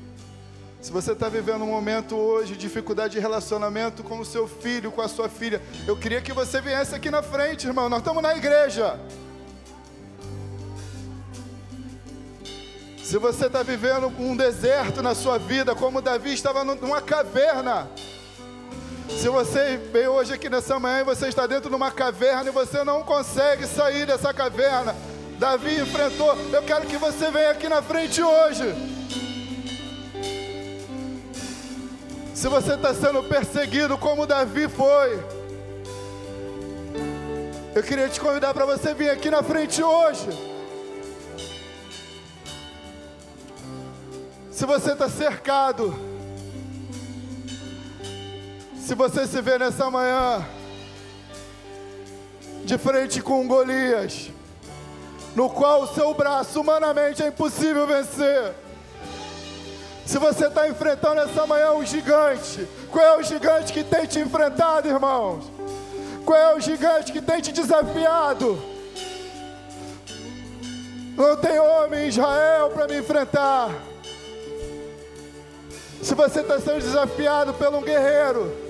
Se 0.81 0.91
você 0.91 1.13
está 1.13 1.29
vivendo 1.29 1.63
um 1.65 1.69
momento 1.69 2.17
hoje 2.17 2.55
de 2.55 2.59
dificuldade 2.61 3.15
de 3.15 3.21
relacionamento 3.21 4.03
com 4.03 4.19
o 4.19 4.25
seu 4.25 4.49
filho, 4.49 4.91
com 4.91 5.03
a 5.03 5.09
sua 5.09 5.29
filha, 5.29 5.61
eu 5.87 5.97
queria 5.97 6.23
que 6.23 6.33
você 6.33 6.61
viesse 6.61 6.95
aqui 6.95 7.11
na 7.11 7.23
frente, 7.23 7.67
irmão. 7.67 7.89
Nós 7.89 7.99
estamos 7.99 8.23
na 8.23 8.35
igreja. 8.35 8.99
Se 13.03 13.19
você 13.19 13.47
está 13.47 13.63
vivendo 13.63 14.07
um 14.19 14.37
deserto 14.37 15.03
na 15.03 15.15
sua 15.15 15.39
vida, 15.39 15.75
como 15.75 16.01
Davi 16.01 16.33
estava 16.33 16.63
numa 16.65 17.03
caverna. 17.03 17.91
Se 19.09 19.29
você 19.29 19.79
veio 19.93 20.13
hoje 20.13 20.33
aqui 20.33 20.49
nessa 20.49 20.79
manhã 20.79 21.01
e 21.01 21.05
você 21.05 21.29
está 21.29 21.47
dentro 21.47 21.71
de 21.71 21.75
uma 21.77 21.91
caverna 21.91 22.51
e 22.51 22.53
você 22.53 22.85
não 22.85 23.03
consegue 23.03 23.67
sair 23.67 24.07
dessa 24.07 24.33
caverna, 24.33 24.95
Davi 25.39 25.81
enfrentou. 25.81 26.37
Eu 26.53 26.63
quero 26.63 26.87
que 26.87 26.97
você 26.97 27.31
venha 27.31 27.51
aqui 27.51 27.69
na 27.69 27.81
frente 27.81 28.23
hoje. 28.23 28.75
Se 32.35 32.47
você 32.47 32.75
está 32.75 32.95
sendo 32.95 33.23
perseguido 33.25 33.99
como 33.99 34.27
Davi 34.27 34.69
foi, 34.69 35.19
eu 37.75 37.83
queria 37.83 38.09
te 38.09 38.21
convidar 38.21 38.55
para 38.55 38.65
você 38.65 38.95
vir 38.95 39.11
aqui 39.11 39.31
na 39.31 39.43
frente 39.43 39.83
hoje. 39.83 40.29
Se 44.53 44.65
você 44.67 44.93
está 44.93 45.09
cercado, 45.09 45.95
se 48.89 48.95
você 48.95 49.27
se 49.27 49.43
vê 49.43 49.59
nessa 49.59 49.91
manhã 49.91 50.43
de 52.65 52.79
frente 52.79 53.21
com 53.21 53.47
Golias, 53.47 54.31
no 55.37 55.51
qual 55.51 55.83
o 55.83 55.89
seu 55.89 56.15
braço 56.15 56.59
humanamente 56.59 57.23
é 57.23 57.27
impossível 57.27 57.87
vencer. 57.87 58.55
Se 60.07 60.17
você 60.17 60.47
está 60.47 60.67
enfrentando 60.71 61.21
essa 61.21 61.47
manhã 61.47 61.73
um 61.73 61.85
gigante, 61.85 62.67
qual 62.91 63.05
é 63.05 63.17
o 63.19 63.23
gigante 63.23 63.75
que 63.75 63.85
tem 63.85 64.07
te 64.07 64.21
enfrentado, 64.21 64.89
irmãos? 64.89 65.45
Qual 66.25 66.39
é 66.39 66.55
o 66.55 66.61
gigante 66.61 67.13
que 67.13 67.21
tem 67.21 67.43
te 67.43 67.53
desafiado? 67.53 68.59
Não 71.15 71.37
tem 71.37 71.61
homem 71.61 72.07
em 72.07 72.09
Israel 72.09 72.71
para 72.71 72.87
me 72.87 73.01
enfrentar. 73.01 73.69
Se 76.03 76.15
você 76.15 76.41
está 76.41 76.59
sendo 76.59 76.81
desafiado 76.81 77.53
por 77.53 77.75
um 77.75 77.83
guerreiro, 77.83 78.68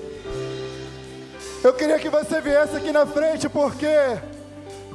eu 1.63 1.73
queria 1.73 1.99
que 1.99 2.09
você 2.09 2.39
viesse 2.39 2.75
aqui 2.75 2.91
na 2.91 3.05
frente, 3.05 3.49
porque 3.49 3.87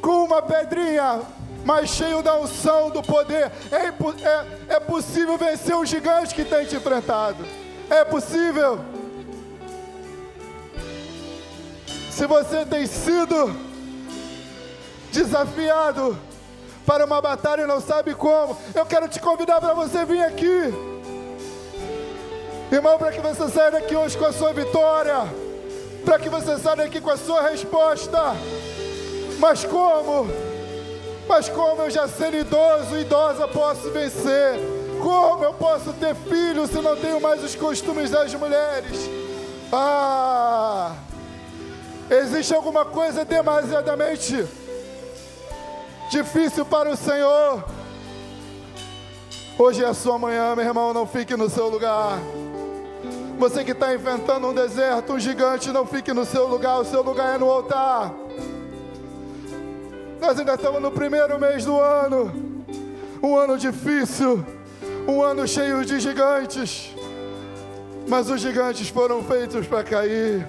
com 0.01 0.25
uma 0.25 0.43
pedrinha, 0.43 1.23
mas 1.65 1.91
cheio 1.91 2.23
da 2.23 2.39
unção, 2.39 2.91
do 2.91 3.03
poder, 3.03 3.51
é, 3.71 3.87
é, 3.87 4.77
é 4.77 4.81
possível 4.81 5.37
vencer 5.37 5.75
o 5.75 5.85
gigante 5.85 6.35
que 6.35 6.45
tem 6.45 6.65
te 6.67 6.77
enfrentado. 6.77 7.45
É 7.91 8.05
possível. 8.05 8.81
Se 12.11 12.27
você 12.27 12.65
tem 12.65 12.87
sido 12.87 13.55
desafiado 15.11 16.19
para 16.87 17.05
uma 17.05 17.21
batalha 17.21 17.63
e 17.63 17.67
não 17.67 17.81
sabe 17.81 18.15
como, 18.15 18.57
eu 18.75 18.87
quero 18.87 19.09
te 19.09 19.21
convidar 19.21 19.61
para 19.61 19.75
você 19.75 20.05
vir 20.05 20.23
aqui. 20.23 20.73
Irmão, 22.71 22.99
para 22.99 23.13
que 23.13 23.21
você 23.21 23.49
saia 23.49 23.71
daqui 23.71 23.95
hoje 23.95 24.17
com 24.17 24.27
a 24.27 24.33
sua 24.33 24.53
vitória, 24.53 25.44
para 26.05 26.19
que 26.19 26.29
você 26.29 26.59
saia 26.59 26.77
daqui 26.77 27.01
com 27.01 27.11
a 27.11 27.17
sua 27.17 27.49
resposta. 27.49 28.19
Mas 29.39 29.65
como? 29.65 30.27
Mas 31.27 31.49
como 31.49 31.83
eu 31.83 31.91
já 31.91 32.07
sendo 32.07 32.37
idoso, 32.37 32.99
idosa, 32.99 33.49
posso 33.49 33.91
vencer? 33.91 34.59
Como 35.03 35.45
eu 35.45 35.55
posso 35.55 35.93
ter 35.95 36.15
filho 36.15 36.67
se 36.67 36.81
não 36.81 36.97
tenho 36.97 37.21
mais 37.21 37.43
os 37.43 37.55
costumes 37.55 38.11
das 38.11 38.35
mulheres? 38.35 39.11
Ah! 39.73 40.93
Existe 42.11 42.55
alguma 42.55 42.85
coisa 42.85 43.25
demasiadamente 43.25 44.47
difícil 46.11 46.65
para 46.67 46.91
o 46.91 46.97
Senhor? 46.97 47.65
Hoje 49.59 49.83
é 49.83 49.87
a 49.87 49.95
sua 49.95 50.19
manhã, 50.19 50.55
meu 50.55 50.65
irmão, 50.65 50.93
não 50.93 51.07
fique 51.07 51.37
no 51.37 51.49
seu 51.49 51.69
lugar. 51.69 52.19
Você 53.39 53.65
que 53.65 53.73
está 53.73 53.95
enfrentando 53.95 54.47
um 54.49 54.55
deserto, 54.55 55.13
um 55.13 55.19
gigante, 55.19 55.71
não 55.71 55.85
fique 55.85 56.13
no 56.13 56.25
seu 56.25 56.47
lugar, 56.47 56.81
o 56.81 56.85
seu 56.85 57.03
lugar 57.03 57.35
é 57.35 57.39
no 57.39 57.51
altar. 57.51 58.15
Nós 60.21 60.39
ainda 60.39 60.55
estamos 60.55 60.81
no 60.81 60.91
primeiro 60.91 61.39
mês 61.39 61.65
do 61.65 61.79
ano, 61.79 62.33
um 63.23 63.37
ano 63.37 63.59
difícil, 63.59 64.45
um 65.07 65.21
ano 65.21 65.47
cheio 65.47 65.85
de 65.85 66.01
gigantes, 66.01 66.95
mas 68.09 68.31
os 68.31 68.41
gigantes 68.41 68.89
foram 68.89 69.23
feitos 69.23 69.67
para 69.67 69.83
cair. 69.83 70.49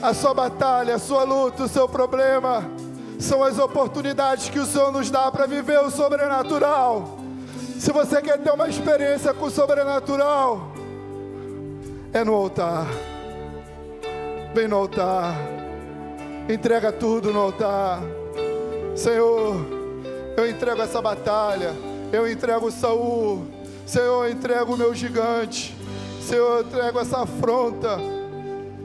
A 0.00 0.14
sua 0.14 0.32
batalha, 0.32 0.94
a 0.94 0.98
sua 0.98 1.24
luta, 1.24 1.64
o 1.64 1.68
seu 1.68 1.88
problema 1.88 2.64
são 3.18 3.42
as 3.42 3.58
oportunidades 3.58 4.48
que 4.48 4.60
o 4.60 4.64
Senhor 4.64 4.92
nos 4.92 5.10
dá 5.10 5.30
para 5.30 5.46
viver 5.46 5.80
o 5.80 5.90
sobrenatural. 5.90 7.18
Se 7.78 7.92
você 7.92 8.20
quer 8.20 8.38
ter 8.38 8.50
uma 8.50 8.68
experiência 8.68 9.32
com 9.32 9.46
o 9.46 9.50
sobrenatural, 9.50 10.72
é 12.12 12.24
no 12.24 12.34
altar. 12.34 12.86
Vem 14.52 14.66
no 14.66 14.76
altar. 14.76 15.32
Entrega 16.48 16.90
tudo 16.90 17.32
no 17.32 17.38
altar. 17.38 18.00
Senhor, 18.96 19.54
eu 20.36 20.50
entrego 20.50 20.82
essa 20.82 21.00
batalha. 21.00 21.72
Eu 22.12 22.28
entrego 22.28 22.68
Saul. 22.72 23.46
Senhor, 23.86 24.24
eu 24.24 24.32
entrego 24.32 24.74
o 24.74 24.76
meu 24.76 24.92
gigante. 24.92 25.76
Senhor, 26.20 26.58
eu 26.58 26.66
entrego 26.66 26.98
essa 26.98 27.22
afronta. 27.22 27.96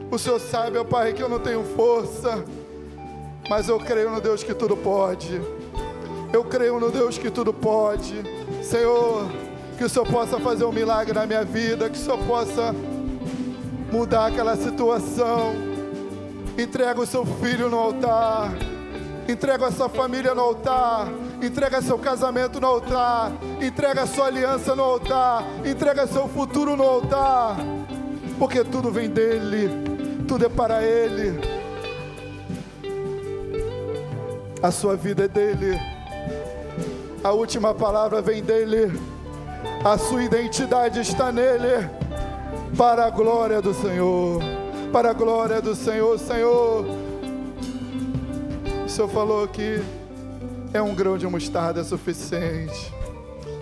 O 0.08 0.16
Senhor 0.16 0.38
sabe, 0.38 0.78
ó 0.78 0.84
Pai, 0.84 1.12
que 1.12 1.22
eu 1.22 1.28
não 1.28 1.40
tenho 1.40 1.64
força. 1.64 2.44
Mas 3.50 3.68
eu 3.68 3.80
creio 3.80 4.10
no 4.10 4.20
Deus 4.20 4.44
que 4.44 4.54
tudo 4.54 4.76
pode. 4.76 5.42
Eu 6.32 6.44
creio 6.44 6.78
no 6.78 6.92
Deus 6.92 7.18
que 7.18 7.30
tudo 7.30 7.52
pode. 7.52 8.22
Senhor, 8.64 9.30
que 9.76 9.84
o 9.84 9.88
Senhor 9.88 10.06
possa 10.06 10.40
fazer 10.40 10.64
um 10.64 10.72
milagre 10.72 11.12
na 11.12 11.26
minha 11.26 11.44
vida, 11.44 11.90
que 11.90 11.98
o 11.98 12.00
Senhor 12.00 12.18
possa 12.26 12.74
mudar 13.92 14.26
aquela 14.26 14.56
situação. 14.56 15.54
Entrega 16.58 17.00
o 17.00 17.06
seu 17.06 17.26
filho 17.26 17.68
no 17.68 17.78
altar. 17.78 18.52
Entrega 19.28 19.66
a 19.66 19.70
sua 19.70 19.88
família 19.88 20.34
no 20.34 20.40
altar. 20.40 21.08
Entrega 21.42 21.82
seu 21.82 21.98
casamento 21.98 22.58
no 22.60 22.66
altar. 22.66 23.32
Entrega 23.60 24.02
a 24.02 24.06
sua 24.06 24.26
aliança 24.26 24.74
no 24.74 24.82
altar. 24.82 25.44
Entrega 25.64 26.06
seu 26.06 26.26
futuro 26.26 26.74
no 26.74 26.84
altar. 26.84 27.56
Porque 28.38 28.64
tudo 28.64 28.90
vem 28.90 29.10
dele. 29.10 29.68
Tudo 30.26 30.46
é 30.46 30.48
para 30.48 30.82
ele. 30.82 31.38
A 34.62 34.70
sua 34.70 34.96
vida 34.96 35.24
é 35.24 35.28
dele. 35.28 35.93
A 37.24 37.32
última 37.32 37.72
palavra 37.72 38.20
vem 38.20 38.42
dele. 38.42 39.00
A 39.82 39.96
sua 39.96 40.22
identidade 40.22 41.00
está 41.00 41.32
nele. 41.32 41.88
Para 42.76 43.06
a 43.06 43.10
glória 43.10 43.62
do 43.62 43.72
Senhor. 43.72 44.42
Para 44.92 45.08
a 45.08 45.12
glória 45.14 45.58
do 45.62 45.74
Senhor, 45.74 46.18
Senhor. 46.18 46.84
O 48.84 48.88
Senhor 48.90 49.08
falou 49.08 49.48
que 49.48 49.82
é 50.74 50.82
um 50.82 50.94
grão 50.94 51.16
de 51.16 51.26
mostarda 51.26 51.82
suficiente. 51.82 52.92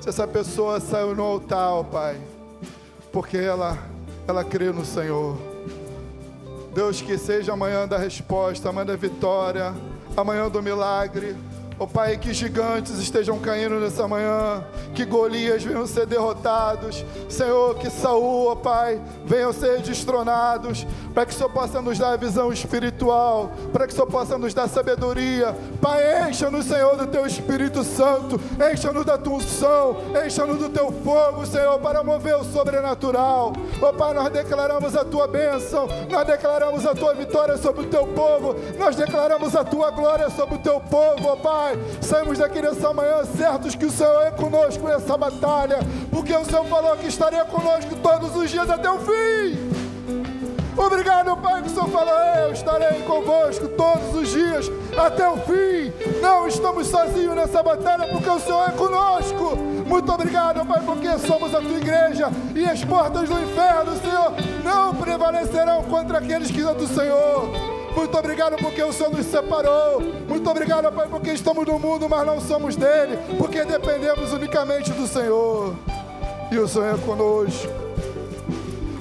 Se 0.01 0.09
essa 0.09 0.27
pessoa 0.27 0.81
saiu 0.81 1.15
no 1.15 1.23
altar, 1.23 1.85
Pai, 1.85 2.21
porque 3.13 3.37
ela, 3.37 3.79
ela 4.27 4.43
crê 4.43 4.73
no 4.73 4.85
Senhor. 4.85 5.39
Deus, 6.75 7.01
que 7.01 7.17
seja 7.17 7.53
amanhã 7.53 7.87
da 7.87 7.97
resposta, 7.97 8.71
amanhã 8.71 8.87
da 8.87 8.97
vitória, 8.97 9.73
amanhã 10.17 10.49
do 10.49 10.61
milagre 10.61 11.37
Ó 11.79 11.85
oh, 11.85 11.87
Pai, 11.87 12.17
que 12.17 12.33
gigantes 12.33 12.99
estejam 12.99 13.39
caindo 13.39 13.81
nessa 13.81 14.07
manhã, 14.07 14.65
que 14.95 15.05
Golias 15.05 15.65
venham 15.65 15.87
ser 15.87 16.07
derrotados, 16.07 17.05
Senhor, 17.29 17.77
que 17.77 17.91
Saul, 17.91 18.47
ó 18.47 18.53
oh 18.53 18.57
Pai, 18.57 19.01
venham 19.25 19.53
ser 19.53 19.81
destronados, 19.81 20.87
para 21.15 21.27
que 21.27 21.33
o 21.33 21.35
Senhor 21.35 21.51
possa 21.51 21.81
nos 21.81 21.99
dar 21.99 22.13
a 22.13 22.17
visão 22.17 22.53
espiritual, 22.53 23.51
para 23.73 23.87
que 23.87 23.93
o 23.93 23.97
Senhor 23.97 24.07
possa 24.07 24.37
nos 24.37 24.53
dar 24.53 24.69
sabedoria. 24.69 25.57
Pai, 25.81 26.29
encha-nos, 26.29 26.67
Senhor, 26.67 26.97
do 26.97 27.07
Teu 27.07 27.27
Espírito 27.27 27.83
Santo, 27.83 28.41
encha-nos 28.73 29.05
da 29.05 29.17
Tua 29.17 29.35
unção, 29.35 29.97
encha-nos 30.25 30.59
do 30.59 30.69
Teu 30.69 30.93
fogo, 30.93 31.47
Senhor, 31.47 31.79
para 31.79 32.05
mover 32.05 32.37
o 32.37 32.45
sobrenatural. 32.45 33.53
Ó 33.81 33.89
oh 33.89 33.93
Pai, 33.95 34.13
nós 34.13 34.31
declaramos 34.31 34.95
a 34.95 35.05
Tua 35.05 35.27
bênção, 35.27 35.89
nós 36.11 36.27
declaramos 36.27 36.87
a 36.87 36.95
Tua 36.95 37.15
vitória 37.15 37.57
sobre 37.57 37.83
o 37.83 37.89
Teu 37.89 38.07
povo, 38.09 38.55
nós 38.79 38.95
declaramos 38.95 39.57
a 39.57 39.65
Tua 39.65 39.91
glória 39.91 40.29
sobre 40.31 40.57
o 40.57 40.59
Teu 40.59 40.79
povo, 40.79 41.29
ó 41.29 41.37
Pai. 41.37 41.62
Pai. 41.63 41.79
Saímos 42.01 42.39
daqui 42.39 42.61
nessa 42.61 42.93
manhã 42.93 43.25
certos 43.37 43.77
que 43.77 43.87
o 43.87 43.91
Senhor 43.91 44.23
é 44.23 44.31
conosco 44.33 44.87
nessa 44.87 45.17
batalha, 45.17 45.79
porque 46.11 46.35
o 46.35 46.45
Senhor 46.45 46.65
falou 46.67 46.97
que 46.97 47.07
estaria 47.07 47.45
conosco 47.45 47.95
todos 48.03 48.35
os 48.35 48.51
dias 48.51 48.69
até 48.69 48.91
o 48.91 48.99
fim. 48.99 49.71
Obrigado, 50.77 51.37
Pai, 51.37 51.63
que 51.63 51.69
o 51.69 51.71
Senhor 51.71 51.89
falou, 51.89 52.15
eu 52.15 52.53
estarei 52.53 53.03
convosco 53.03 53.69
todos 53.69 54.15
os 54.15 54.29
dias 54.31 54.71
até 54.97 55.29
o 55.29 55.37
fim. 55.37 55.93
Não 56.21 56.49
estamos 56.49 56.89
sozinhos 56.89 57.37
nessa 57.37 57.63
batalha, 57.63 58.09
porque 58.09 58.29
o 58.29 58.41
Senhor 58.41 58.69
é 58.69 58.73
conosco. 58.73 59.57
Muito 59.87 60.11
obrigado, 60.11 60.67
Pai, 60.67 60.83
porque 60.85 61.17
somos 61.19 61.55
a 61.55 61.61
tua 61.61 61.77
igreja 61.77 62.29
e 62.57 62.65
as 62.65 62.83
portas 62.85 63.29
do 63.29 63.41
inferno, 63.41 63.97
Senhor, 64.01 64.33
não 64.65 64.95
prevalecerão 64.95 65.85
contra 65.85 66.19
aqueles 66.19 66.51
que 66.51 66.63
são 66.63 66.75
do 66.75 66.89
Senhor. 66.89 67.72
Muito 67.95 68.17
obrigado 68.17 68.57
porque 68.57 68.83
o 68.83 68.93
Senhor 68.93 69.11
nos 69.11 69.27
separou. 69.27 70.01
Muito 70.29 70.49
obrigado, 70.49 70.91
Pai, 70.93 71.09
porque 71.09 71.31
estamos 71.33 71.67
no 71.67 71.79
mundo, 71.79 72.09
mas 72.09 72.27
não 72.27 72.41
somos 72.41 72.75
dele, 72.75 73.19
porque 73.39 73.65
dependemos 73.65 74.33
unicamente 74.33 74.91
do 74.93 75.07
Senhor. 75.07 75.75
E 76.51 76.59
o 76.59 76.67
Senhor 76.67 76.95
é 76.95 76.99
conosco. 76.99 77.69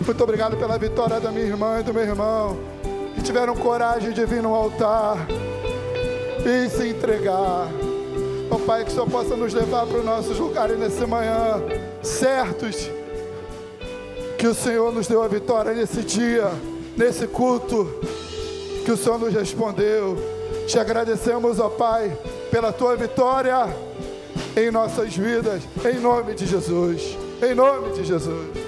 Muito 0.06 0.24
obrigado 0.24 0.58
pela 0.58 0.78
vitória 0.78 1.20
da 1.20 1.32
minha 1.32 1.46
irmã 1.46 1.80
e 1.80 1.84
do 1.84 1.94
meu 1.94 2.04
irmão, 2.04 2.58
que 3.16 3.22
tiveram 3.22 3.56
coragem 3.56 4.12
de 4.12 4.26
vir 4.26 4.42
no 4.42 4.54
altar 4.54 5.18
e 6.46 6.70
se 6.70 6.90
entregar. 6.90 7.68
Oh, 8.50 8.60
Pai, 8.60 8.84
que 8.84 8.92
o 8.92 8.94
Senhor 8.94 9.10
possa 9.10 9.38
nos 9.38 9.54
levar 9.54 9.86
para 9.86 10.00
os 10.00 10.06
nossos 10.06 10.38
lugares 10.38 10.78
nessa 10.78 11.08
manhã, 11.08 11.62
certos 12.04 12.90
que 14.38 14.48
o 14.48 14.54
Senhor 14.54 14.92
nos 14.92 15.08
deu 15.08 15.24
a 15.24 15.28
vitória 15.28 15.72
nesse 15.72 16.02
dia, 16.02 16.52
nesse 16.98 17.28
culto 17.28 17.88
que 18.84 18.92
o 18.92 18.98
Senhor 18.98 19.20
nos 19.20 19.34
respondeu. 19.34 20.18
Te 20.68 20.80
agradecemos, 20.80 21.60
ó 21.60 21.70
Pai, 21.70 22.16
pela 22.50 22.72
tua 22.72 22.96
vitória 22.96 23.68
em 24.56 24.72
nossas 24.72 25.16
vidas, 25.16 25.64
em 25.86 26.00
nome 26.00 26.34
de 26.34 26.46
Jesus. 26.46 27.18
Em 27.42 27.56
nome 27.56 27.94
de 27.94 28.04
Jesus. 28.04 28.61